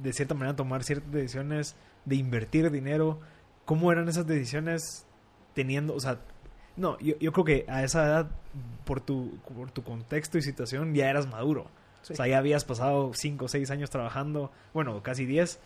de 0.00 0.12
cierta 0.12 0.34
manera, 0.34 0.56
tomar 0.56 0.82
ciertas 0.84 1.12
decisiones 1.12 1.76
de 2.06 2.16
invertir 2.16 2.70
dinero? 2.70 3.20
¿Cómo 3.66 3.92
eran 3.92 4.08
esas 4.08 4.26
decisiones 4.26 5.04
teniendo, 5.54 5.94
o 5.94 6.00
sea, 6.00 6.20
no, 6.76 6.98
yo, 7.00 7.18
yo 7.18 7.32
creo 7.32 7.44
que 7.44 7.64
a 7.68 7.82
esa 7.82 8.06
edad, 8.06 8.30
por 8.84 9.00
tu, 9.00 9.38
por 9.56 9.70
tu 9.70 9.82
contexto 9.82 10.38
y 10.38 10.42
situación, 10.42 10.94
ya 10.94 11.10
eras 11.10 11.26
maduro. 11.26 11.66
Sí. 12.02 12.12
O 12.12 12.16
sea, 12.16 12.26
ya 12.26 12.38
habías 12.38 12.64
pasado 12.64 13.12
5 13.14 13.44
o 13.44 13.48
6 13.48 13.70
años 13.70 13.90
trabajando, 13.90 14.50
bueno, 14.72 15.02
casi 15.02 15.26
10. 15.26 15.58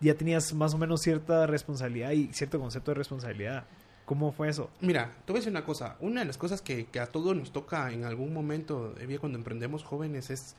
Ya 0.00 0.14
tenías 0.14 0.52
más 0.54 0.74
o 0.74 0.78
menos 0.78 1.00
cierta 1.00 1.46
responsabilidad 1.46 2.12
y 2.12 2.32
cierto 2.32 2.60
concepto 2.60 2.92
de 2.92 2.96
responsabilidad. 2.96 3.64
¿Cómo 4.04 4.32
fue 4.32 4.48
eso? 4.48 4.70
Mira, 4.80 5.10
te 5.26 5.32
voy 5.32 5.38
a 5.38 5.40
decir 5.40 5.50
una 5.50 5.64
cosa. 5.64 5.96
Una 6.00 6.20
de 6.20 6.26
las 6.26 6.38
cosas 6.38 6.62
que, 6.62 6.86
que 6.86 7.00
a 7.00 7.06
todos 7.06 7.36
nos 7.36 7.52
toca 7.52 7.92
en 7.92 8.04
algún 8.04 8.32
momento 8.32 8.94
cuando 9.20 9.36
emprendemos 9.36 9.84
jóvenes 9.84 10.30
es 10.30 10.56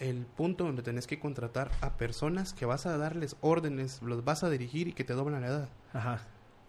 el 0.00 0.26
punto 0.26 0.64
donde 0.64 0.82
tenés 0.82 1.06
que 1.06 1.18
contratar 1.18 1.70
a 1.80 1.96
personas 1.96 2.52
que 2.52 2.66
vas 2.66 2.86
a 2.86 2.98
darles 2.98 3.36
órdenes, 3.42 4.02
los 4.02 4.24
vas 4.24 4.42
a 4.42 4.50
dirigir 4.50 4.88
y 4.88 4.92
que 4.92 5.04
te 5.04 5.12
doblan 5.12 5.42
la 5.42 5.46
edad. 5.46 5.68
Ajá. 5.94 6.20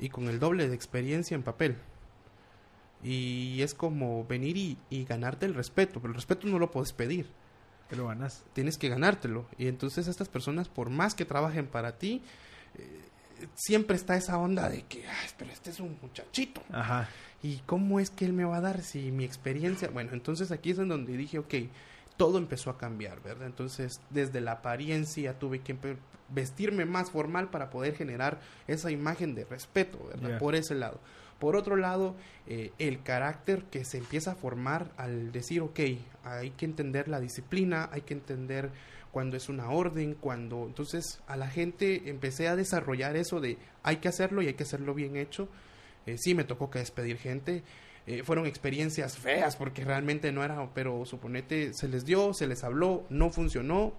Y 0.01 0.09
con 0.09 0.27
el 0.27 0.39
doble 0.39 0.67
de 0.67 0.75
experiencia 0.75 1.35
en 1.35 1.43
papel. 1.43 1.77
Y 3.03 3.61
es 3.61 3.73
como 3.73 4.25
venir 4.25 4.57
y, 4.57 4.77
y 4.89 5.05
ganarte 5.05 5.45
el 5.45 5.53
respeto. 5.53 5.99
Pero 6.01 6.09
el 6.11 6.15
respeto 6.15 6.47
no 6.47 6.59
lo 6.59 6.71
puedes 6.71 6.91
pedir. 6.91 7.27
Te 7.89 7.95
lo 7.95 8.07
ganas. 8.07 8.43
Tienes 8.53 8.77
que 8.77 8.89
ganártelo. 8.89 9.45
Y 9.57 9.67
entonces 9.67 10.07
estas 10.07 10.27
personas, 10.27 10.67
por 10.69 10.89
más 10.89 11.15
que 11.15 11.25
trabajen 11.25 11.67
para 11.67 11.97
ti, 11.97 12.21
eh, 12.75 12.99
siempre 13.55 13.95
está 13.95 14.15
esa 14.17 14.37
onda 14.37 14.69
de 14.69 14.83
que, 14.83 15.07
"Ay, 15.07 15.29
pero 15.37 15.51
este 15.51 15.69
es 15.71 15.79
un 15.79 15.97
muchachito. 16.01 16.61
Ajá. 16.71 17.09
¿Y 17.43 17.57
cómo 17.65 17.99
es 17.99 18.09
que 18.11 18.25
él 18.25 18.33
me 18.33 18.43
va 18.45 18.57
a 18.57 18.61
dar 18.61 18.81
si 18.81 19.11
mi 19.11 19.23
experiencia... 19.23 19.89
Bueno, 19.89 20.11
entonces 20.13 20.51
aquí 20.51 20.71
es 20.71 20.79
en 20.79 20.89
donde 20.89 21.17
dije, 21.17 21.39
ok, 21.39 21.53
todo 22.21 22.37
empezó 22.37 22.69
a 22.69 22.77
cambiar, 22.77 23.19
¿verdad? 23.23 23.47
Entonces, 23.47 23.99
desde 24.11 24.41
la 24.41 24.51
apariencia 24.51 25.39
tuve 25.39 25.61
que 25.61 25.75
vestirme 26.29 26.85
más 26.85 27.09
formal 27.09 27.49
para 27.49 27.71
poder 27.71 27.95
generar 27.95 28.39
esa 28.67 28.91
imagen 28.91 29.33
de 29.33 29.43
respeto, 29.43 29.97
¿verdad? 30.07 30.37
Por 30.37 30.53
ese 30.53 30.75
lado. 30.75 30.99
Por 31.39 31.55
otro 31.55 31.77
lado, 31.77 32.15
eh, 32.45 32.73
el 32.77 33.01
carácter 33.01 33.63
que 33.71 33.85
se 33.85 33.97
empieza 33.97 34.33
a 34.33 34.35
formar 34.35 34.91
al 34.97 35.31
decir, 35.31 35.61
ok, 35.61 35.79
hay 36.23 36.51
que 36.51 36.65
entender 36.65 37.07
la 37.07 37.19
disciplina, 37.19 37.89
hay 37.91 38.01
que 38.01 38.13
entender 38.13 38.69
cuando 39.11 39.35
es 39.35 39.49
una 39.49 39.71
orden, 39.71 40.13
cuando... 40.13 40.67
Entonces, 40.67 41.23
a 41.25 41.35
la 41.37 41.47
gente 41.47 42.07
empecé 42.07 42.47
a 42.47 42.55
desarrollar 42.55 43.15
eso 43.15 43.41
de 43.41 43.57
hay 43.81 43.95
que 43.95 44.09
hacerlo 44.09 44.43
y 44.43 44.47
hay 44.47 44.53
que 44.53 44.61
hacerlo 44.61 44.93
bien 44.93 45.17
hecho. 45.17 45.49
Eh, 46.05 46.17
sí 46.19 46.35
me 46.35 46.43
tocó 46.43 46.69
que 46.69 46.77
despedir 46.77 47.17
gente. 47.17 47.63
Eh, 48.11 48.23
fueron 48.23 48.45
experiencias 48.45 49.17
feas 49.17 49.55
porque 49.55 49.85
realmente 49.85 50.33
no 50.33 50.43
era, 50.43 50.69
pero 50.73 51.05
suponete, 51.05 51.73
se 51.73 51.87
les 51.87 52.03
dio, 52.03 52.33
se 52.33 52.45
les 52.45 52.63
habló, 52.65 53.05
no 53.09 53.29
funcionó, 53.29 53.93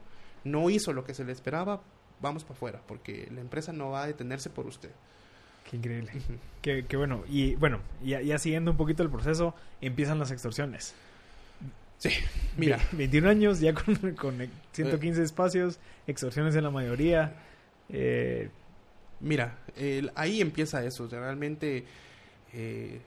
no 0.45 0.69
hizo 0.69 0.93
lo 0.93 1.03
que 1.05 1.15
se 1.15 1.25
le 1.25 1.33
esperaba, 1.33 1.83
vamos 2.21 2.45
para 2.45 2.55
afuera 2.55 2.83
porque 2.87 3.29
la 3.33 3.41
empresa 3.41 3.73
no 3.73 3.91
va 3.91 4.03
a 4.03 4.07
detenerse 4.07 4.51
por 4.51 4.67
usted. 4.67 4.91
increíble. 5.73 6.13
qué, 6.61 6.85
bueno. 6.95 7.25
Y 7.27 7.55
bueno, 7.55 7.81
ya, 8.05 8.21
ya, 8.21 8.37
siguiendo 8.37 8.73
un 8.73 8.77
poquito 8.77 9.03
el 9.03 9.09
proceso, 9.09 9.55
empiezan 9.81 10.19
las 10.19 10.31
extorsiones. 10.31 10.95
Sí, 11.97 12.11
mira. 12.59 12.79
21 12.93 13.29
años, 13.31 13.61
ya 13.61 13.73
con, 13.73 13.95
con 14.17 14.37
115 14.73 15.21
eh. 15.21 15.25
espacios, 15.25 15.79
extorsiones 16.07 16.55
en 16.55 16.65
la 16.65 16.71
mayoría. 16.71 17.35
Eh, 17.89 18.51
mira, 19.21 19.57
ahí 20.17 20.43
empieza 20.43 20.85
eso. 20.85 21.09
realmente 21.09 21.87
eh, 22.53 23.01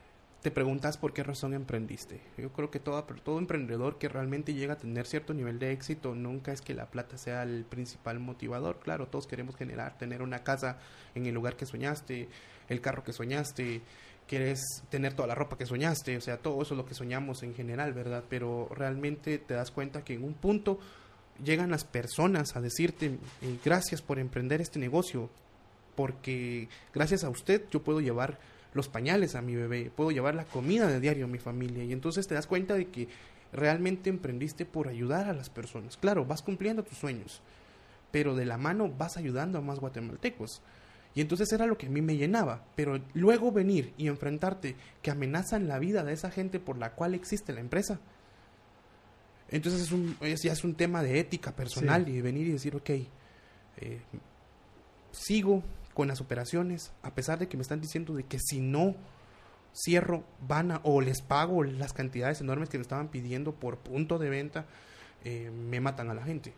te 0.45 0.51
preguntas 0.51 0.97
por 0.97 1.11
qué 1.11 1.23
razón 1.23 1.55
emprendiste. 1.55 2.21
Yo 2.37 2.53
creo 2.53 2.69
que 2.69 2.79
todo, 2.79 3.03
todo 3.03 3.39
emprendedor 3.39 3.97
que 3.97 4.07
realmente 4.07 4.53
llega 4.53 4.73
a 4.73 4.77
tener 4.77 5.07
cierto 5.07 5.33
nivel 5.33 5.57
de 5.57 5.71
éxito, 5.71 6.13
nunca 6.13 6.51
es 6.51 6.61
que 6.61 6.75
la 6.75 6.91
plata 6.91 7.17
sea 7.17 7.41
el 7.41 7.65
principal 7.65 8.19
motivador. 8.19 8.79
Claro, 8.79 9.07
todos 9.07 9.25
queremos 9.25 9.55
generar, 9.55 9.97
tener 9.97 10.21
una 10.21 10.43
casa 10.43 10.77
en 11.15 11.25
el 11.25 11.33
lugar 11.33 11.55
que 11.55 11.65
soñaste, 11.65 12.29
el 12.69 12.79
carro 12.79 13.03
que 13.03 13.11
soñaste, 13.11 13.81
quieres 14.27 14.83
tener 14.91 15.15
toda 15.15 15.27
la 15.27 15.33
ropa 15.33 15.57
que 15.57 15.65
soñaste, 15.65 16.15
o 16.15 16.21
sea, 16.21 16.37
todo 16.37 16.61
eso 16.61 16.75
es 16.75 16.77
lo 16.77 16.85
que 16.85 16.93
soñamos 16.93 17.41
en 17.41 17.55
general, 17.55 17.93
¿verdad? 17.93 18.23
Pero 18.29 18.69
realmente 18.69 19.39
te 19.39 19.55
das 19.55 19.71
cuenta 19.71 20.03
que 20.03 20.13
en 20.13 20.23
un 20.23 20.35
punto 20.35 20.77
llegan 21.43 21.71
las 21.71 21.85
personas 21.85 22.55
a 22.55 22.61
decirte 22.61 23.17
eh, 23.41 23.57
gracias 23.65 24.03
por 24.03 24.19
emprender 24.19 24.61
este 24.61 24.77
negocio, 24.77 25.27
porque 25.95 26.69
gracias 26.93 27.23
a 27.23 27.29
usted 27.29 27.63
yo 27.71 27.81
puedo 27.81 27.99
llevar 27.99 28.37
los 28.75 28.89
pañales 28.89 29.35
a 29.35 29.41
mi 29.41 29.55
bebé, 29.55 29.89
puedo 29.95 30.11
llevar 30.11 30.35
la 30.35 30.43
comida 30.43 30.87
de 30.87 30.99
diario 30.99 31.25
a 31.25 31.29
mi 31.29 31.39
familia 31.39 31.83
y 31.83 31.93
entonces 31.93 32.27
te 32.27 32.35
das 32.35 32.45
cuenta 32.45 32.75
de 32.75 32.87
que 32.89 33.07
realmente 33.53 34.09
emprendiste 34.09 34.65
por 34.65 34.89
ayudar 34.89 35.29
a 35.29 35.33
las 35.33 35.49
personas. 35.49 35.95
Claro, 35.95 36.25
vas 36.25 36.41
cumpliendo 36.41 36.83
tus 36.83 36.97
sueños, 36.97 37.41
pero 38.11 38.35
de 38.35 38.45
la 38.45 38.57
mano 38.57 38.89
vas 38.89 39.15
ayudando 39.15 39.57
a 39.57 39.61
más 39.61 39.79
guatemaltecos. 39.79 40.61
Y 41.15 41.21
entonces 41.21 41.51
era 41.53 41.65
lo 41.65 41.77
que 41.77 41.87
a 41.87 41.89
mí 41.89 42.01
me 42.01 42.17
llenaba, 42.17 42.65
pero 42.75 43.01
luego 43.13 43.53
venir 43.53 43.93
y 43.97 44.07
enfrentarte 44.07 44.75
que 45.01 45.11
amenazan 45.11 45.69
la 45.69 45.79
vida 45.79 46.03
de 46.03 46.11
esa 46.11 46.29
gente 46.29 46.59
por 46.59 46.77
la 46.77 46.91
cual 46.91 47.15
existe 47.15 47.53
la 47.53 47.61
empresa. 47.61 48.01
Entonces 49.47 49.83
es 49.83 49.93
un, 49.93 50.17
ya 50.19 50.51
es 50.51 50.63
un 50.65 50.75
tema 50.75 51.01
de 51.01 51.17
ética 51.17 51.55
personal 51.55 52.09
y 52.09 52.19
venir 52.19 52.47
y 52.47 52.51
decir, 52.51 52.75
ok, 52.75 52.89
eh, 52.89 54.01
sigo 55.11 55.63
con 55.95 56.09
las 56.09 56.21
operaciones, 56.21 56.91
a 57.01 57.15
pesar 57.15 57.39
de 57.39 57.47
que 57.47 57.57
me 57.57 57.63
están 57.63 57.81
diciendo 57.81 58.13
de 58.13 58.25
que 58.25 58.37
si 58.37 58.59
no 58.59 58.95
cierro, 59.73 60.23
van 60.47 60.71
a, 60.71 60.81
o 60.83 61.01
les 61.01 61.21
pago 61.21 61.63
las 61.63 61.93
cantidades 61.93 62.41
enormes 62.41 62.69
que 62.69 62.77
me 62.77 62.83
estaban 62.83 63.07
pidiendo 63.07 63.53
por 63.53 63.77
punto 63.77 64.19
de 64.19 64.29
venta, 64.29 64.65
eh, 65.23 65.49
me 65.49 65.79
matan 65.79 66.09
a 66.09 66.13
la 66.13 66.23
gente. 66.23 66.53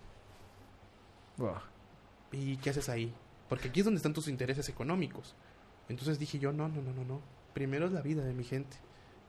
¿Y 2.31 2.57
qué 2.57 2.71
haces 2.71 2.89
ahí? 2.89 3.13
Porque 3.47 3.69
aquí 3.69 3.79
es 3.79 3.85
donde 3.85 3.97
están 3.97 4.13
tus 4.13 4.27
intereses 4.27 4.67
económicos. 4.69 5.35
Entonces 5.87 6.19
dije 6.19 6.39
yo, 6.39 6.51
no, 6.51 6.67
no, 6.67 6.81
no, 6.81 6.91
no, 6.91 7.05
no. 7.05 7.21
Primero 7.53 7.85
es 7.85 7.91
la 7.91 8.01
vida 8.01 8.23
de 8.25 8.33
mi 8.33 8.43
gente. 8.43 8.75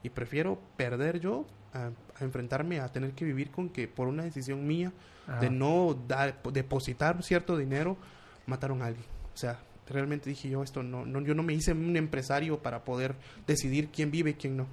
Y 0.03 0.09
prefiero 0.09 0.59
perder 0.75 1.19
yo 1.19 1.45
a, 1.73 1.91
enfrentarme 2.19 2.79
a 2.79 2.91
tener 2.91 3.13
que 3.13 3.25
vivir 3.25 3.51
con 3.51 3.69
que 3.69 3.87
por 3.87 4.07
una 4.07 4.23
decisión 4.23 4.65
mía 4.67 4.91
de 5.39 5.51
no 5.51 5.95
dar, 6.07 6.41
depositar 6.51 7.21
cierto 7.21 7.55
dinero, 7.55 7.95
mataron 8.47 8.81
a 8.81 8.87
alguien. 8.87 9.05
O 9.33 9.37
sea, 9.37 9.59
realmente 9.89 10.29
dije 10.29 10.49
yo 10.49 10.63
esto 10.63 10.83
no, 10.83 11.05
no 11.05 11.21
yo 11.21 11.33
no 11.33 11.43
me 11.43 11.53
hice 11.53 11.73
un 11.73 11.95
empresario 11.97 12.59
para 12.59 12.83
poder 12.83 13.15
decidir 13.47 13.89
quién 13.89 14.11
vive 14.11 14.31
y 14.31 14.33
quién 14.35 14.57
no. 14.57 14.67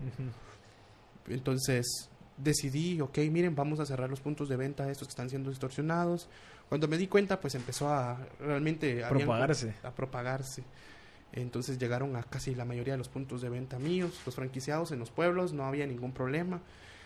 Entonces 1.28 2.08
decidí 2.36 3.00
ok 3.00 3.18
miren 3.30 3.54
vamos 3.54 3.80
a 3.80 3.86
cerrar 3.86 4.10
los 4.10 4.20
puntos 4.20 4.48
de 4.48 4.56
venta 4.56 4.90
estos 4.90 5.08
que 5.08 5.12
están 5.12 5.30
siendo 5.30 5.50
distorsionados. 5.50 6.28
Cuando 6.68 6.88
me 6.88 6.98
di 6.98 7.06
cuenta 7.06 7.40
pues 7.40 7.54
empezó 7.54 7.88
a 7.88 8.18
realmente 8.40 9.02
propagarse. 9.08 9.74
a 9.82 9.90
propagarse. 9.90 10.62
Entonces 11.32 11.78
llegaron 11.78 12.16
a 12.16 12.22
casi 12.22 12.54
la 12.54 12.64
mayoría 12.64 12.94
de 12.94 12.98
los 12.98 13.08
puntos 13.08 13.42
de 13.42 13.48
venta 13.48 13.78
míos 13.78 14.20
los 14.26 14.34
franquiciados 14.34 14.92
en 14.92 14.98
los 14.98 15.10
pueblos 15.10 15.52
no 15.52 15.64
había 15.64 15.86
ningún 15.86 16.12
problema. 16.12 16.60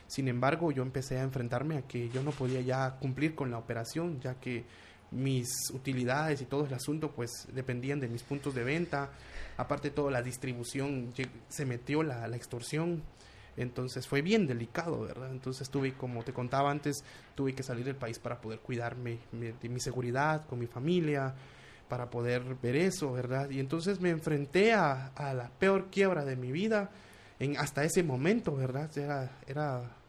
Sin 0.07 0.27
embargo 0.27 0.73
yo 0.73 0.83
empecé 0.83 1.19
a 1.19 1.23
enfrentarme 1.23 1.79
a 1.79 1.83
que 1.83 2.09
yo 2.09 2.23
no 2.23 2.33
podía 2.33 2.61
ya 2.61 2.97
cumplir 2.99 3.35
con 3.37 3.51
la 3.51 3.59
operación 3.59 4.21
ya 4.21 4.35
que 4.35 4.65
mis 5.11 5.49
utilidades 5.73 6.41
y 6.41 6.45
todo 6.45 6.67
el 6.67 6.75
asunto 6.75 7.11
pues 7.11 7.49
dependían 7.53 8.01
de 8.01 8.09
mis 8.09 8.23
puntos 8.23 8.55
de 8.55 8.65
venta. 8.65 9.11
Aparte 9.57 9.91
todo 9.91 10.11
la 10.11 10.23
distribución 10.23 11.13
se 11.49 11.67
metió 11.67 12.03
la, 12.03 12.27
la 12.29 12.37
extorsión. 12.37 13.03
Entonces 13.57 14.07
fue 14.07 14.23
bien 14.23 14.47
delicado 14.47 15.01
verdad 15.01 15.31
entonces 15.33 15.69
tuve 15.69 15.93
como 15.93 16.23
te 16.23 16.33
contaba 16.33 16.71
antes 16.71 17.05
tuve 17.35 17.53
que 17.53 17.65
salir 17.65 17.85
del 17.85 17.97
país 17.97 18.19
para 18.19 18.41
poder 18.41 18.61
cuidarme 18.61 19.19
de 19.33 19.69
mi 19.69 19.81
seguridad 19.81 20.47
con 20.47 20.61
mi 20.61 20.67
familia 20.67 21.35
para 21.89 22.09
poder 22.09 22.43
ver 22.63 22.77
eso 22.77 23.13
verdad 23.13 23.51
y 23.51 23.59
entonces 23.59 24.01
me 24.01 24.11
enfrenté 24.11 24.73
a, 24.73 25.09
a 25.09 25.35
la 25.35 25.51
peor 25.51 25.89
quiebra 25.91 26.25
de 26.25 26.37
mi 26.37 26.53
vida 26.53 26.91
en 27.41 27.59
hasta 27.59 27.83
ese 27.83 28.05
momento 28.05 28.55
verdad 28.55 28.97
era 28.97 29.33
era 29.49 30.00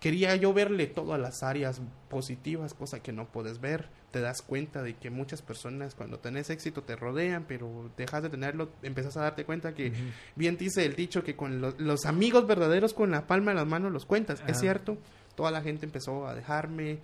quería 0.00 0.34
yo 0.34 0.52
verle 0.52 0.86
todas 0.86 1.20
las 1.20 1.42
áreas 1.42 1.80
positivas, 2.08 2.74
cosa 2.74 3.00
que 3.00 3.12
no 3.12 3.26
puedes 3.26 3.60
ver. 3.60 3.88
Te 4.10 4.20
das 4.20 4.42
cuenta 4.42 4.82
de 4.82 4.94
que 4.94 5.10
muchas 5.10 5.40
personas 5.40 5.94
cuando 5.94 6.18
tenés 6.18 6.50
éxito 6.50 6.82
te 6.82 6.96
rodean, 6.96 7.44
pero 7.46 7.90
dejas 7.96 8.24
de 8.24 8.30
tenerlo, 8.30 8.70
empezás 8.82 9.16
a 9.16 9.22
darte 9.22 9.44
cuenta 9.44 9.72
que 9.72 9.92
bien 10.34 10.56
dice 10.56 10.84
el 10.84 10.96
dicho 10.96 11.22
que 11.22 11.36
con 11.36 11.60
los 11.60 12.06
amigos 12.06 12.46
verdaderos 12.46 12.92
con 12.92 13.12
la 13.12 13.28
palma 13.28 13.52
de 13.52 13.58
las 13.58 13.68
manos 13.68 13.92
los 13.92 14.06
cuentas. 14.06 14.42
Es 14.48 14.58
cierto, 14.58 14.98
toda 15.36 15.52
la 15.52 15.62
gente 15.62 15.86
empezó 15.86 16.26
a 16.26 16.34
dejarme, 16.34 16.98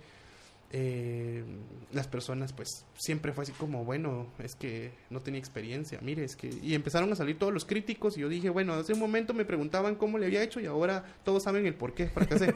eh, 0.71 1.45
las 1.93 2.07
personas 2.07 2.51
pues 2.51 2.85
siempre 2.97 3.31
fue 3.31 3.43
así 3.43 3.53
como 3.53 3.85
bueno 3.85 4.27
es 4.39 4.55
que 4.55 4.91
no 5.09 5.21
tenía 5.21 5.39
experiencia 5.39 5.99
mire 6.01 6.25
es 6.25 6.35
que 6.35 6.49
y 6.61 6.75
empezaron 6.75 7.11
a 7.13 7.15
salir 7.15 7.39
todos 7.39 7.53
los 7.53 7.63
críticos 7.63 8.17
y 8.17 8.21
yo 8.21 8.29
dije 8.29 8.49
bueno 8.49 8.73
hace 8.73 8.93
un 8.93 8.99
momento 8.99 9.33
me 9.33 9.45
preguntaban 9.45 9.95
cómo 9.95 10.17
le 10.17 10.25
había 10.25 10.43
hecho 10.43 10.59
y 10.59 10.65
ahora 10.65 11.05
todos 11.23 11.43
saben 11.43 11.65
el 11.65 11.73
por 11.73 11.93
qué 11.93 12.09
fracasé 12.09 12.53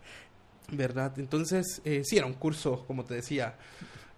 verdad 0.72 1.12
entonces 1.18 1.82
eh, 1.84 2.02
sí 2.04 2.16
era 2.16 2.26
un 2.26 2.34
curso 2.34 2.86
como 2.86 3.04
te 3.04 3.14
decía 3.14 3.56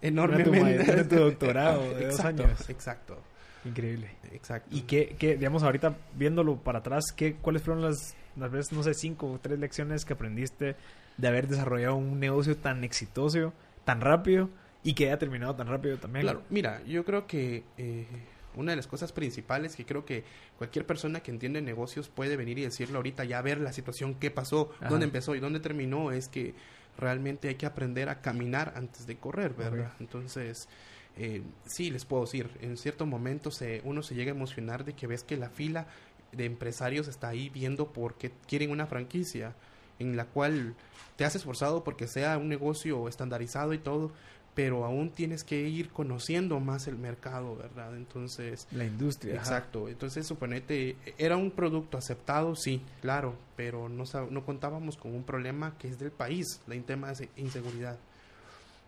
enormemente. 0.01 1.03
tu, 1.05 1.15
doctorado 1.15 1.93
de 1.95 2.07
dos 2.07 2.19
años. 2.21 2.69
exacto. 2.69 3.17
Increíble. 3.65 4.11
Exacto. 4.31 4.73
Y 4.73 4.83
qué, 4.83 5.15
qué 5.19 5.35
digamos 5.35 5.63
ahorita 5.63 5.97
viéndolo 6.15 6.57
para 6.57 6.79
atrás 6.79 7.05
qué 7.15 7.35
cuáles 7.35 7.61
fueron 7.61 7.83
las 7.83 8.15
las 8.37 8.51
veces 8.51 8.71
no 8.71 8.83
sé 8.83 8.93
cinco 8.93 9.31
o 9.31 9.39
tres 9.39 9.59
lecciones 9.59 10.05
que 10.05 10.13
aprendiste 10.13 10.77
de 11.19 11.27
haber 11.27 11.47
desarrollado 11.47 11.95
un 11.95 12.19
negocio 12.19 12.55
tan 12.55 12.83
exitoso, 12.83 13.53
tan 13.83 13.99
rápido 13.99 14.49
y 14.83 14.93
que 14.93 15.07
haya 15.07 15.19
terminado 15.19 15.53
tan 15.55 15.67
rápido 15.67 15.97
también. 15.97 16.23
Claro, 16.23 16.43
mira, 16.49 16.81
yo 16.85 17.03
creo 17.03 17.27
que 17.27 17.65
eh, 17.77 18.07
una 18.55 18.71
de 18.71 18.77
las 18.77 18.87
cosas 18.87 19.11
principales 19.11 19.75
que 19.75 19.85
creo 19.85 20.05
que 20.05 20.23
cualquier 20.57 20.85
persona 20.85 21.19
que 21.19 21.31
entiende 21.31 21.61
negocios 21.61 22.07
puede 22.07 22.37
venir 22.37 22.57
y 22.57 22.63
decirlo 22.63 22.97
ahorita, 22.99 23.25
ya 23.25 23.41
ver 23.41 23.59
la 23.59 23.73
situación, 23.73 24.15
qué 24.15 24.31
pasó, 24.31 24.71
dónde 24.87 25.05
empezó 25.05 25.35
y 25.35 25.41
dónde 25.41 25.59
terminó, 25.59 26.13
es 26.13 26.29
que 26.29 26.53
realmente 26.97 27.49
hay 27.49 27.55
que 27.55 27.65
aprender 27.65 28.07
a 28.07 28.21
caminar 28.21 28.73
antes 28.77 29.05
de 29.05 29.17
correr, 29.17 29.53
¿verdad? 29.53 29.91
Entonces, 29.99 30.69
eh, 31.17 31.41
sí, 31.65 31.91
les 31.91 32.05
puedo 32.05 32.23
decir, 32.23 32.49
en 32.61 32.77
cierto 32.77 33.05
momento 33.05 33.51
se, 33.51 33.81
uno 33.83 34.03
se 34.03 34.15
llega 34.15 34.31
a 34.31 34.35
emocionar 34.35 34.85
de 34.85 34.93
que 34.93 35.05
ves 35.05 35.23
que 35.23 35.35
la 35.35 35.49
fila 35.49 35.87
de 36.31 36.45
empresarios 36.45 37.09
está 37.09 37.27
ahí 37.27 37.49
viendo 37.49 37.91
por 37.91 38.15
qué 38.15 38.31
quieren 38.47 38.71
una 38.71 38.87
franquicia 38.87 39.53
en 39.99 40.17
la 40.17 40.25
cual 40.25 40.75
te 41.15 41.25
has 41.25 41.35
esforzado 41.35 41.83
porque 41.83 42.07
sea 42.07 42.37
un 42.37 42.49
negocio 42.49 43.07
estandarizado 43.07 43.73
y 43.73 43.77
todo, 43.77 44.11
pero 44.55 44.83
aún 44.83 45.11
tienes 45.11 45.43
que 45.43 45.69
ir 45.69 45.89
conociendo 45.89 46.59
más 46.59 46.87
el 46.87 46.97
mercado, 46.97 47.55
¿verdad? 47.55 47.95
Entonces... 47.95 48.67
La 48.71 48.85
industria. 48.85 49.35
Exacto. 49.35 49.87
Entonces, 49.87 50.27
suponete, 50.27 50.97
era 51.17 51.37
un 51.37 51.51
producto 51.51 51.97
aceptado, 51.97 52.55
sí, 52.55 52.81
claro, 53.01 53.35
pero 53.55 53.87
no, 53.87 54.03
no 54.29 54.45
contábamos 54.45 54.97
con 54.97 55.13
un 55.13 55.23
problema 55.23 55.77
que 55.77 55.87
es 55.87 55.99
del 55.99 56.11
país, 56.11 56.59
la 56.67 56.75
tema 56.81 57.13
de 57.13 57.29
inseguridad. 57.37 57.97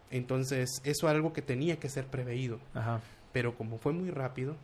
Entonces, 0.10 0.82
eso 0.84 1.08
es 1.08 1.14
algo 1.14 1.32
que 1.32 1.42
tenía 1.42 1.80
que 1.80 1.90
ser 1.90 2.06
preveído. 2.06 2.60
Ajá. 2.74 3.00
Pero 3.32 3.56
como 3.56 3.78
fue 3.78 3.94
muy 3.94 4.10
rápido, 4.10 4.58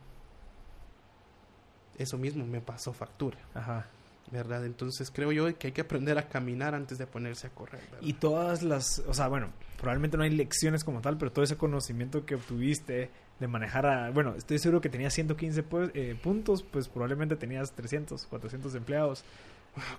eso 1.98 2.18
mismo 2.18 2.45
me 2.45 2.60
pasó 2.60 2.91
factura. 2.91 3.38
Ajá. 3.54 3.88
¿Verdad? 4.32 4.66
Entonces 4.66 5.12
creo 5.12 5.32
yo 5.32 5.58
que 5.58 5.68
hay 5.68 5.74
que 5.74 5.82
aprender 5.82 6.18
a 6.18 6.28
caminar 6.28 6.76
antes 6.76 6.98
de 6.98 7.08
ponerse 7.08 7.48
a 7.48 7.50
correr. 7.52 7.82
Y 8.02 8.14
todas 8.14 8.62
las, 8.64 9.00
o 9.08 9.14
sea, 9.14 9.28
bueno, 9.28 9.52
probablemente 9.78 10.18
no 10.18 10.24
hay 10.24 10.32
lecciones 10.32 10.84
como 10.84 11.02
tal, 11.02 11.18
pero 11.18 11.32
todo 11.32 11.44
ese 11.44 11.58
conocimiento 11.58 12.26
que 12.26 12.36
obtuviste 12.36 13.10
de 13.40 13.48
manejar 13.48 13.86
a, 13.86 14.10
bueno, 14.12 14.36
estoy 14.36 14.60
seguro 14.60 14.82
que 14.82 14.90
tenías 14.90 15.14
115 15.14 15.64
pues, 15.64 15.92
eh, 15.94 16.18
puntos, 16.22 16.64
pues 16.64 16.90
probablemente 16.90 17.36
tenías 17.36 17.72
300, 17.74 18.26
400 18.26 18.76
empleados. 18.76 19.24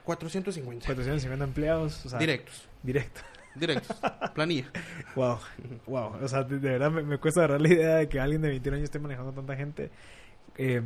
450. 0.04 0.86
450 0.86 1.44
empleados, 1.44 2.04
o 2.04 2.08
sea, 2.08 2.18
directos. 2.18 2.68
Directo. 2.82 3.20
Directos. 3.54 3.96
Planilla. 4.34 4.70
Wow. 5.14 5.38
Wow. 5.86 6.16
O 6.22 6.28
sea, 6.28 6.42
de, 6.42 6.58
verdad 6.58 6.90
me, 6.90 7.02
me, 7.02 7.18
cuesta 7.18 7.40
agarrar 7.40 7.60
la 7.60 7.68
idea 7.68 7.96
de 7.96 8.08
que 8.08 8.18
alguien 8.18 8.42
de 8.42 8.48
21 8.48 8.76
años 8.76 8.84
esté 8.84 8.98
manejando 8.98 9.32
tanta 9.32 9.56
gente. 9.56 9.90
Eh, 10.56 10.82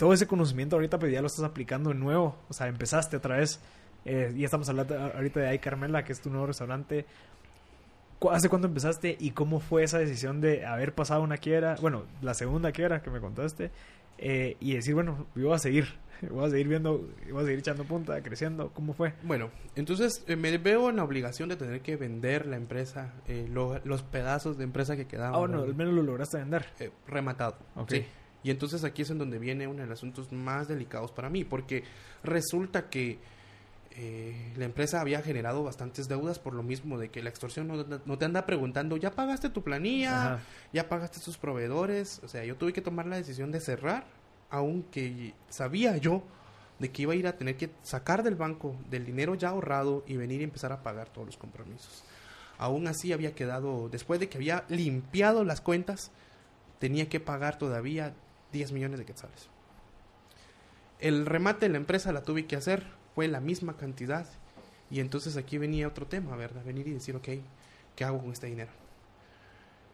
todo 0.00 0.12
ese 0.14 0.26
conocimiento 0.26 0.74
ahorita 0.76 0.98
pues 0.98 1.12
ya 1.12 1.20
lo 1.20 1.28
estás 1.28 1.44
aplicando 1.44 1.90
de 1.90 1.96
nuevo, 1.96 2.36
o 2.48 2.52
sea, 2.52 2.66
empezaste 2.66 3.16
otra 3.18 3.36
vez, 3.36 3.60
eh, 4.04 4.32
ya 4.36 4.46
estamos 4.46 4.68
hablando 4.68 4.98
ahorita 4.98 5.40
de 5.40 5.48
Ay 5.48 5.58
Carmela, 5.60 6.02
que 6.04 6.12
es 6.12 6.20
tu 6.20 6.30
nuevo 6.30 6.46
restaurante. 6.46 7.04
¿cu- 8.18 8.30
¿Hace 8.30 8.48
cuándo 8.48 8.66
empezaste 8.68 9.16
y 9.18 9.30
cómo 9.32 9.60
fue 9.60 9.82
esa 9.82 9.98
decisión 9.98 10.40
de 10.40 10.64
haber 10.66 10.94
pasado 10.94 11.22
una 11.22 11.36
quiebra? 11.36 11.76
Bueno, 11.80 12.04
la 12.22 12.34
segunda 12.34 12.72
quiebra 12.72 13.02
que 13.02 13.10
me 13.10 13.20
contaste. 13.20 13.70
eh, 14.22 14.56
y 14.60 14.74
decir, 14.74 14.94
bueno, 14.94 15.26
yo 15.34 15.46
voy 15.46 15.54
a 15.54 15.58
seguir. 15.58 15.86
Voy 16.30 16.44
a 16.46 16.50
seguir 16.50 16.68
viendo, 16.68 17.08
voy 17.32 17.42
a 17.42 17.44
seguir 17.46 17.60
echando 17.60 17.84
punta, 17.84 18.20
creciendo. 18.22 18.68
¿Cómo 18.74 18.92
fue? 18.92 19.14
Bueno, 19.22 19.48
entonces 19.74 20.22
eh, 20.28 20.36
me 20.36 20.58
veo 20.58 20.90
en 20.90 20.96
la 20.96 21.04
obligación 21.04 21.48
de 21.48 21.56
tener 21.56 21.80
que 21.80 21.96
vender 21.96 22.44
la 22.44 22.56
empresa, 22.56 23.14
eh, 23.26 23.48
lo- 23.50 23.80
los 23.84 24.02
pedazos 24.02 24.58
de 24.58 24.64
empresa 24.64 24.96
que 24.96 25.06
quedaban. 25.06 25.34
Ah, 25.34 25.38
bueno, 25.38 25.62
al 25.62 25.74
menos 25.74 25.94
lo 25.94 26.02
lograste 26.02 26.36
vender. 26.36 26.66
Eh, 26.78 26.90
rematado. 27.06 27.56
Ok. 27.76 27.90
Sí. 27.92 28.04
Y 28.42 28.50
entonces 28.50 28.84
aquí 28.84 29.02
es 29.02 29.10
en 29.10 29.18
donde 29.18 29.38
viene 29.38 29.66
uno 29.66 29.82
de 29.82 29.86
los 29.86 29.98
asuntos 29.98 30.32
más 30.32 30.68
delicados 30.68 31.12
para 31.12 31.28
mí, 31.28 31.44
porque 31.44 31.84
resulta 32.22 32.88
que 32.88 33.18
eh, 33.92 34.52
la 34.56 34.64
empresa 34.64 35.00
había 35.00 35.20
generado 35.20 35.64
bastantes 35.64 36.08
deudas 36.08 36.38
por 36.38 36.54
lo 36.54 36.62
mismo 36.62 36.98
de 36.98 37.10
que 37.10 37.22
la 37.22 37.30
extorsión 37.30 37.66
no, 37.66 37.84
no 38.04 38.18
te 38.18 38.24
anda 38.24 38.46
preguntando, 38.46 38.96
¿ya 38.96 39.10
pagaste 39.10 39.50
tu 39.50 39.62
planilla? 39.62 40.34
Ajá. 40.34 40.40
¿Ya 40.72 40.88
pagaste 40.88 41.20
tus 41.20 41.36
proveedores? 41.36 42.20
O 42.22 42.28
sea, 42.28 42.44
yo 42.44 42.56
tuve 42.56 42.72
que 42.72 42.80
tomar 42.80 43.06
la 43.06 43.16
decisión 43.16 43.50
de 43.50 43.60
cerrar, 43.60 44.06
aunque 44.48 45.34
sabía 45.48 45.96
yo 45.96 46.22
de 46.78 46.90
que 46.90 47.02
iba 47.02 47.12
a 47.12 47.16
ir 47.16 47.26
a 47.26 47.36
tener 47.36 47.56
que 47.56 47.70
sacar 47.82 48.22
del 48.22 48.36
banco 48.36 48.74
del 48.88 49.04
dinero 49.04 49.34
ya 49.34 49.50
ahorrado 49.50 50.02
y 50.06 50.16
venir 50.16 50.40
y 50.40 50.44
empezar 50.44 50.72
a 50.72 50.82
pagar 50.82 51.10
todos 51.10 51.26
los 51.26 51.36
compromisos. 51.36 52.02
Aún 52.58 52.86
así 52.86 53.12
había 53.12 53.34
quedado, 53.34 53.88
después 53.90 54.18
de 54.18 54.28
que 54.28 54.38
había 54.38 54.64
limpiado 54.68 55.44
las 55.44 55.60
cuentas, 55.60 56.10
tenía 56.78 57.08
que 57.08 57.20
pagar 57.20 57.58
todavía 57.58 58.14
10 58.52 58.72
millones 58.72 58.98
de 58.98 59.04
quetzales. 59.04 59.48
El 60.98 61.26
remate 61.26 61.66
de 61.66 61.70
la 61.70 61.78
empresa 61.78 62.12
la 62.12 62.22
tuve 62.22 62.46
que 62.46 62.56
hacer, 62.56 62.84
fue 63.14 63.28
la 63.28 63.40
misma 63.40 63.76
cantidad. 63.76 64.26
Y 64.90 65.00
entonces 65.00 65.36
aquí 65.36 65.56
venía 65.56 65.88
otro 65.88 66.06
tema, 66.06 66.36
¿verdad? 66.36 66.64
Venir 66.64 66.88
y 66.88 66.92
decir, 66.92 67.16
ok, 67.16 67.28
¿qué 67.96 68.04
hago 68.04 68.18
con 68.18 68.32
este 68.32 68.48
dinero? 68.48 68.70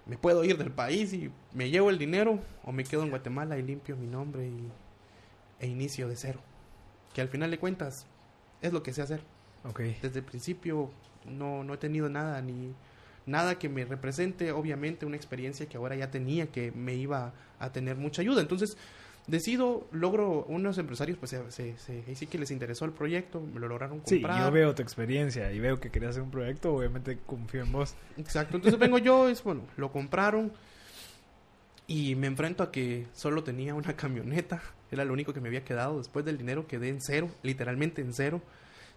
¿Me 0.07 0.17
puedo 0.17 0.45
ir 0.45 0.57
del 0.57 0.71
país 0.71 1.13
y 1.13 1.31
me 1.53 1.71
llevo 1.71 1.91
el 1.91 1.99
dinero? 1.99 2.41
¿O 2.65 2.73
me 2.73 2.85
quedo 2.85 3.03
en 3.03 3.11
Guatemala 3.11 3.59
y 3.59 3.63
limpio 3.63 3.97
mi 3.97 4.07
nombre 4.07 4.47
y, 4.47 4.69
e 5.61 5.67
inicio 5.67 6.09
de 6.09 6.17
cero? 6.17 6.41
Que 7.13 7.21
al 7.21 7.29
final 7.29 7.51
de 7.51 7.59
cuentas 7.59 8.07
es 8.63 8.73
lo 8.73 8.83
que 8.83 8.93
sé 8.93 9.03
hacer. 9.03 9.23
Ok. 9.65 9.81
Desde 10.03 10.21
el 10.21 10.25
principio 10.25 10.91
no, 11.25 11.65
no 11.65 11.75
he 11.75 11.79
tenido 11.79 12.09
nada, 12.09 12.41
ni 12.41 12.73
nada 13.27 13.59
que 13.59 13.69
me 13.69 13.85
represente, 13.85 14.53
obviamente, 14.53 15.05
una 15.07 15.17
experiencia 15.17 15.67
que 15.69 15.77
ahora 15.77 15.97
ya 15.97 16.11
tenía, 16.11 16.47
que 16.47 16.73
me 16.73 16.95
iba 16.95 17.33
a 17.59 17.73
tener 17.73 17.97
mucha 17.97 18.23
ayuda. 18.23 18.41
Entonces, 18.41 18.77
decido, 19.27 19.89
logro, 19.91 20.45
unos 20.49 20.79
empresarios, 20.79 21.19
pues 21.19 21.31
se, 21.51 21.77
se- 21.79 22.15
sí 22.15 22.27
que 22.29 22.39
les 22.39 22.51
interesó 22.53 22.85
el 22.85 22.93
proyecto, 22.93 23.41
me 23.41 23.59
lo 23.61 23.67
lograron 23.69 24.01
Sí, 24.05 24.21
comprar. 24.21 24.39
yo 24.39 24.51
veo 24.53 24.75
tu 24.75 24.83
experiencia 24.83 25.53
y 25.53 25.59
veo 25.59 25.81
que 25.81 25.91
querías 25.91 26.11
hacer 26.11 26.23
un 26.23 26.31
proyecto, 26.31 26.73
obviamente 26.75 27.19
confío 27.27 27.63
en 27.63 27.73
vos. 27.73 27.95
Exacto, 28.17 28.57
entonces 28.57 28.79
vengo 28.79 28.99
yo, 28.99 29.29
es 29.29 29.43
bueno, 29.43 29.63
lo 29.77 29.91
compraron 29.91 30.53
y 31.89 32.15
me 32.17 32.27
enfrento 32.27 32.63
a 32.63 32.71
que 32.73 33.07
solo 33.15 33.43
tenía 33.45 33.75
una 33.75 33.93
camioneta, 33.97 34.63
era 34.91 35.05
lo 35.05 35.13
único 35.13 35.33
que 35.33 35.41
me 35.41 35.49
había 35.49 35.65
quedado, 35.65 35.99
después 35.99 36.25
del 36.25 36.39
dinero 36.39 36.67
quedé 36.67 36.89
en 36.89 37.01
cero, 37.01 37.29
literalmente 37.43 38.03
en 38.03 38.13
cero, 38.15 38.41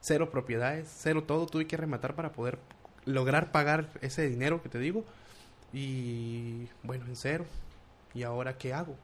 cero 0.01 0.29
propiedades, 0.31 0.87
cero 0.95 1.23
todo, 1.23 1.45
tuve 1.47 1.65
que 1.67 1.77
rematar 1.77 2.15
para 2.15 2.31
poder 2.31 2.59
lograr 3.05 3.51
pagar 3.51 3.89
ese 4.01 4.27
dinero 4.27 4.61
que 4.61 4.69
te 4.69 4.79
digo 4.79 5.03
y 5.73 6.67
bueno, 6.83 7.05
en 7.05 7.15
cero, 7.15 7.45
¿y 8.13 8.23
ahora 8.23 8.57
qué 8.57 8.73
hago? 8.73 8.95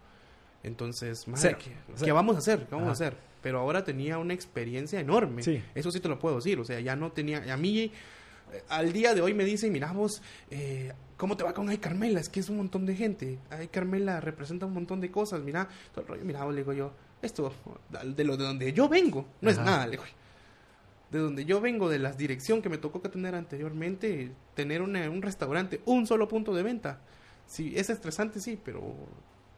Entonces, 0.63 1.27
madre. 1.27 1.57
¿qué, 2.03 2.11
vamos 2.11 2.35
a 2.35 2.39
hacer? 2.39 2.65
¿Qué 2.65 2.73
vamos 2.73 2.89
a 2.89 2.93
hacer? 2.93 3.15
Pero 3.43 3.59
ahora 3.59 3.83
tenía 3.83 4.17
una 4.17 4.33
experiencia 4.33 4.99
enorme. 4.99 5.43
Sí. 5.43 5.61
Eso 5.75 5.91
sí 5.91 5.99
te 5.99 6.09
lo 6.09 6.17
puedo 6.17 6.37
decir. 6.37 6.59
O 6.59 6.65
sea, 6.65 6.79
ya 6.79 6.95
no 6.95 7.11
tenía. 7.11 7.53
A 7.53 7.57
mí, 7.57 7.79
eh, 8.51 8.63
al 8.69 8.91
día 8.91 9.13
de 9.13 9.21
hoy 9.21 9.35
me 9.35 9.45
dicen, 9.45 9.71
mira 9.71 9.91
vos, 9.91 10.23
eh, 10.49 10.91
¿cómo 11.17 11.37
te 11.37 11.43
va 11.43 11.53
con 11.53 11.69
Ay 11.69 11.77
Carmela? 11.77 12.19
Es 12.19 12.29
que 12.29 12.39
es 12.39 12.49
un 12.49 12.57
montón 12.57 12.87
de 12.87 12.95
gente. 12.95 13.37
Ay 13.51 13.67
Carmela 13.67 14.19
representa 14.19 14.65
un 14.65 14.73
montón 14.73 14.99
de 15.01 15.11
cosas. 15.11 15.41
Mira, 15.41 15.69
todo 15.93 16.01
el 16.01 16.07
rollo. 16.07 16.25
Mira, 16.25 16.43
vos, 16.43 16.53
le 16.55 16.61
digo 16.61 16.73
yo, 16.73 16.91
esto, 17.21 17.53
de 18.03 18.23
lo 18.23 18.35
de 18.35 18.43
donde 18.43 18.73
yo 18.73 18.89
vengo, 18.89 19.27
no 19.41 19.51
es 19.51 19.59
nada, 19.59 19.85
le 19.85 19.91
digo. 19.91 20.03
De 21.11 21.19
donde 21.19 21.45
yo 21.45 21.61
vengo, 21.61 21.89
de 21.89 21.99
la 21.99 22.11
dirección 22.11 22.61
que 22.61 22.69
me 22.69 22.77
tocó 22.77 23.01
que 23.01 23.09
tener 23.09 23.35
anteriormente, 23.35 24.31
tener 24.55 24.81
una- 24.81 25.09
un 25.09 25.21
restaurante, 25.21 25.81
un 25.85 26.07
solo 26.07 26.27
punto 26.27 26.53
de 26.53 26.63
venta. 26.63 26.99
Sí, 27.47 27.73
es 27.75 27.89
estresante, 27.89 28.39
sí, 28.39 28.59
pero 28.63 28.81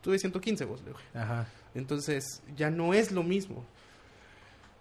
tuve 0.01 0.19
115 0.19 0.65
vos, 0.65 0.81
le 0.81 0.87
digo. 0.87 0.99
Ajá. 1.13 1.47
Entonces 1.73 2.41
ya 2.55 2.69
no 2.69 2.93
es 2.93 3.11
lo 3.11 3.23
mismo. 3.23 3.63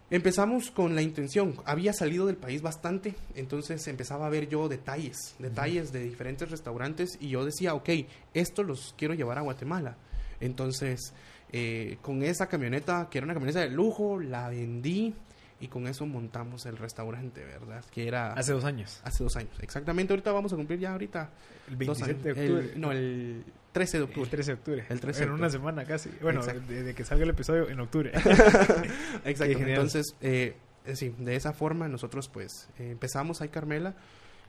Empezamos 0.09 0.71
con 0.71 0.95
la 0.95 1.03
intención, 1.03 1.57
había 1.65 1.93
salido 1.93 2.27
del 2.27 2.37
país 2.37 2.63
bastante, 2.63 3.15
entonces 3.35 3.85
empezaba 3.89 4.27
a 4.27 4.31
ver 4.31 4.49
yo 4.49 4.69
detalles, 4.69 5.35
detalles 5.41 5.93
de 5.93 6.05
diferentes 6.05 6.49
restaurantes 6.49 7.19
y 7.21 7.29
yo 7.31 7.45
decía, 7.45 7.75
ok, 7.75 7.89
esto 8.33 8.63
los 8.63 8.95
quiero 8.97 9.15
llevar 9.15 9.39
a 9.39 9.41
Guatemala. 9.41 9.97
Entonces, 10.39 11.13
eh, 11.51 11.99
con 12.03 12.23
esa 12.23 12.47
camioneta, 12.47 13.09
que 13.11 13.19
era 13.19 13.25
una 13.25 13.35
camioneta 13.35 13.59
de 13.61 13.71
lujo, 13.71 14.21
la 14.21 14.49
vendí 14.49 15.13
y 15.61 15.69
con 15.69 15.87
eso 15.87 16.05
montamos 16.07 16.67
el 16.67 16.77
restaurante, 16.77 17.45
¿verdad? 17.45 17.85
Que 17.91 18.07
era 18.09 18.33
Hace 18.35 18.53
dos 18.53 18.65
años. 18.65 19.01
hace 19.05 19.25
dos 19.25 19.37
años. 19.37 19.53
Exactamente, 19.61 20.13
ahorita 20.13 20.33
vamos 20.33 20.53
a 20.53 20.57
cumplir 20.57 20.79
ya 20.79 20.93
ahorita. 20.93 21.31
El 21.69 21.79
dos 21.87 21.99
27 22.01 22.23
de 22.23 22.31
octubre. 22.33 22.73
El- 22.75 22.81
no, 22.81 22.93
el 22.93 23.45
13 23.73 23.99
de 23.99 24.05
octubre. 24.05 24.23
El 24.25 24.31
13 24.31 24.51
de 24.51 24.55
octubre. 24.59 24.85
El 24.89 25.01
13 25.01 25.21
de 25.21 25.27
En 25.27 25.33
una 25.33 25.51
semana 25.51 25.85
casi. 25.85 26.11
Bueno, 26.23 26.41
desde 26.45 26.95
que 26.95 27.05
salga 27.05 27.25
el 27.25 27.31
episodio 27.31 27.69
en 27.69 27.81
octubre. 27.81 28.13
Exacto. 29.25 29.59
Entonces, 29.59 30.15
eh, 30.21 30.57
sí, 30.95 31.15
de 31.19 31.37
esa 31.37 31.53
forma 31.53 31.89
nosotros 31.89 32.29
pues 32.29 32.69
eh, 32.79 32.91
empezamos 32.91 33.41
ahí 33.41 33.49
Carmela. 33.49 33.95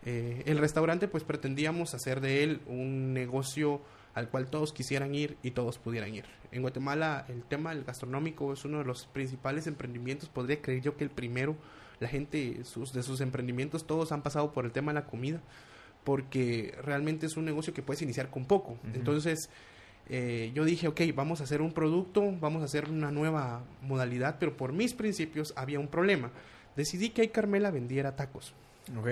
Eh, 0.06 0.44
el 0.46 0.58
restaurante 0.60 1.08
pues 1.08 1.24
pretendíamos 1.24 1.94
hacer 1.94 2.22
de 2.22 2.44
él 2.44 2.62
un 2.68 3.14
negocio 3.14 3.82
al 4.18 4.30
cual 4.30 4.48
todos 4.48 4.74
quisieran 4.74 5.14
ir 5.14 5.38
y 5.44 5.52
todos 5.52 5.78
pudieran 5.78 6.12
ir. 6.16 6.26
En 6.52 6.64
Guatemala 6.64 7.26
el 7.30 7.44
tema 7.44 7.70
del 7.70 7.84
gastronómico 7.84 8.52
es 8.52 8.66
uno 8.66 8.80
de 8.80 8.84
los 8.84 9.06
principales 9.06 9.68
emprendimientos, 9.68 10.28
podría 10.28 10.60
creer 10.60 10.82
yo 10.82 10.98
que 10.98 11.04
el 11.04 11.12
primero, 11.12 11.56
la 12.00 12.08
gente 12.08 12.64
sus, 12.64 12.94
de 12.94 13.04
sus 13.04 13.22
emprendimientos 13.22 13.86
todos 13.86 14.12
han 14.12 14.24
pasado 14.24 14.54
por 14.54 14.66
el 14.66 14.72
tema 14.72 14.92
de 14.92 15.02
la 15.02 15.06
comida, 15.06 15.40
porque 16.04 16.76
realmente 16.84 17.28
es 17.28 17.38
un 17.38 17.46
negocio 17.46 17.76
que 17.76 17.84
puedes 17.84 18.02
iniciar 18.02 18.32
con 18.32 18.46
poco. 18.46 18.80
Entonces, 18.96 19.52
eh, 20.10 20.52
yo 20.56 20.66
dije, 20.66 20.88
ok, 20.88 21.02
vamos 21.14 21.42
a 21.42 21.44
hacer 21.44 21.62
un 21.62 21.72
producto, 21.72 22.24
vamos 22.40 22.64
a 22.64 22.66
hacer 22.66 22.90
una 22.90 23.12
nueva 23.12 23.62
modalidad, 23.84 24.38
pero 24.40 24.58
por 24.58 24.74
mis 24.74 24.96
principios 24.96 25.54
había 25.56 25.80
un 25.80 25.90
problema. 25.90 26.32
Decidí 26.76 27.12
que 27.12 27.22
ahí 27.22 27.28
Carmela 27.28 27.70
vendiera 27.70 28.16
tacos, 28.16 28.56
ok. 28.98 29.10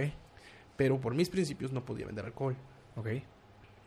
pero 0.77 0.99
por 0.99 1.13
mis 1.13 1.29
principios 1.29 1.71
no 1.71 1.85
podía 1.85 2.07
vender 2.07 2.25
alcohol. 2.25 2.55
Ok. 2.95 3.34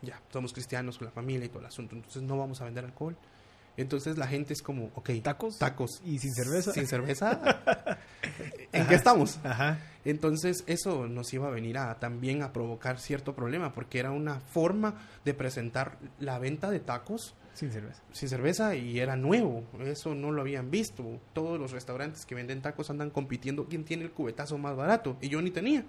Ya, 0.01 0.21
somos 0.31 0.53
cristianos 0.53 0.97
con 0.97 1.05
la 1.05 1.11
familia 1.11 1.45
y 1.45 1.49
todo 1.49 1.59
el 1.59 1.65
asunto, 1.65 1.95
entonces 1.95 2.21
no 2.23 2.37
vamos 2.37 2.61
a 2.61 2.65
vender 2.65 2.85
alcohol. 2.85 3.15
Entonces 3.77 4.17
la 4.17 4.27
gente 4.27 4.51
es 4.53 4.61
como, 4.61 4.91
ok, 4.95 5.09
¿Tacos? 5.23 5.57
tacos. 5.57 6.01
¿Y 6.05 6.19
sin 6.19 6.33
cerveza? 6.33 6.73
Sin 6.73 6.85
cerveza. 6.87 7.39
¿En 8.73 8.81
Ajá. 8.81 8.89
qué 8.89 8.95
estamos? 8.95 9.39
Ajá. 9.43 9.79
Entonces 10.03 10.63
eso 10.67 11.07
nos 11.07 11.33
iba 11.33 11.47
a 11.47 11.51
venir 11.51 11.77
a 11.77 11.97
también 11.99 12.43
a 12.43 12.51
provocar 12.51 12.99
cierto 12.99 13.33
problema 13.35 13.71
porque 13.73 13.99
era 13.99 14.11
una 14.11 14.39
forma 14.41 14.95
de 15.23 15.33
presentar 15.33 15.97
la 16.19 16.39
venta 16.39 16.69
de 16.69 16.79
tacos 16.81 17.35
Sin 17.53 17.71
cerveza. 17.71 18.01
sin 18.11 18.27
cerveza 18.27 18.75
y 18.75 18.99
era 18.99 19.15
nuevo, 19.15 19.63
eso 19.85 20.13
no 20.13 20.31
lo 20.31 20.41
habían 20.41 20.69
visto. 20.71 21.05
Todos 21.33 21.57
los 21.59 21.71
restaurantes 21.71 22.25
que 22.25 22.35
venden 22.35 22.61
tacos 22.61 22.89
andan 22.89 23.09
compitiendo 23.11 23.65
quién 23.65 23.85
tiene 23.85 24.03
el 24.03 24.11
cubetazo 24.11 24.57
más 24.57 24.75
barato 24.75 25.15
y 25.21 25.29
yo 25.29 25.41
ni 25.41 25.51
tenía. 25.51 25.85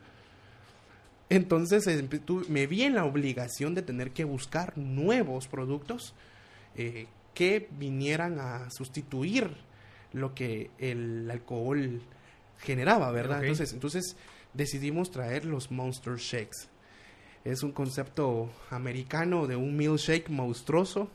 Entonces 1.30 1.86
me 2.48 2.66
vi 2.66 2.82
en 2.82 2.94
la 2.94 3.04
obligación 3.04 3.74
de 3.74 3.82
tener 3.82 4.10
que 4.10 4.24
buscar 4.24 4.76
nuevos 4.76 5.46
productos 5.46 6.12
eh, 6.76 7.06
que 7.34 7.68
vinieran 7.78 8.38
a 8.40 8.68
sustituir 8.70 9.48
lo 10.12 10.34
que 10.34 10.70
el 10.78 11.30
alcohol 11.30 12.02
generaba, 12.58 13.12
¿verdad? 13.12 13.42
Entonces, 13.42 13.72
entonces 13.72 14.16
decidimos 14.54 15.12
traer 15.12 15.44
los 15.44 15.70
Monster 15.70 16.16
Shakes. 16.16 16.68
Es 17.44 17.62
un 17.62 17.72
concepto 17.72 18.50
americano 18.70 19.46
de 19.46 19.56
un 19.56 19.76
milkshake 19.76 20.28
monstruoso. 20.28 21.08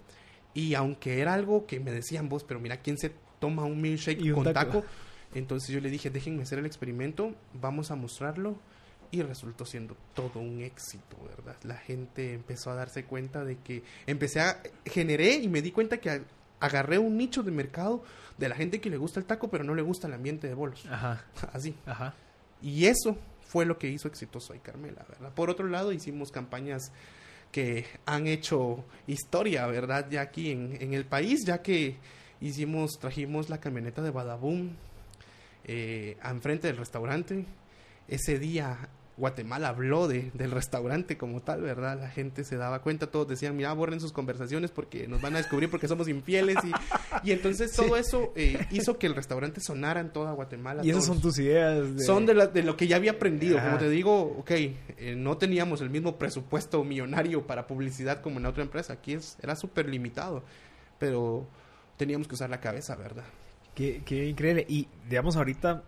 Y 0.54 0.74
aunque 0.74 1.20
era 1.20 1.34
algo 1.34 1.68
que 1.68 1.80
me 1.82 1.92
decían 1.92 2.30
vos, 2.30 2.44
pero 2.46 2.60
mira, 2.62 2.78
¿quién 2.78 2.98
se 2.98 3.12
toma 3.40 3.66
un 3.66 3.82
milkshake 3.82 4.22
Y 4.22 4.30
un 4.30 4.36
con 4.36 4.54
taco. 4.54 4.80
taco? 4.80 4.86
Entonces 5.36 5.70
yo 5.70 5.82
le 5.82 5.90
dije, 5.90 6.10
déjenme 6.10 6.44
hacer 6.44 6.60
el 6.60 6.66
experimento, 6.66 7.36
vamos 7.54 7.92
a 7.92 7.96
mostrarlo. 7.96 8.58
Y 9.12 9.22
resultó 9.22 9.66
siendo 9.66 9.96
todo 10.14 10.40
un 10.40 10.62
éxito, 10.62 11.18
¿verdad? 11.30 11.56
La 11.64 11.76
gente 11.76 12.34
empezó 12.34 12.72
a 12.72 12.76
darse 12.76 13.06
cuenta 13.06 13.44
de 13.44 13.58
que 13.58 13.84
empecé 14.06 14.42
a... 14.42 14.62
Generé 14.86 15.36
y 15.36 15.48
me 15.48 15.62
di 15.62 15.72
cuenta 15.72 15.98
que 15.98 16.22
agarré 16.60 16.98
un 16.98 17.18
nicho 17.18 17.44
de 17.44 17.52
mercado 17.52 18.04
de 18.38 18.50
la 18.50 18.56
gente 18.56 18.82
que 18.82 18.90
le 18.90 18.98
gusta 18.98 19.20
el 19.20 19.26
taco, 19.26 19.50
pero 19.50 19.64
no 19.64 19.76
le 19.76 19.82
gusta 19.82 20.08
el 20.08 20.14
ambiente 20.14 20.48
de 20.48 20.54
bolos. 20.54 20.86
Ajá. 20.90 21.26
Así. 21.54 21.76
Ajá. 21.86 22.14
Y 22.62 22.86
eso 22.86 23.18
fue 23.42 23.66
lo 23.66 23.78
que 23.78 23.90
hizo 23.90 24.08
exitoso 24.08 24.54
a 24.54 24.58
Carmela, 24.58 25.06
¿verdad? 25.08 25.34
Por 25.34 25.50
otro 25.50 25.68
lado, 25.68 25.92
hicimos 25.92 26.32
campañas 26.32 26.92
que 27.52 27.86
han 28.06 28.28
hecho 28.28 28.84
historia, 29.08 29.66
¿verdad? 29.68 30.08
Ya 30.10 30.22
aquí 30.22 30.52
en, 30.52 30.78
en 30.82 30.94
el 30.94 31.06
país, 31.06 31.46
ya 31.46 31.62
que 31.62 31.98
hicimos, 32.42 33.00
trajimos 33.00 33.50
la 33.50 33.60
camioneta 33.60 34.02
de 34.02 34.12
Badaboom 34.12 34.72
eh, 35.68 36.18
enfrente 36.24 36.68
del 36.68 36.78
restaurante. 36.78 37.46
Ese 38.08 38.40
día 38.40 38.90
Guatemala 39.18 39.70
habló 39.70 40.08
de, 40.08 40.32
del 40.34 40.52
restaurante 40.52 41.18
como 41.18 41.42
tal, 41.42 41.62
¿verdad? 41.62 41.98
La 42.00 42.10
gente 42.10 42.44
se 42.44 42.58
daba 42.58 42.82
cuenta, 42.82 43.08
todos 43.08 43.28
decían, 43.28 43.56
mira, 43.56 43.72
borren 43.72 44.02
sus 44.02 44.12
conversaciones 44.12 44.72
porque 44.72 45.08
nos 45.08 45.22
van 45.22 45.36
a 45.36 45.38
descubrir 45.38 45.70
porque 45.70 45.88
somos 45.88 46.10
infieles. 46.10 46.58
Y, 46.64 47.30
y 47.30 47.32
entonces 47.32 47.72
todo 47.72 47.96
eso 47.96 48.34
eh, 48.36 48.68
hizo 48.72 48.98
que 48.98 49.08
el 49.08 49.16
restaurante 49.16 49.62
sonara 49.62 50.02
en 50.02 50.12
toda 50.12 50.34
Guatemala. 50.34 50.84
Y 50.84 50.90
esas 50.90 51.06
son 51.06 51.22
tus 51.22 51.40
ideas. 51.40 52.04
Son 52.06 52.26
de, 52.26 52.34
de, 52.48 52.64
lo 52.64 52.76
que 52.76 52.88
ya 52.88 52.98
había 52.98 53.12
aprendido. 53.12 53.58
Como 53.62 53.78
te 53.78 53.90
digo, 53.90 54.22
ok, 54.40 54.52
eh, 54.52 55.16
no 55.18 55.38
teníamos 55.38 55.80
el 55.82 55.90
mismo 55.90 56.18
presupuesto 56.18 56.84
millonario 56.84 57.48
para 57.48 57.68
publicidad 57.68 58.22
como 58.22 58.38
en 58.38 58.44
la 58.44 58.50
otra 58.50 58.64
empresa. 58.64 58.94
Aquí 58.94 59.14
es, 59.14 59.38
era 59.42 59.56
súper 59.56 59.88
limitado, 59.88 60.44
pero 61.00 61.48
teníamos 61.96 62.28
que 62.28 62.36
usar 62.36 62.50
la 62.50 62.60
cabeza, 62.60 62.96
¿verdad? 62.96 63.24
Qué, 63.74 64.02
qué 64.06 64.28
increíble. 64.28 64.66
Y 64.68 64.90
digamos, 65.08 65.38
ahorita 65.38 65.84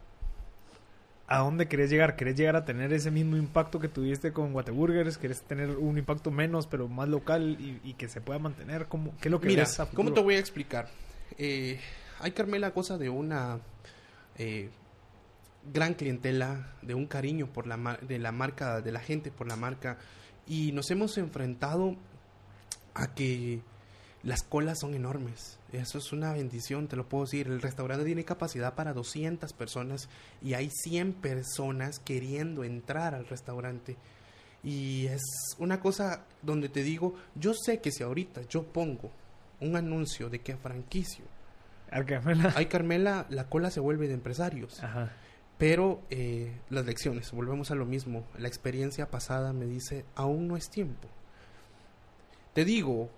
¿A 1.30 1.40
dónde 1.40 1.68
querés 1.68 1.90
llegar? 1.90 2.16
¿Querés 2.16 2.38
llegar 2.38 2.56
a 2.56 2.64
tener 2.64 2.94
ese 2.94 3.12
mismo 3.12 3.36
impacto 3.36 3.80
que 3.80 3.90
tuviste 3.90 4.32
con 4.32 4.54
Guateburgers? 4.54 5.18
¿Querés 5.18 5.42
tener 5.42 5.72
un 5.72 5.98
impacto 5.98 6.32
menos, 6.32 6.68
pero 6.68 6.88
más 6.88 7.10
local 7.10 7.58
y, 7.60 7.94
que 7.96 8.08
se 8.08 8.22
pueda 8.22 8.40
mantener? 8.40 8.88
¿Cómo, 8.88 9.14
¿Qué 9.20 9.28
es 9.28 9.32
lo 9.32 9.42
que 9.42 9.48
Mira, 9.48 9.68
¿cómo 9.94 10.14
te 10.14 10.22
voy 10.22 10.36
a 10.36 10.40
explicar? 10.40 10.88
Eh, 11.38 11.82
hay, 12.20 12.32
Carmela, 12.32 12.72
cosa 12.72 12.98
de 12.98 13.10
una 13.10 13.60
eh, 14.38 14.70
gran 15.74 15.96
clientela, 15.96 16.76
de 16.82 16.94
un 16.94 17.08
cariño 17.08 17.48
por 17.48 17.68
la, 17.68 18.00
de 18.02 18.20
la 18.20 18.32
marca, 18.32 18.80
de 18.80 18.94
la 18.94 19.02
gente 19.02 19.30
por 19.30 19.50
la 19.50 19.58
marca. 19.58 19.98
Y 20.48 20.72
nos 20.72 20.90
hemos 20.92 21.18
enfrentado 21.18 21.98
a 22.94 23.14
que 23.14 23.60
las 24.28 24.44
colas 24.44 24.80
son 24.82 24.94
enormes. 24.94 25.58
Eso 25.72 26.00
es 26.00 26.12
una 26.12 26.34
bendición, 26.34 26.90
te 26.90 26.98
lo 26.98 27.08
puedo 27.08 27.24
decir. 27.24 27.48
El 27.48 27.62
restaurante 27.62 28.04
tiene 28.04 28.26
capacidad 28.26 28.76
para 28.76 28.92
200 28.92 29.54
personas 29.54 30.10
y 30.42 30.54
hay 30.54 30.70
100 30.70 31.14
personas 31.14 32.00
queriendo 32.00 32.66
entrar 32.66 33.16
al 33.16 33.26
restaurante. 33.26 33.96
Y 34.66 35.06
es 35.06 35.22
una 35.60 35.80
cosa 35.80 36.26
donde 36.42 36.68
te 36.68 36.84
digo, 36.84 37.16
yo 37.36 37.54
sé 37.54 37.80
que 37.80 37.90
si 37.90 38.04
ahorita 38.04 38.42
yo 38.50 38.64
pongo 38.64 39.12
un 39.62 39.78
anuncio 39.78 40.30
de 40.30 40.40
que 40.40 40.52
a 40.52 40.58
franquicio 40.58 41.24
Carmela. 42.06 42.52
hay 42.58 42.66
Carmela, 42.66 43.28
la 43.30 43.46
cola 43.48 43.72
se 43.72 43.80
vuelve 43.80 44.10
de 44.10 44.16
empresarios. 44.16 44.82
Pero 45.58 46.02
eh, 46.10 46.52
las 46.70 46.86
lecciones, 46.86 47.32
volvemos 47.32 47.72
a 47.72 47.76
lo 47.76 47.86
mismo. 47.86 48.26
La 48.38 48.50
experiencia 48.50 49.10
pasada 49.10 49.54
me 49.54 49.68
dice, 49.68 50.04
aún 50.16 50.50
no 50.50 50.58
es 50.58 50.70
tiempo. 50.70 51.08
Te 52.54 52.66
digo, 52.66 53.10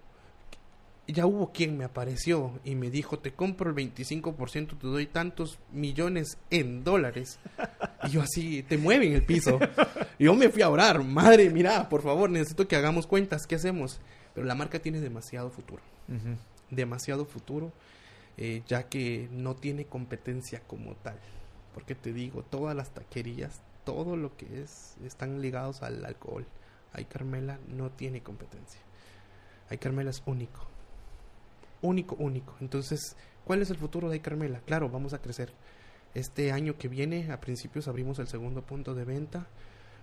ya 1.13 1.25
hubo 1.25 1.51
quien 1.51 1.77
me 1.77 1.85
apareció 1.85 2.59
y 2.63 2.75
me 2.75 2.89
dijo, 2.89 3.19
te 3.19 3.33
compro 3.33 3.69
el 3.69 3.75
25%, 3.75 4.77
te 4.77 4.87
doy 4.87 5.07
tantos 5.07 5.57
millones 5.71 6.37
en 6.49 6.83
dólares. 6.83 7.39
Y 8.03 8.09
yo 8.09 8.21
así, 8.21 8.63
te 8.63 8.77
mueven 8.77 9.13
el 9.13 9.23
piso. 9.23 9.59
Y 10.17 10.25
yo 10.25 10.35
me 10.35 10.49
fui 10.49 10.61
a 10.61 10.69
orar, 10.69 11.03
madre, 11.03 11.49
mira, 11.49 11.89
por 11.89 12.01
favor, 12.01 12.29
necesito 12.29 12.67
que 12.67 12.75
hagamos 12.75 13.07
cuentas, 13.07 13.47
¿qué 13.47 13.55
hacemos? 13.55 13.99
Pero 14.35 14.45
la 14.45 14.55
marca 14.55 14.79
tiene 14.79 14.99
demasiado 14.99 15.49
futuro. 15.49 15.81
Demasiado 16.69 17.25
futuro, 17.25 17.71
eh, 18.37 18.61
ya 18.67 18.83
que 18.89 19.29
no 19.31 19.55
tiene 19.55 19.85
competencia 19.85 20.61
como 20.67 20.95
tal. 20.95 21.17
Porque 21.73 21.95
te 21.95 22.13
digo, 22.13 22.43
todas 22.43 22.75
las 22.75 22.93
taquerías, 22.93 23.61
todo 23.85 24.15
lo 24.15 24.35
que 24.37 24.61
es, 24.61 24.95
están 25.03 25.41
ligados 25.41 25.81
al 25.81 26.03
alcohol. 26.05 26.45
Ay 26.93 27.05
Carmela 27.05 27.59
no 27.67 27.89
tiene 27.91 28.21
competencia. 28.21 28.81
Ay 29.69 29.77
Carmela 29.77 30.09
es 30.09 30.23
único 30.25 30.67
único, 31.81 32.15
único. 32.15 32.55
Entonces, 32.59 33.15
¿cuál 33.45 33.61
es 33.61 33.69
el 33.69 33.77
futuro 33.77 34.09
de 34.09 34.21
Carmela? 34.21 34.61
Claro, 34.65 34.89
vamos 34.89 35.13
a 35.13 35.21
crecer. 35.21 35.53
Este 36.13 36.51
año 36.51 36.77
que 36.77 36.87
viene, 36.87 37.31
a 37.31 37.39
principios 37.39 37.87
abrimos 37.87 38.19
el 38.19 38.27
segundo 38.27 38.61
punto 38.61 38.95
de 38.95 39.05
venta. 39.05 39.47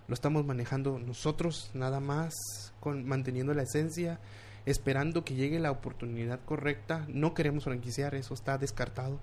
Lo 0.07 0.13
estamos 0.13 0.45
manejando 0.45 0.99
nosotros, 0.99 1.69
nada 1.73 1.99
más, 1.99 2.33
con 2.79 3.05
manteniendo 3.05 3.53
la 3.53 3.63
esencia, 3.63 4.19
esperando 4.65 5.25
que 5.25 5.35
llegue 5.35 5.59
la 5.59 5.71
oportunidad 5.71 6.39
correcta. 6.45 7.05
No 7.09 7.33
queremos 7.33 7.65
franquiciar, 7.65 8.15
eso 8.15 8.33
está 8.33 8.57
descartado. 8.57 9.19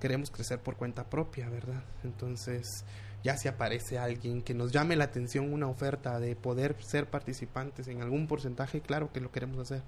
Queremos 0.00 0.30
crecer 0.30 0.58
por 0.58 0.76
cuenta 0.76 1.10
propia, 1.10 1.48
¿verdad? 1.50 1.84
Entonces, 2.02 2.84
ya 3.22 3.36
si 3.36 3.46
aparece 3.46 3.98
alguien 3.98 4.42
que 4.42 4.54
nos 4.54 4.72
llame 4.72 4.96
la 4.96 5.04
atención 5.04 5.52
una 5.52 5.68
oferta 5.68 6.18
de 6.18 6.34
poder 6.34 6.76
ser 6.82 7.08
participantes 7.08 7.86
en 7.88 8.00
algún 8.00 8.26
porcentaje, 8.26 8.80
claro 8.80 9.12
que 9.12 9.20
lo 9.20 9.30
queremos 9.30 9.58
hacer 9.58 9.82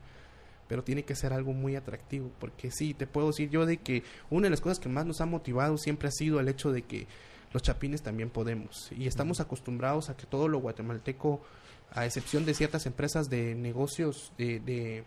pero 0.68 0.84
tiene 0.84 1.04
que 1.04 1.14
ser 1.14 1.32
algo 1.32 1.52
muy 1.52 1.76
atractivo, 1.76 2.30
porque 2.38 2.70
sí, 2.70 2.94
te 2.94 3.06
puedo 3.06 3.28
decir 3.28 3.50
yo 3.50 3.66
de 3.66 3.78
que 3.78 4.02
una 4.30 4.46
de 4.46 4.50
las 4.50 4.60
cosas 4.60 4.78
que 4.78 4.88
más 4.88 5.06
nos 5.06 5.20
ha 5.20 5.26
motivado 5.26 5.78
siempre 5.78 6.08
ha 6.08 6.12
sido 6.12 6.40
el 6.40 6.48
hecho 6.48 6.72
de 6.72 6.82
que 6.82 7.06
los 7.52 7.62
chapines 7.62 8.02
también 8.02 8.30
podemos, 8.30 8.90
y 8.96 9.06
estamos 9.06 9.40
acostumbrados 9.40 10.10
a 10.10 10.16
que 10.16 10.26
todo 10.26 10.48
lo 10.48 10.58
guatemalteco, 10.58 11.40
a 11.92 12.06
excepción 12.06 12.44
de 12.44 12.54
ciertas 12.54 12.86
empresas 12.86 13.30
de 13.30 13.54
negocios 13.54 14.32
de, 14.36 14.58
de 14.60 15.04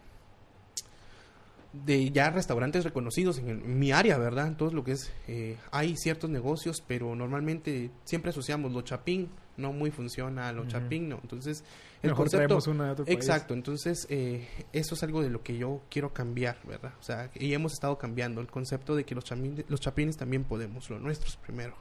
de 1.86 2.12
ya 2.12 2.30
restaurantes 2.30 2.84
reconocidos 2.84 3.40
en, 3.40 3.80
mi 3.80 3.92
área, 3.92 4.18
¿verdad? 4.18 4.56
Todo 4.56 4.72
lo 4.72 4.84
que 4.84 4.94
es, 4.94 5.12
eh, 5.28 5.58
hay 5.72 5.96
ciertos 5.98 6.30
negocios, 6.30 6.84
pero 6.86 7.16
normalmente 7.16 7.92
siempre 8.04 8.32
asociamos 8.32 8.72
lo 8.72 8.82
chapín, 8.82 9.30
no 9.58 9.74
muy 9.74 9.92
funciona, 9.92 10.52
lo 10.52 10.66
chapín, 10.68 11.10
no. 11.10 11.20
Entonces, 11.22 11.64
el 12.04 12.14
concepto... 12.14 12.60
Una 12.68 12.94
de 12.94 13.14
exacto, 13.14 13.54
entonces, 13.54 14.08
eh, 14.10 14.48
eso 14.74 14.96
es 14.96 15.04
algo 15.04 15.22
de 15.22 15.30
lo 15.30 15.42
que 15.42 15.58
yo 15.58 15.82
quiero 15.90 16.14
cambiar, 16.14 16.58
¿verdad? 16.66 16.94
O 17.00 17.04
sea, 17.04 17.30
y 17.36 17.54
hemos 17.54 17.74
estado 17.74 17.98
cambiando 17.98 18.42
el 18.42 18.48
concepto 18.48 18.96
de 18.96 19.04
que 19.04 19.16
los, 19.16 19.24
chapines, 19.24 19.66
los 19.68 19.80
chapines 19.80 20.18
también 20.18 20.44
podemos, 20.44 20.90
lo 20.90 21.00
nuestros 21.00 21.38
primero. 21.38 21.76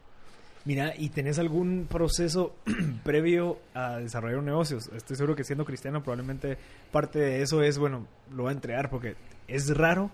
Mira, 0.65 0.95
¿y 0.97 1.11
tenés 1.11 1.39
algún 1.39 1.87
proceso 1.89 2.57
previo 3.05 3.61
a 3.73 3.99
desarrollar 3.99 4.39
un 4.39 4.47
negocio? 4.47 4.79
Estoy 4.79 5.17
seguro 5.17 5.37
que 5.37 5.45
siendo 5.45 5.65
cristiano 5.65 6.03
probablemente 6.03 6.59
parte 6.91 7.21
de 7.21 7.43
eso 7.43 7.63
es, 7.63 7.79
bueno, 7.79 8.07
lo 8.33 8.45
va 8.45 8.51
a 8.51 8.53
entregar 8.53 8.91
porque 8.91 9.15
es 9.47 9.77
raro 9.77 10.11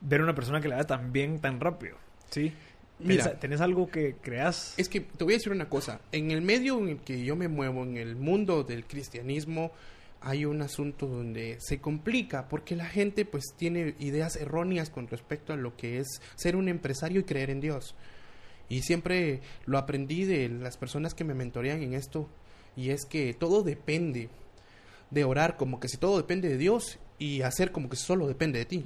ver 0.00 0.22
una 0.22 0.34
persona 0.34 0.60
que 0.60 0.68
le 0.68 0.76
da 0.76 0.84
tan 0.84 1.12
bien 1.12 1.40
tan 1.40 1.60
rápido. 1.60 1.96
¿Sí? 2.30 2.54
Mira, 2.98 3.38
¿tenés 3.38 3.60
algo 3.60 3.88
que 3.88 4.16
creas? 4.20 4.74
Es 4.78 4.88
que 4.88 5.00
te 5.00 5.24
voy 5.24 5.34
a 5.34 5.36
decir 5.36 5.52
una 5.52 5.68
cosa. 5.68 6.00
En 6.12 6.30
el 6.30 6.40
medio 6.40 6.78
en 6.78 6.88
el 6.88 6.98
que 6.98 7.24
yo 7.24 7.36
me 7.36 7.48
muevo, 7.48 7.82
en 7.82 7.96
el 7.96 8.16
mundo 8.16 8.64
del 8.64 8.86
cristianismo, 8.86 9.72
hay 10.20 10.44
un 10.44 10.62
asunto 10.62 11.06
donde 11.06 11.58
se 11.60 11.78
complica 11.78 12.48
porque 12.48 12.74
la 12.74 12.86
gente 12.86 13.24
pues 13.24 13.54
tiene 13.56 13.94
ideas 13.98 14.36
erróneas 14.36 14.90
con 14.90 15.08
respecto 15.08 15.52
a 15.52 15.56
lo 15.56 15.76
que 15.76 15.98
es 15.98 16.20
ser 16.34 16.56
un 16.56 16.68
empresario 16.68 17.20
y 17.20 17.24
creer 17.24 17.50
en 17.50 17.60
Dios. 17.60 17.94
Y 18.68 18.82
siempre 18.82 19.40
lo 19.66 19.78
aprendí 19.78 20.24
de 20.24 20.48
las 20.48 20.76
personas 20.76 21.14
que 21.14 21.24
me 21.24 21.34
mentorean 21.34 21.82
en 21.82 21.94
esto 21.94 22.28
y 22.76 22.90
es 22.90 23.04
que 23.04 23.34
todo 23.34 23.62
depende 23.62 24.28
de 25.10 25.24
orar 25.24 25.56
como 25.56 25.78
que 25.78 25.88
si 25.88 25.96
todo 25.96 26.16
depende 26.16 26.48
de 26.48 26.58
Dios 26.58 26.98
y 27.18 27.42
hacer 27.42 27.72
como 27.72 27.88
que 27.88 27.96
solo 27.96 28.26
depende 28.26 28.58
de 28.58 28.64
ti. 28.64 28.84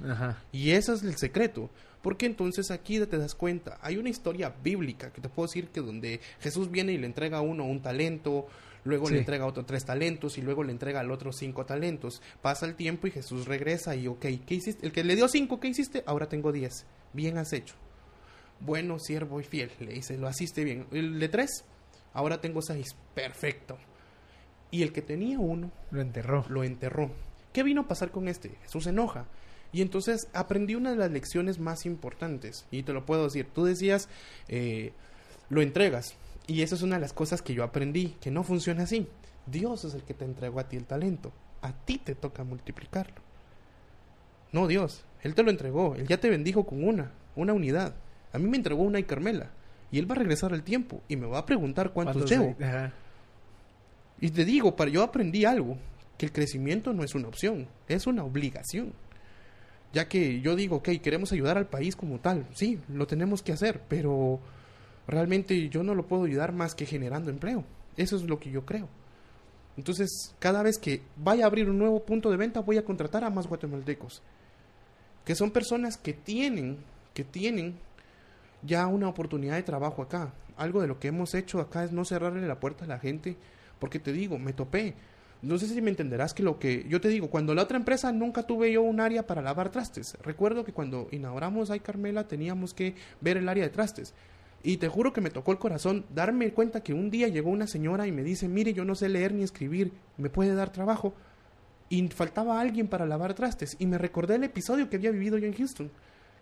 Y 0.52 0.70
ese 0.70 0.94
es 0.94 1.02
el 1.02 1.16
secreto. 1.16 1.70
Porque 2.02 2.24
entonces 2.24 2.70
aquí 2.70 2.98
te 2.98 3.18
das 3.18 3.34
cuenta, 3.34 3.78
hay 3.82 3.98
una 3.98 4.08
historia 4.08 4.54
bíblica 4.64 5.12
que 5.12 5.20
te 5.20 5.28
puedo 5.28 5.46
decir 5.46 5.68
que 5.68 5.82
donde 5.82 6.20
Jesús 6.40 6.70
viene 6.70 6.92
y 6.92 6.98
le 6.98 7.04
entrega 7.04 7.38
a 7.38 7.42
uno 7.42 7.66
un 7.66 7.82
talento, 7.82 8.46
luego 8.84 9.10
le 9.10 9.18
entrega 9.18 9.44
a 9.44 9.48
otro 9.48 9.66
tres 9.66 9.84
talentos 9.84 10.38
y 10.38 10.40
luego 10.40 10.64
le 10.64 10.72
entrega 10.72 11.00
al 11.00 11.10
otro 11.10 11.30
cinco 11.30 11.66
talentos. 11.66 12.22
Pasa 12.40 12.64
el 12.64 12.74
tiempo 12.74 13.06
y 13.06 13.10
Jesús 13.10 13.46
regresa 13.46 13.96
y, 13.96 14.06
ok, 14.06 14.24
¿qué 14.46 14.54
hiciste? 14.54 14.86
El 14.86 14.92
que 14.92 15.04
le 15.04 15.14
dio 15.14 15.28
cinco, 15.28 15.60
¿qué 15.60 15.68
hiciste? 15.68 16.02
Ahora 16.06 16.26
tengo 16.26 16.52
diez. 16.52 16.86
Bien 17.12 17.36
has 17.36 17.52
hecho. 17.52 17.74
Bueno, 18.60 18.98
siervo 18.98 19.38
y 19.38 19.44
fiel, 19.44 19.70
le 19.80 19.92
dice, 19.92 20.16
lo 20.16 20.26
asiste 20.26 20.64
bien. 20.64 20.86
El 20.92 21.18
de 21.18 21.28
tres, 21.28 21.64
ahora 22.14 22.40
tengo 22.40 22.62
seis. 22.62 22.96
Perfecto. 23.14 23.76
Y 24.70 24.82
el 24.84 24.92
que 24.92 25.02
tenía 25.02 25.38
uno, 25.38 25.70
lo 25.90 26.00
enterró. 26.00 26.46
Lo 26.48 26.64
enterró. 26.64 27.10
¿Qué 27.52 27.62
vino 27.62 27.82
a 27.82 27.88
pasar 27.88 28.10
con 28.10 28.28
este? 28.28 28.50
Jesús 28.62 28.84
se 28.84 28.90
enoja. 28.90 29.26
Y 29.72 29.82
entonces 29.82 30.28
aprendí 30.32 30.74
una 30.74 30.90
de 30.90 30.96
las 30.96 31.10
lecciones 31.10 31.58
más 31.58 31.86
importantes. 31.86 32.66
Y 32.70 32.82
te 32.82 32.92
lo 32.92 33.06
puedo 33.06 33.24
decir. 33.24 33.46
Tú 33.52 33.64
decías, 33.64 34.08
eh, 34.48 34.92
lo 35.48 35.62
entregas. 35.62 36.14
Y 36.46 36.62
esa 36.62 36.74
es 36.74 36.82
una 36.82 36.96
de 36.96 37.02
las 37.02 37.12
cosas 37.12 37.42
que 37.42 37.54
yo 37.54 37.62
aprendí, 37.62 38.16
que 38.20 38.30
no 38.30 38.42
funciona 38.42 38.84
así. 38.84 39.06
Dios 39.46 39.84
es 39.84 39.94
el 39.94 40.02
que 40.02 40.14
te 40.14 40.24
entregó 40.24 40.60
a 40.60 40.68
ti 40.68 40.76
el 40.76 40.84
talento. 40.84 41.32
A 41.62 41.72
ti 41.72 41.98
te 41.98 42.14
toca 42.14 42.44
multiplicarlo. 42.44 43.20
No 44.52 44.66
Dios. 44.66 45.04
Él 45.22 45.34
te 45.34 45.42
lo 45.42 45.50
entregó. 45.50 45.94
Él 45.94 46.06
ya 46.08 46.18
te 46.18 46.30
bendijo 46.30 46.66
con 46.66 46.82
una, 46.82 47.12
una 47.36 47.52
unidad. 47.52 47.94
A 48.32 48.38
mí 48.38 48.48
me 48.48 48.56
entregó 48.56 48.82
una 48.82 48.98
y 48.98 49.04
Carmela. 49.04 49.50
Y 49.92 49.98
él 49.98 50.10
va 50.10 50.14
a 50.14 50.18
regresar 50.18 50.52
al 50.52 50.62
tiempo 50.62 51.02
y 51.08 51.16
me 51.16 51.26
va 51.26 51.38
a 51.38 51.46
preguntar 51.46 51.92
cuántos, 51.92 52.30
llevo. 52.30 52.56
Y 54.20 54.30
te 54.30 54.44
digo, 54.44 54.76
para 54.76 54.90
yo 54.90 55.02
aprendí 55.02 55.44
algo 55.44 55.78
que 56.20 56.26
el 56.26 56.32
crecimiento 56.32 56.92
no 56.92 57.02
es 57.02 57.14
una 57.14 57.28
opción, 57.28 57.66
es 57.88 58.06
una 58.06 58.24
obligación. 58.24 58.92
Ya 59.94 60.06
que 60.06 60.42
yo 60.42 60.54
digo, 60.54 60.76
ok, 60.76 60.90
queremos 61.02 61.32
ayudar 61.32 61.56
al 61.56 61.66
país 61.66 61.96
como 61.96 62.18
tal, 62.20 62.46
sí, 62.52 62.78
lo 62.90 63.06
tenemos 63.06 63.40
que 63.42 63.54
hacer, 63.54 63.80
pero 63.88 64.38
realmente 65.06 65.70
yo 65.70 65.82
no 65.82 65.94
lo 65.94 66.06
puedo 66.06 66.24
ayudar 66.24 66.52
más 66.52 66.74
que 66.74 66.84
generando 66.84 67.30
empleo. 67.30 67.64
Eso 67.96 68.16
es 68.16 68.24
lo 68.24 68.38
que 68.38 68.50
yo 68.50 68.66
creo. 68.66 68.86
Entonces, 69.78 70.34
cada 70.38 70.62
vez 70.62 70.76
que 70.76 71.00
vaya 71.16 71.44
a 71.44 71.46
abrir 71.46 71.70
un 71.70 71.78
nuevo 71.78 72.04
punto 72.04 72.30
de 72.30 72.36
venta, 72.36 72.60
voy 72.60 72.76
a 72.76 72.84
contratar 72.84 73.24
a 73.24 73.30
más 73.30 73.46
guatemaltecos. 73.46 74.20
Que 75.24 75.34
son 75.34 75.50
personas 75.50 75.96
que 75.96 76.12
tienen, 76.12 76.76
que 77.14 77.24
tienen 77.24 77.76
ya 78.60 78.86
una 78.88 79.08
oportunidad 79.08 79.56
de 79.56 79.62
trabajo 79.62 80.02
acá. 80.02 80.34
Algo 80.58 80.82
de 80.82 80.86
lo 80.86 81.00
que 81.00 81.08
hemos 81.08 81.34
hecho 81.34 81.60
acá 81.60 81.82
es 81.82 81.92
no 81.92 82.04
cerrarle 82.04 82.46
la 82.46 82.60
puerta 82.60 82.84
a 82.84 82.88
la 82.88 82.98
gente 82.98 83.38
Porque 83.78 83.98
te 83.98 84.12
digo, 84.12 84.38
me 84.38 84.52
topé. 84.52 84.94
No 85.42 85.56
sé 85.56 85.66
si 85.66 85.80
me 85.80 85.90
entenderás 85.90 86.34
que 86.34 86.42
lo 86.42 86.58
que 86.58 86.84
yo 86.88 87.00
te 87.00 87.08
digo, 87.08 87.30
cuando 87.30 87.54
la 87.54 87.62
otra 87.62 87.78
empresa 87.78 88.12
nunca 88.12 88.42
tuve 88.42 88.72
yo 88.72 88.82
un 88.82 89.00
área 89.00 89.26
para 89.26 89.40
lavar 89.40 89.70
trastes. 89.70 90.18
Recuerdo 90.22 90.64
que 90.64 90.72
cuando 90.72 91.08
inauguramos 91.12 91.70
Ay 91.70 91.80
Carmela 91.80 92.28
teníamos 92.28 92.74
que 92.74 92.94
ver 93.22 93.38
el 93.38 93.48
área 93.48 93.64
de 93.64 93.70
trastes. 93.70 94.12
Y 94.62 94.76
te 94.76 94.88
juro 94.88 95.14
que 95.14 95.22
me 95.22 95.30
tocó 95.30 95.52
el 95.52 95.58
corazón 95.58 96.04
darme 96.14 96.52
cuenta 96.52 96.82
que 96.82 96.92
un 96.92 97.10
día 97.10 97.28
llegó 97.28 97.48
una 97.48 97.66
señora 97.66 98.06
y 98.06 98.12
me 98.12 98.22
dice, 98.22 98.48
mire, 98.48 98.74
yo 98.74 98.84
no 98.84 98.94
sé 98.94 99.08
leer 99.08 99.32
ni 99.32 99.42
escribir, 99.42 99.92
¿me 100.18 100.28
puede 100.28 100.54
dar 100.54 100.70
trabajo? 100.70 101.14
Y 101.88 102.06
faltaba 102.08 102.60
alguien 102.60 102.86
para 102.86 103.06
lavar 103.06 103.32
trastes. 103.32 103.76
Y 103.78 103.86
me 103.86 103.96
recordé 103.96 104.34
el 104.34 104.44
episodio 104.44 104.90
que 104.90 104.96
había 104.96 105.10
vivido 105.10 105.38
yo 105.38 105.46
en 105.46 105.54
Houston, 105.54 105.90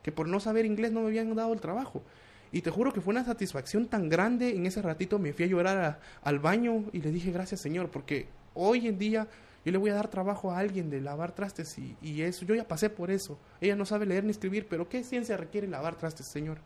que 0.02 0.10
por 0.10 0.26
no 0.26 0.40
saber 0.40 0.66
inglés 0.66 0.90
no 0.90 1.02
me 1.02 1.06
habían 1.06 1.32
dado 1.36 1.52
el 1.52 1.60
trabajo. 1.60 2.02
Y 2.50 2.62
te 2.62 2.70
juro 2.70 2.92
que 2.92 3.00
fue 3.00 3.12
una 3.12 3.24
satisfacción 3.24 3.86
tan 3.86 4.08
grande. 4.08 4.56
En 4.56 4.66
ese 4.66 4.82
ratito 4.82 5.20
me 5.20 5.32
fui 5.32 5.44
a 5.44 5.48
llorar 5.48 6.00
al 6.22 6.38
baño 6.40 6.86
y 6.92 7.00
le 7.00 7.12
dije 7.12 7.30
gracias 7.30 7.60
Señor, 7.60 7.90
porque 7.90 8.26
hoy 8.58 8.86
en 8.86 8.98
día 8.98 9.26
yo 9.64 9.72
le 9.72 9.78
voy 9.78 9.90
a 9.90 9.94
dar 9.94 10.08
trabajo 10.08 10.50
a 10.50 10.58
alguien 10.58 10.90
de 10.90 11.00
lavar 11.00 11.32
trastes 11.32 11.78
y, 11.78 11.96
y 12.00 12.22
eso, 12.22 12.44
yo 12.44 12.54
ya 12.54 12.66
pasé 12.66 12.90
por 12.90 13.10
eso. 13.10 13.38
Ella 13.60 13.76
no 13.76 13.84
sabe 13.84 14.06
leer 14.06 14.24
ni 14.24 14.30
escribir, 14.30 14.66
pero 14.68 14.88
¿qué 14.88 15.04
ciencia 15.04 15.36
requiere 15.36 15.66
lavar 15.66 15.96
trastes, 15.96 16.26
Señor? 16.26 16.58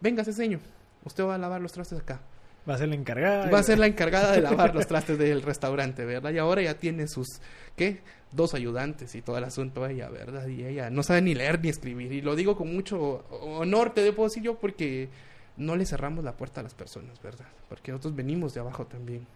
Venga, 0.00 0.24
señor, 0.24 0.60
usted 1.04 1.24
va 1.24 1.36
a 1.36 1.38
lavar 1.38 1.60
los 1.60 1.72
trastes 1.72 2.00
acá. 2.00 2.20
Va 2.68 2.74
a 2.74 2.78
ser 2.78 2.88
la 2.88 2.94
encargada. 2.94 3.50
Va 3.50 3.58
a 3.58 3.62
ser 3.62 3.78
la 3.78 3.86
encargada 3.86 4.32
de 4.32 4.40
lavar 4.42 4.74
los 4.74 4.86
trastes 4.86 5.18
del 5.18 5.42
restaurante, 5.42 6.04
¿verdad? 6.04 6.32
Y 6.32 6.38
ahora 6.38 6.62
ya 6.62 6.74
tiene 6.74 7.08
sus, 7.08 7.40
¿qué? 7.76 8.00
Dos 8.30 8.54
ayudantes 8.54 9.14
y 9.14 9.22
todo 9.22 9.38
el 9.38 9.44
asunto 9.44 9.86
ella, 9.86 10.08
¿verdad? 10.08 10.46
Y 10.46 10.64
ella 10.64 10.90
no 10.90 11.02
sabe 11.02 11.22
ni 11.22 11.34
leer 11.34 11.60
ni 11.60 11.68
escribir. 11.68 12.12
Y 12.12 12.20
lo 12.20 12.34
digo 12.34 12.56
con 12.56 12.72
mucho 12.72 13.24
honor, 13.30 13.94
te 13.94 14.02
debo 14.02 14.24
decir 14.24 14.42
yo, 14.42 14.58
porque 14.58 15.08
no 15.56 15.76
le 15.76 15.86
cerramos 15.86 16.24
la 16.24 16.36
puerta 16.36 16.60
a 16.60 16.62
las 16.62 16.74
personas, 16.74 17.20
¿verdad? 17.22 17.46
Porque 17.68 17.92
nosotros 17.92 18.16
venimos 18.16 18.54
de 18.54 18.60
abajo 18.60 18.86
también. 18.86 19.26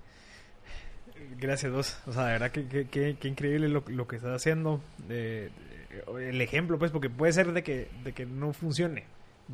Gracias, 1.38 1.72
vos. 1.72 1.98
O 2.06 2.12
sea, 2.12 2.26
de 2.26 2.32
verdad 2.32 2.50
que, 2.50 2.66
que, 2.66 3.16
que, 3.16 3.28
increíble 3.28 3.68
lo, 3.68 3.84
lo, 3.86 4.06
que 4.06 4.16
estás 4.16 4.34
haciendo. 4.34 4.80
Eh, 5.08 5.50
el 6.18 6.40
ejemplo, 6.40 6.78
pues, 6.78 6.90
porque 6.90 7.10
puede 7.10 7.32
ser 7.32 7.52
de 7.52 7.62
que, 7.62 7.88
de 8.04 8.12
que 8.12 8.26
no 8.26 8.52
funcione 8.52 9.04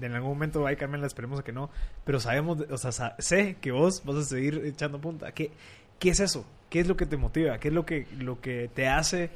en 0.00 0.14
algún 0.14 0.30
momento 0.30 0.66
hay 0.66 0.76
Carmen, 0.76 1.04
esperemos 1.04 1.42
que 1.42 1.52
no, 1.52 1.70
pero 2.04 2.20
sabemos, 2.20 2.58
o 2.70 2.78
sea, 2.78 3.14
sé 3.18 3.56
que 3.60 3.72
vos 3.72 4.02
vas 4.04 4.16
a 4.16 4.24
seguir 4.24 4.62
echando 4.64 5.00
punta. 5.00 5.32
¿Qué, 5.32 5.50
¿Qué 5.98 6.10
es 6.10 6.20
eso? 6.20 6.46
¿Qué 6.70 6.80
es 6.80 6.88
lo 6.88 6.96
que 6.96 7.06
te 7.06 7.16
motiva? 7.16 7.58
¿Qué 7.58 7.68
es 7.68 7.74
lo 7.74 7.84
que, 7.84 8.06
lo 8.18 8.40
que 8.40 8.70
te 8.74 8.88
hace 8.88 9.30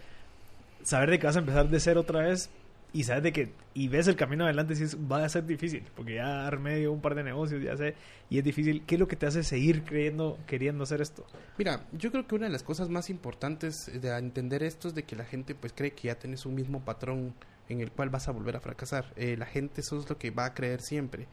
saber 0.83 1.11
de 1.11 1.19
que 1.19 1.27
vas 1.27 1.37
a 1.37 1.41
empezar 1.41 1.69
de 1.69 1.81
cero 1.81 2.01
otra 2.01 2.21
vez 2.21 2.49
y 2.93 3.05
sabes 3.05 3.23
de 3.23 3.33
que 3.33 3.53
y 3.75 3.89
ves 3.89 4.07
el 4.07 4.17
camino 4.17 4.45
adelante 4.45 4.75
y 4.75 5.07
va 5.07 5.25
a 5.25 5.29
ser 5.29 5.45
difícil, 5.45 5.85
porque 5.95 6.15
ya 6.15 6.47
armé 6.47 6.89
un 6.89 7.01
par 7.01 7.15
de 7.15 7.23
negocios, 7.23 7.63
ya 7.63 7.77
sé, 7.77 7.95
y 8.31 8.39
es 8.39 8.45
difícil. 8.45 8.85
¿Qué 8.87 8.95
es 8.95 8.99
lo 8.99 9.07
que 9.07 9.17
te 9.17 9.27
hace 9.27 9.43
seguir 9.43 9.85
creyendo, 9.85 10.39
queriendo 10.47 10.85
hacer 10.85 11.03
esto? 11.03 11.27
Mira, 11.59 11.87
yo 11.93 12.11
creo 12.11 12.27
que 12.27 12.35
una 12.35 12.47
de 12.47 12.53
las 12.53 12.63
cosas 12.63 12.89
más 12.89 13.11
importantes 13.11 13.91
de 14.01 14.09
entender 14.17 14.63
esto 14.63 14.89
es 14.89 14.95
de 14.95 15.05
que 15.05 15.15
la 15.15 15.25
gente 15.25 15.55
pues 15.55 15.75
cree 15.75 15.93
que 15.93 16.09
ya 16.09 16.15
tienes 16.15 16.47
un 16.47 16.55
mismo 16.55 16.85
patrón 16.85 17.35
en 17.69 17.81
el 17.81 17.91
cual 17.91 18.09
vas 18.09 18.29
a 18.29 18.33
volver 18.33 18.57
a 18.57 18.61
fracasar. 18.61 19.13
Eh, 19.17 19.37
la 19.37 19.47
gente 19.47 19.81
eso 19.81 19.99
es 19.99 20.09
lo 20.09 20.17
que 20.17 20.31
va 20.31 20.47
a 20.47 20.55
creer 20.55 20.81
siempre. 20.81 21.27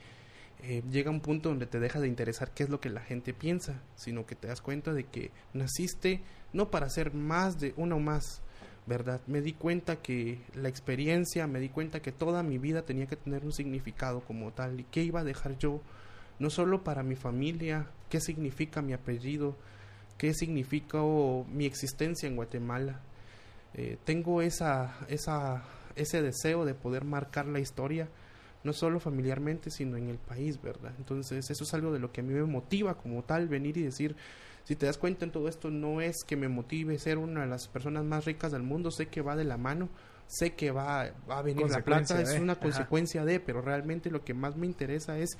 Eh, 0.63 0.81
llega 0.89 1.11
un 1.11 1.19
punto 1.19 1.49
donde 1.49 1.65
te 1.65 1.79
deja 1.79 1.99
de 1.99 2.07
interesar 2.07 2.51
qué 2.51 2.63
es 2.63 2.69
lo 2.69 2.79
que 2.79 2.89
la 2.89 3.01
gente 3.01 3.33
piensa, 3.33 3.81
sino 3.95 4.25
que 4.25 4.35
te 4.35 4.47
das 4.47 4.61
cuenta 4.61 4.93
de 4.93 5.03
que 5.03 5.31
naciste 5.53 6.21
no 6.53 6.71
para 6.71 6.89
ser 6.89 7.13
más 7.13 7.59
de 7.59 7.73
uno 7.75 7.99
más, 7.99 8.41
¿verdad? 8.85 9.21
Me 9.27 9.41
di 9.41 9.53
cuenta 9.53 9.97
que 9.97 10.39
la 10.55 10.69
experiencia, 10.69 11.47
me 11.47 11.59
di 11.59 11.69
cuenta 11.69 12.01
que 12.01 12.11
toda 12.11 12.43
mi 12.43 12.57
vida 12.57 12.83
tenía 12.83 13.05
que 13.05 13.15
tener 13.15 13.43
un 13.45 13.53
significado 13.53 14.21
como 14.21 14.51
tal 14.51 14.79
y 14.79 14.83
qué 14.85 15.03
iba 15.03 15.21
a 15.21 15.23
dejar 15.23 15.57
yo, 15.57 15.81
no 16.39 16.49
solo 16.49 16.83
para 16.83 17.03
mi 17.03 17.15
familia, 17.15 17.87
qué 18.09 18.19
significa 18.19 18.81
mi 18.81 18.93
apellido, 18.93 19.55
qué 20.17 20.33
significa 20.33 20.99
mi 21.51 21.65
existencia 21.65 22.27
en 22.27 22.35
Guatemala. 22.35 22.99
Eh, 23.75 23.97
tengo 24.03 24.41
esa, 24.41 24.95
esa 25.07 25.63
ese 25.95 26.21
deseo 26.21 26.65
de 26.65 26.73
poder 26.73 27.03
marcar 27.05 27.45
la 27.47 27.59
historia, 27.59 28.07
no 28.63 28.73
solo 28.73 28.99
familiarmente, 28.99 29.69
sino 29.69 29.97
en 29.97 30.09
el 30.09 30.17
país, 30.17 30.61
¿verdad? 30.61 30.93
Entonces, 30.97 31.49
eso 31.49 31.63
es 31.63 31.73
algo 31.73 31.91
de 31.91 31.99
lo 31.99 32.11
que 32.11 32.21
a 32.21 32.23
mí 32.23 32.33
me 32.33 32.43
motiva 32.43 32.95
como 32.95 33.23
tal, 33.23 33.47
venir 33.47 33.77
y 33.77 33.83
decir, 33.83 34.15
si 34.63 34.75
te 34.75 34.85
das 34.85 34.97
cuenta 34.97 35.25
en 35.25 35.31
todo 35.31 35.47
esto, 35.47 35.69
no 35.69 36.01
es 36.01 36.23
que 36.23 36.37
me 36.37 36.47
motive 36.47 36.97
ser 36.99 37.17
una 37.17 37.41
de 37.41 37.47
las 37.47 37.67
personas 37.67 38.03
más 38.05 38.25
ricas 38.25 38.51
del 38.51 38.63
mundo, 38.63 38.91
sé 38.91 39.07
que 39.07 39.21
va 39.21 39.35
de 39.35 39.43
la 39.43 39.57
mano, 39.57 39.89
sé 40.27 40.53
que 40.53 40.71
va, 40.71 41.11
va 41.29 41.39
a 41.39 41.41
venir 41.41 41.69
la 41.69 41.83
plata, 41.83 42.21
es 42.21 42.39
una 42.39 42.55
consecuencia 42.55 43.25
de, 43.25 43.39
pero 43.39 43.61
realmente 43.61 44.09
lo 44.09 44.23
que 44.23 44.33
más 44.33 44.55
me 44.55 44.65
interesa 44.65 45.17
es 45.17 45.37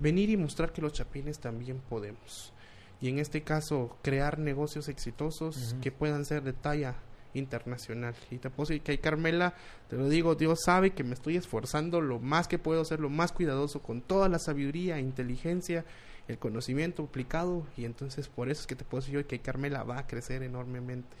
venir 0.00 0.30
y 0.30 0.36
mostrar 0.36 0.72
que 0.72 0.82
los 0.82 0.92
chapines 0.92 1.38
también 1.38 1.80
podemos. 1.88 2.52
Y 3.00 3.08
en 3.08 3.18
este 3.18 3.42
caso, 3.42 3.96
crear 4.02 4.38
negocios 4.38 4.88
exitosos 4.88 5.76
que 5.82 5.92
puedan 5.92 6.24
ser 6.24 6.42
de 6.42 6.52
talla 6.52 6.96
internacional. 7.34 8.14
Y 8.30 8.38
te 8.38 8.50
puedo 8.50 8.68
decir 8.68 8.82
que 8.82 8.92
hay 8.92 8.98
Carmela, 8.98 9.54
te 9.88 9.96
lo 9.96 10.08
digo, 10.08 10.34
Dios 10.34 10.60
sabe 10.64 10.90
que 10.90 11.04
me 11.04 11.14
estoy 11.14 11.36
esforzando 11.36 12.00
lo 12.00 12.18
más 12.18 12.48
que 12.48 12.58
puedo 12.58 12.84
ser 12.84 13.00
lo 13.00 13.10
más 13.10 13.32
cuidadoso 13.32 13.82
con 13.82 14.00
toda 14.00 14.28
la 14.28 14.38
sabiduría, 14.38 14.98
inteligencia, 14.98 15.84
el 16.28 16.38
conocimiento 16.38 17.04
aplicado 17.04 17.66
y 17.76 17.84
entonces 17.84 18.28
por 18.28 18.48
eso 18.48 18.62
es 18.62 18.66
que 18.66 18.76
te 18.76 18.84
puedo 18.84 19.00
decir 19.00 19.14
yo 19.14 19.26
que 19.26 19.38
Carmela 19.40 19.82
va 19.84 19.98
a 19.98 20.06
crecer 20.06 20.42
enormemente. 20.42 21.16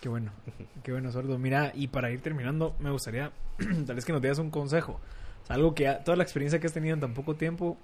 Qué 0.00 0.08
bueno, 0.08 0.32
qué 0.82 0.92
bueno, 0.92 1.10
Sordo. 1.10 1.38
Mira, 1.38 1.72
y 1.74 1.88
para 1.88 2.10
ir 2.10 2.20
terminando, 2.20 2.76
me 2.78 2.90
gustaría 2.90 3.32
tal 3.86 3.96
vez 3.96 4.04
que 4.04 4.12
nos 4.12 4.20
dieras 4.20 4.38
un 4.38 4.50
consejo. 4.50 5.00
algo 5.48 5.74
que 5.74 5.92
toda 6.04 6.16
la 6.16 6.22
experiencia 6.22 6.60
que 6.60 6.66
has 6.66 6.72
tenido 6.72 6.94
en 6.94 7.00
tan 7.00 7.14
poco 7.14 7.34
tiempo, 7.34 7.76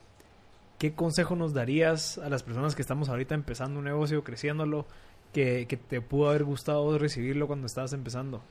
¿qué 0.78 0.92
consejo 0.94 1.36
nos 1.36 1.54
darías 1.54 2.18
a 2.18 2.28
las 2.28 2.42
personas 2.42 2.74
que 2.74 2.82
estamos 2.82 3.08
ahorita 3.08 3.34
empezando 3.34 3.78
un 3.78 3.84
negocio, 3.84 4.22
creciéndolo? 4.22 4.86
que, 5.32 5.78
te 5.88 6.00
pudo 6.00 6.28
haber 6.28 6.44
gustado 6.44 6.98
recibirlo 6.98 7.46
cuando 7.46 7.66
estabas 7.66 7.92
empezando? 7.92 8.42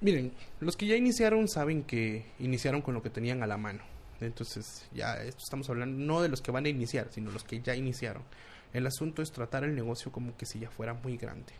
Miren, 0.00 0.32
los 0.60 0.76
que 0.76 0.86
ya 0.86 0.96
iniciaron 0.96 1.48
saben 1.48 1.84
que 1.84 2.26
iniciaron 2.38 2.82
con 2.82 2.94
lo 2.94 3.02
que 3.02 3.10
tenían 3.10 3.42
a 3.42 3.46
la 3.46 3.56
mano. 3.56 3.82
Entonces, 4.26 4.86
ya 4.92 5.14
esto 5.22 5.42
estamos 5.42 5.68
hablando 5.70 5.98
no 5.98 6.22
de 6.22 6.28
los 6.28 6.40
que 6.40 6.50
van 6.50 6.66
a 6.66 6.68
iniciar, 6.68 7.08
sino 7.10 7.30
los 7.30 7.44
que 7.44 7.60
ya 7.60 7.74
iniciaron. 7.74 8.22
El 8.72 8.86
asunto 8.86 9.22
es 9.22 9.32
tratar 9.32 9.64
el 9.64 9.74
negocio 9.74 10.10
como 10.10 10.36
que 10.36 10.46
si 10.46 10.58
ya 10.58 10.70
fuera 10.70 10.94
muy 10.94 11.16
grande. 11.16 11.52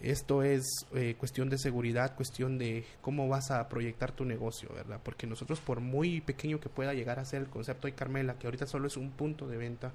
Esto 0.00 0.42
es 0.42 0.86
eh, 0.94 1.14
cuestión 1.16 1.48
de 1.48 1.56
seguridad, 1.56 2.14
cuestión 2.14 2.58
de 2.58 2.84
cómo 3.00 3.28
vas 3.28 3.50
a 3.50 3.68
proyectar 3.68 4.12
tu 4.12 4.24
negocio, 4.24 4.68
¿verdad? 4.74 5.00
Porque 5.02 5.26
nosotros, 5.26 5.60
por 5.60 5.80
muy 5.80 6.20
pequeño 6.20 6.60
que 6.60 6.68
pueda 6.68 6.92
llegar 6.94 7.18
a 7.18 7.24
ser 7.24 7.42
el 7.42 7.48
concepto 7.48 7.86
de 7.86 7.94
Carmela, 7.94 8.38
que 8.38 8.46
ahorita 8.46 8.66
solo 8.66 8.86
es 8.86 8.96
un 8.96 9.10
punto 9.12 9.46
de 9.46 9.56
venta, 9.56 9.92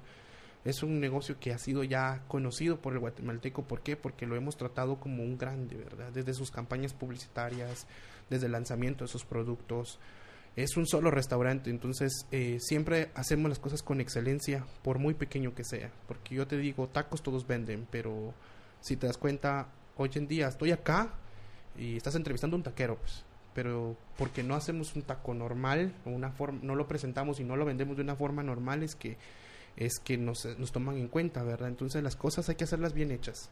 es 0.64 0.82
un 0.82 1.00
negocio 1.00 1.38
que 1.38 1.52
ha 1.52 1.58
sido 1.58 1.84
ya 1.84 2.22
conocido 2.28 2.80
por 2.80 2.92
el 2.92 2.98
guatemalteco. 2.98 3.62
¿Por 3.62 3.82
qué? 3.82 3.96
Porque 3.96 4.26
lo 4.26 4.36
hemos 4.36 4.56
tratado 4.56 4.96
como 4.98 5.22
un 5.22 5.38
grande, 5.38 5.76
¿verdad? 5.76 6.10
Desde 6.12 6.34
sus 6.34 6.50
campañas 6.50 6.92
publicitarias, 6.92 7.86
desde 8.28 8.46
el 8.46 8.52
lanzamiento 8.52 9.04
de 9.04 9.08
sus 9.08 9.24
productos. 9.24 9.98
Es 10.56 10.76
un 10.76 10.86
solo 10.86 11.10
restaurante, 11.10 11.70
entonces 11.70 12.26
eh, 12.32 12.58
siempre 12.60 13.10
hacemos 13.14 13.48
las 13.48 13.58
cosas 13.58 13.82
con 13.82 14.00
excelencia, 14.00 14.66
por 14.82 14.98
muy 14.98 15.14
pequeño 15.14 15.54
que 15.54 15.64
sea. 15.64 15.90
Porque 16.08 16.34
yo 16.34 16.46
te 16.46 16.58
digo, 16.58 16.88
tacos 16.88 17.22
todos 17.22 17.46
venden, 17.46 17.86
pero 17.90 18.34
si 18.80 18.96
te 18.96 19.06
das 19.06 19.16
cuenta, 19.16 19.68
hoy 19.96 20.10
en 20.14 20.26
día 20.26 20.48
estoy 20.48 20.72
acá 20.72 21.14
y 21.78 21.96
estás 21.96 22.14
entrevistando 22.14 22.56
a 22.56 22.58
un 22.58 22.64
taquero, 22.64 22.96
pues. 22.96 23.24
Pero 23.54 23.96
porque 24.16 24.42
no 24.42 24.54
hacemos 24.54 24.94
un 24.94 25.02
taco 25.02 25.34
normal, 25.34 25.94
una 26.04 26.30
forma, 26.30 26.60
no 26.62 26.74
lo 26.74 26.86
presentamos 26.86 27.40
y 27.40 27.44
no 27.44 27.56
lo 27.56 27.64
vendemos 27.64 27.96
de 27.96 28.02
una 28.02 28.16
forma 28.16 28.42
normal, 28.42 28.82
es 28.82 28.94
que 28.94 29.16
es 29.76 29.98
que 29.98 30.18
nos, 30.18 30.44
nos 30.58 30.72
toman 30.72 30.98
en 30.98 31.08
cuenta, 31.08 31.42
¿verdad? 31.42 31.68
Entonces 31.68 32.02
las 32.02 32.16
cosas 32.16 32.48
hay 32.48 32.56
que 32.56 32.64
hacerlas 32.64 32.92
bien 32.92 33.10
hechas, 33.10 33.50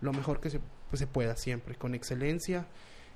lo 0.00 0.12
mejor 0.12 0.40
que 0.40 0.50
se, 0.50 0.60
se 0.92 1.06
pueda 1.06 1.36
siempre, 1.36 1.74
con 1.74 1.94
excelencia, 1.94 2.66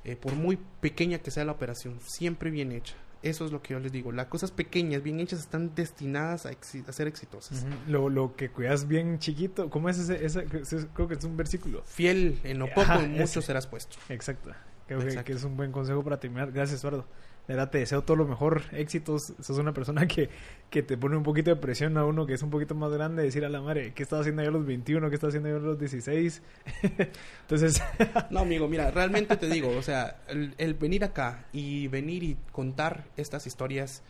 eh, 0.04 0.16
por 0.16 0.34
muy 0.34 0.58
pequeña 0.80 1.18
que 1.18 1.30
sea 1.30 1.44
la 1.44 1.52
operación, 1.52 1.98
siempre 2.00 2.50
bien 2.50 2.72
hecha. 2.72 2.94
Eso 3.24 3.46
es 3.46 3.52
lo 3.52 3.62
que 3.62 3.72
yo 3.72 3.80
les 3.80 3.90
digo. 3.90 4.12
Las 4.12 4.26
cosas 4.26 4.50
pequeñas, 4.50 5.02
bien 5.02 5.18
hechas, 5.18 5.40
están 5.40 5.74
destinadas 5.74 6.44
a, 6.44 6.52
ser 6.92 7.06
exitosas. 7.08 7.64
lo, 7.88 8.10
lo, 8.10 8.36
que 8.36 8.50
cuidas 8.50 8.86
bien 8.86 9.18
chiquito, 9.18 9.70
¿cómo 9.70 9.88
es 9.88 9.98
ese, 10.10 10.44
Creo 10.92 11.08
que 11.08 11.14
es 11.14 11.24
un 11.24 11.36
versículo. 11.36 11.82
Fiel 11.86 12.38
en 12.44 12.58
lo 12.58 12.68
poco, 12.68 12.92
en 12.92 13.12
mucho 13.12 13.40
serás 13.40 13.66
puesto. 13.66 13.96
Exacto. 14.10 14.50
Creo 14.86 15.24
que, 15.24 15.32
es 15.32 15.44
un 15.44 15.56
buen 15.56 15.72
consejo 15.72 16.02
para 16.02 16.20
terminar. 16.20 16.52
Gracias, 16.52 16.80
Eduardo 16.80 17.06
de 17.46 17.54
verdad 17.54 17.70
te 17.70 17.78
deseo 17.78 18.02
todo 18.02 18.16
lo 18.16 18.26
mejor, 18.26 18.62
éxitos. 18.72 19.34
Sos 19.40 19.58
una 19.58 19.74
persona 19.74 20.06
que, 20.06 20.30
que 20.70 20.82
te 20.82 20.96
pone 20.96 21.16
un 21.16 21.22
poquito 21.22 21.50
de 21.50 21.56
presión 21.56 21.98
a 21.98 22.04
uno 22.04 22.26
que 22.26 22.34
es 22.34 22.42
un 22.42 22.50
poquito 22.50 22.74
más 22.74 22.90
grande, 22.90 23.22
decir 23.22 23.44
a 23.44 23.50
la 23.50 23.60
madre, 23.60 23.92
¿qué 23.94 24.02
estaba 24.02 24.20
haciendo 24.20 24.42
yo 24.42 24.48
a 24.48 24.52
los 24.52 24.64
21? 24.66 25.08
¿Qué 25.10 25.14
estaba 25.14 25.28
haciendo 25.28 25.50
yo 25.50 25.56
a 25.56 25.60
los 25.60 25.78
16? 25.78 26.42
Entonces... 27.42 27.82
no, 28.30 28.40
amigo, 28.40 28.66
mira, 28.68 28.90
realmente 28.90 29.36
te 29.36 29.48
digo, 29.48 29.68
o 29.76 29.82
sea, 29.82 30.22
el, 30.28 30.74
venir 30.74 31.04
acá 31.04 31.44
y 31.52 31.88
venir 31.88 32.22
y 32.22 32.36
contar 32.50 33.04
estas 33.16 33.46
historias 33.46 34.02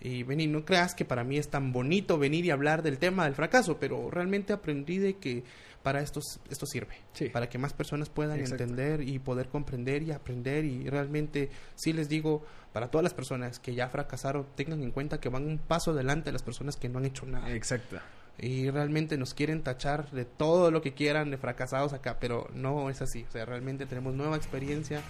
y 0.00 0.22
venir, 0.22 0.50
no 0.50 0.64
creas 0.64 0.94
que 0.94 1.04
para 1.04 1.24
mí 1.24 1.38
es 1.38 1.48
tan 1.48 1.72
bonito 1.72 2.18
venir 2.18 2.44
y 2.44 2.50
hablar 2.50 2.82
del 2.82 2.98
tema 2.98 3.24
del 3.24 3.34
fracaso, 3.34 3.78
pero 3.80 4.10
realmente 4.10 4.52
aprendí 4.52 4.98
de 4.98 5.16
que 5.16 5.42
para 5.86 6.00
esto, 6.00 6.18
esto 6.50 6.66
sirve, 6.66 6.96
para 7.32 7.48
que 7.48 7.58
más 7.58 7.72
personas 7.72 8.08
puedan 8.08 8.40
entender 8.40 9.02
y 9.02 9.20
poder 9.20 9.46
comprender 9.46 10.02
y 10.02 10.10
aprender. 10.10 10.64
Y 10.64 10.90
realmente, 10.90 11.48
sí 11.76 11.92
les 11.92 12.08
digo, 12.08 12.44
para 12.72 12.90
todas 12.90 13.04
las 13.04 13.14
personas 13.14 13.60
que 13.60 13.72
ya 13.72 13.88
fracasaron, 13.88 14.48
tengan 14.56 14.82
en 14.82 14.90
cuenta 14.90 15.20
que 15.20 15.28
van 15.28 15.46
un 15.46 15.58
paso 15.58 15.92
adelante 15.92 16.24
de 16.24 16.32
las 16.32 16.42
personas 16.42 16.76
que 16.76 16.88
no 16.88 16.98
han 16.98 17.04
hecho 17.04 17.24
nada. 17.24 17.54
Exacto. 17.54 17.98
y 18.36 18.68
realmente 18.68 19.16
nos 19.16 19.32
quieren 19.32 19.62
tachar 19.62 20.10
de 20.10 20.24
todo 20.24 20.72
lo 20.72 20.82
que 20.82 20.92
quieran 20.92 21.30
de 21.30 21.38
fracasados 21.38 21.92
acá, 21.92 22.18
pero 22.18 22.50
no 22.52 22.90
es 22.90 23.00
así, 23.00 23.24
o 23.28 23.30
sea, 23.30 23.44
realmente 23.44 23.86
tenemos 23.86 24.12
nueva 24.12 24.36
experiencia, 24.36 25.02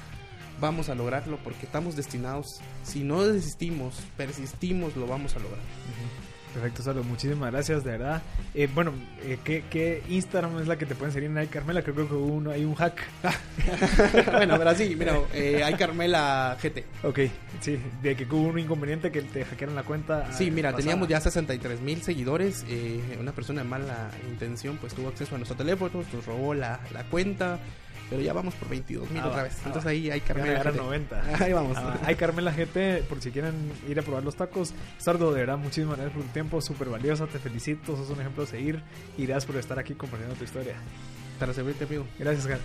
vamos 0.61 0.91
a 0.91 0.95
lograrlo 0.95 1.39
porque 1.43 1.64
estamos 1.64 1.97
destinados, 1.97 2.61
si 2.83 3.03
no 3.03 3.27
desistimos, 3.27 3.97
persistimos, 4.18 4.95
lo 4.95 5.07
vamos 5.07 5.37
a 5.37 5.39
lograr. 5.39 5.62
Perfecto, 6.57 6.82
Salo. 6.82 7.04
Muchísimas 7.04 7.52
gracias, 7.52 7.84
de 7.84 7.90
verdad. 7.90 8.22
Eh, 8.54 8.66
bueno, 8.74 8.94
eh, 9.22 9.36
¿qué, 9.44 9.64
¿qué, 9.68 10.02
Instagram 10.09 10.59
es 10.59 10.66
la 10.66 10.78
que 10.78 10.86
te 10.86 10.94
pueden 10.94 11.12
seguir 11.12 11.28
en 11.28 11.36
Ay 11.36 11.48
Carmela? 11.48 11.82
Creo 11.82 12.09
que 12.09 12.14
uno, 12.14 12.50
hay 12.50 12.64
un 12.64 12.74
hack. 12.74 12.98
bueno, 14.32 14.57
pero 14.57 14.74
sí, 14.74 14.96
mira, 14.96 15.18
eh, 15.34 15.62
Carmela 15.78 16.57
GT. 16.62 16.84
Ok, 17.04 17.20
sí, 17.61 17.78
de 18.00 18.16
que 18.16 18.24
hubo 18.24 18.48
un 18.48 18.59
inconveniente 18.59 19.12
que 19.12 19.20
te 19.20 19.44
hackearon 19.44 19.74
la 19.74 19.82
cuenta. 19.82 20.32
Sí, 20.32 20.50
mira, 20.50 20.74
teníamos 20.74 21.09
ya 21.09 21.20
63 21.20 21.82
mil 21.82 22.00
seguidores. 22.00 22.64
Eh, 22.70 23.18
una 23.20 23.32
persona 23.32 23.62
de 23.62 23.68
mala 23.68 24.09
intención 24.26 24.78
pues 24.78 24.94
tuvo 24.94 25.09
acceso 25.09 25.34
a 25.34 25.38
nuestro 25.38 25.59
teléfono, 25.59 26.02
nos 26.11 26.24
robó 26.24 26.54
la, 26.54 26.80
la 26.94 27.04
cuenta 27.04 27.59
pero 28.09 28.22
ya 28.22 28.32
vamos 28.32 28.54
por 28.54 28.68
22 28.68 29.11
mil 29.11 29.22
ah, 29.22 29.28
otra 29.28 29.42
vez. 29.44 29.57
Ah, 29.59 29.62
Entonces 29.66 29.90
ahí 29.90 30.11
hay 30.11 30.20
Carmela 30.20 30.62
GT. 30.62 30.76
90. 30.76 31.22
Ahí 31.44 31.52
vamos. 31.52 31.76
Ah, 31.76 31.98
hay 32.04 32.14
Carmela 32.14 32.52
GT, 32.52 33.04
por 33.09 33.20
si 33.20 33.30
quieren 33.30 33.54
ir 33.88 33.98
a 33.98 34.02
probar 34.02 34.22
los 34.22 34.36
tacos. 34.36 34.74
Sardo, 34.98 35.32
de 35.32 35.40
verdad, 35.40 35.59
muchísimas 35.59 35.96
gracias 35.96 36.14
por 36.14 36.24
tu 36.24 36.32
tiempo, 36.32 36.61
súper 36.61 36.88
valioso, 36.88 37.26
te 37.26 37.38
felicito, 37.38 37.96
sos 37.96 38.11
un 38.11 38.20
ejemplo 38.20 38.44
a 38.44 38.46
seguir 38.46 38.82
y 39.18 39.26
gracias 39.26 39.46
por 39.46 39.57
estar 39.57 39.78
aquí 39.78 39.94
compartiendo 39.94 40.36
tu 40.36 40.44
historia. 40.44 40.76
Para 41.38 41.52
servirte, 41.52 41.84
amigo. 41.84 42.07
Gracias, 42.18 42.46
Gar. 42.46 42.61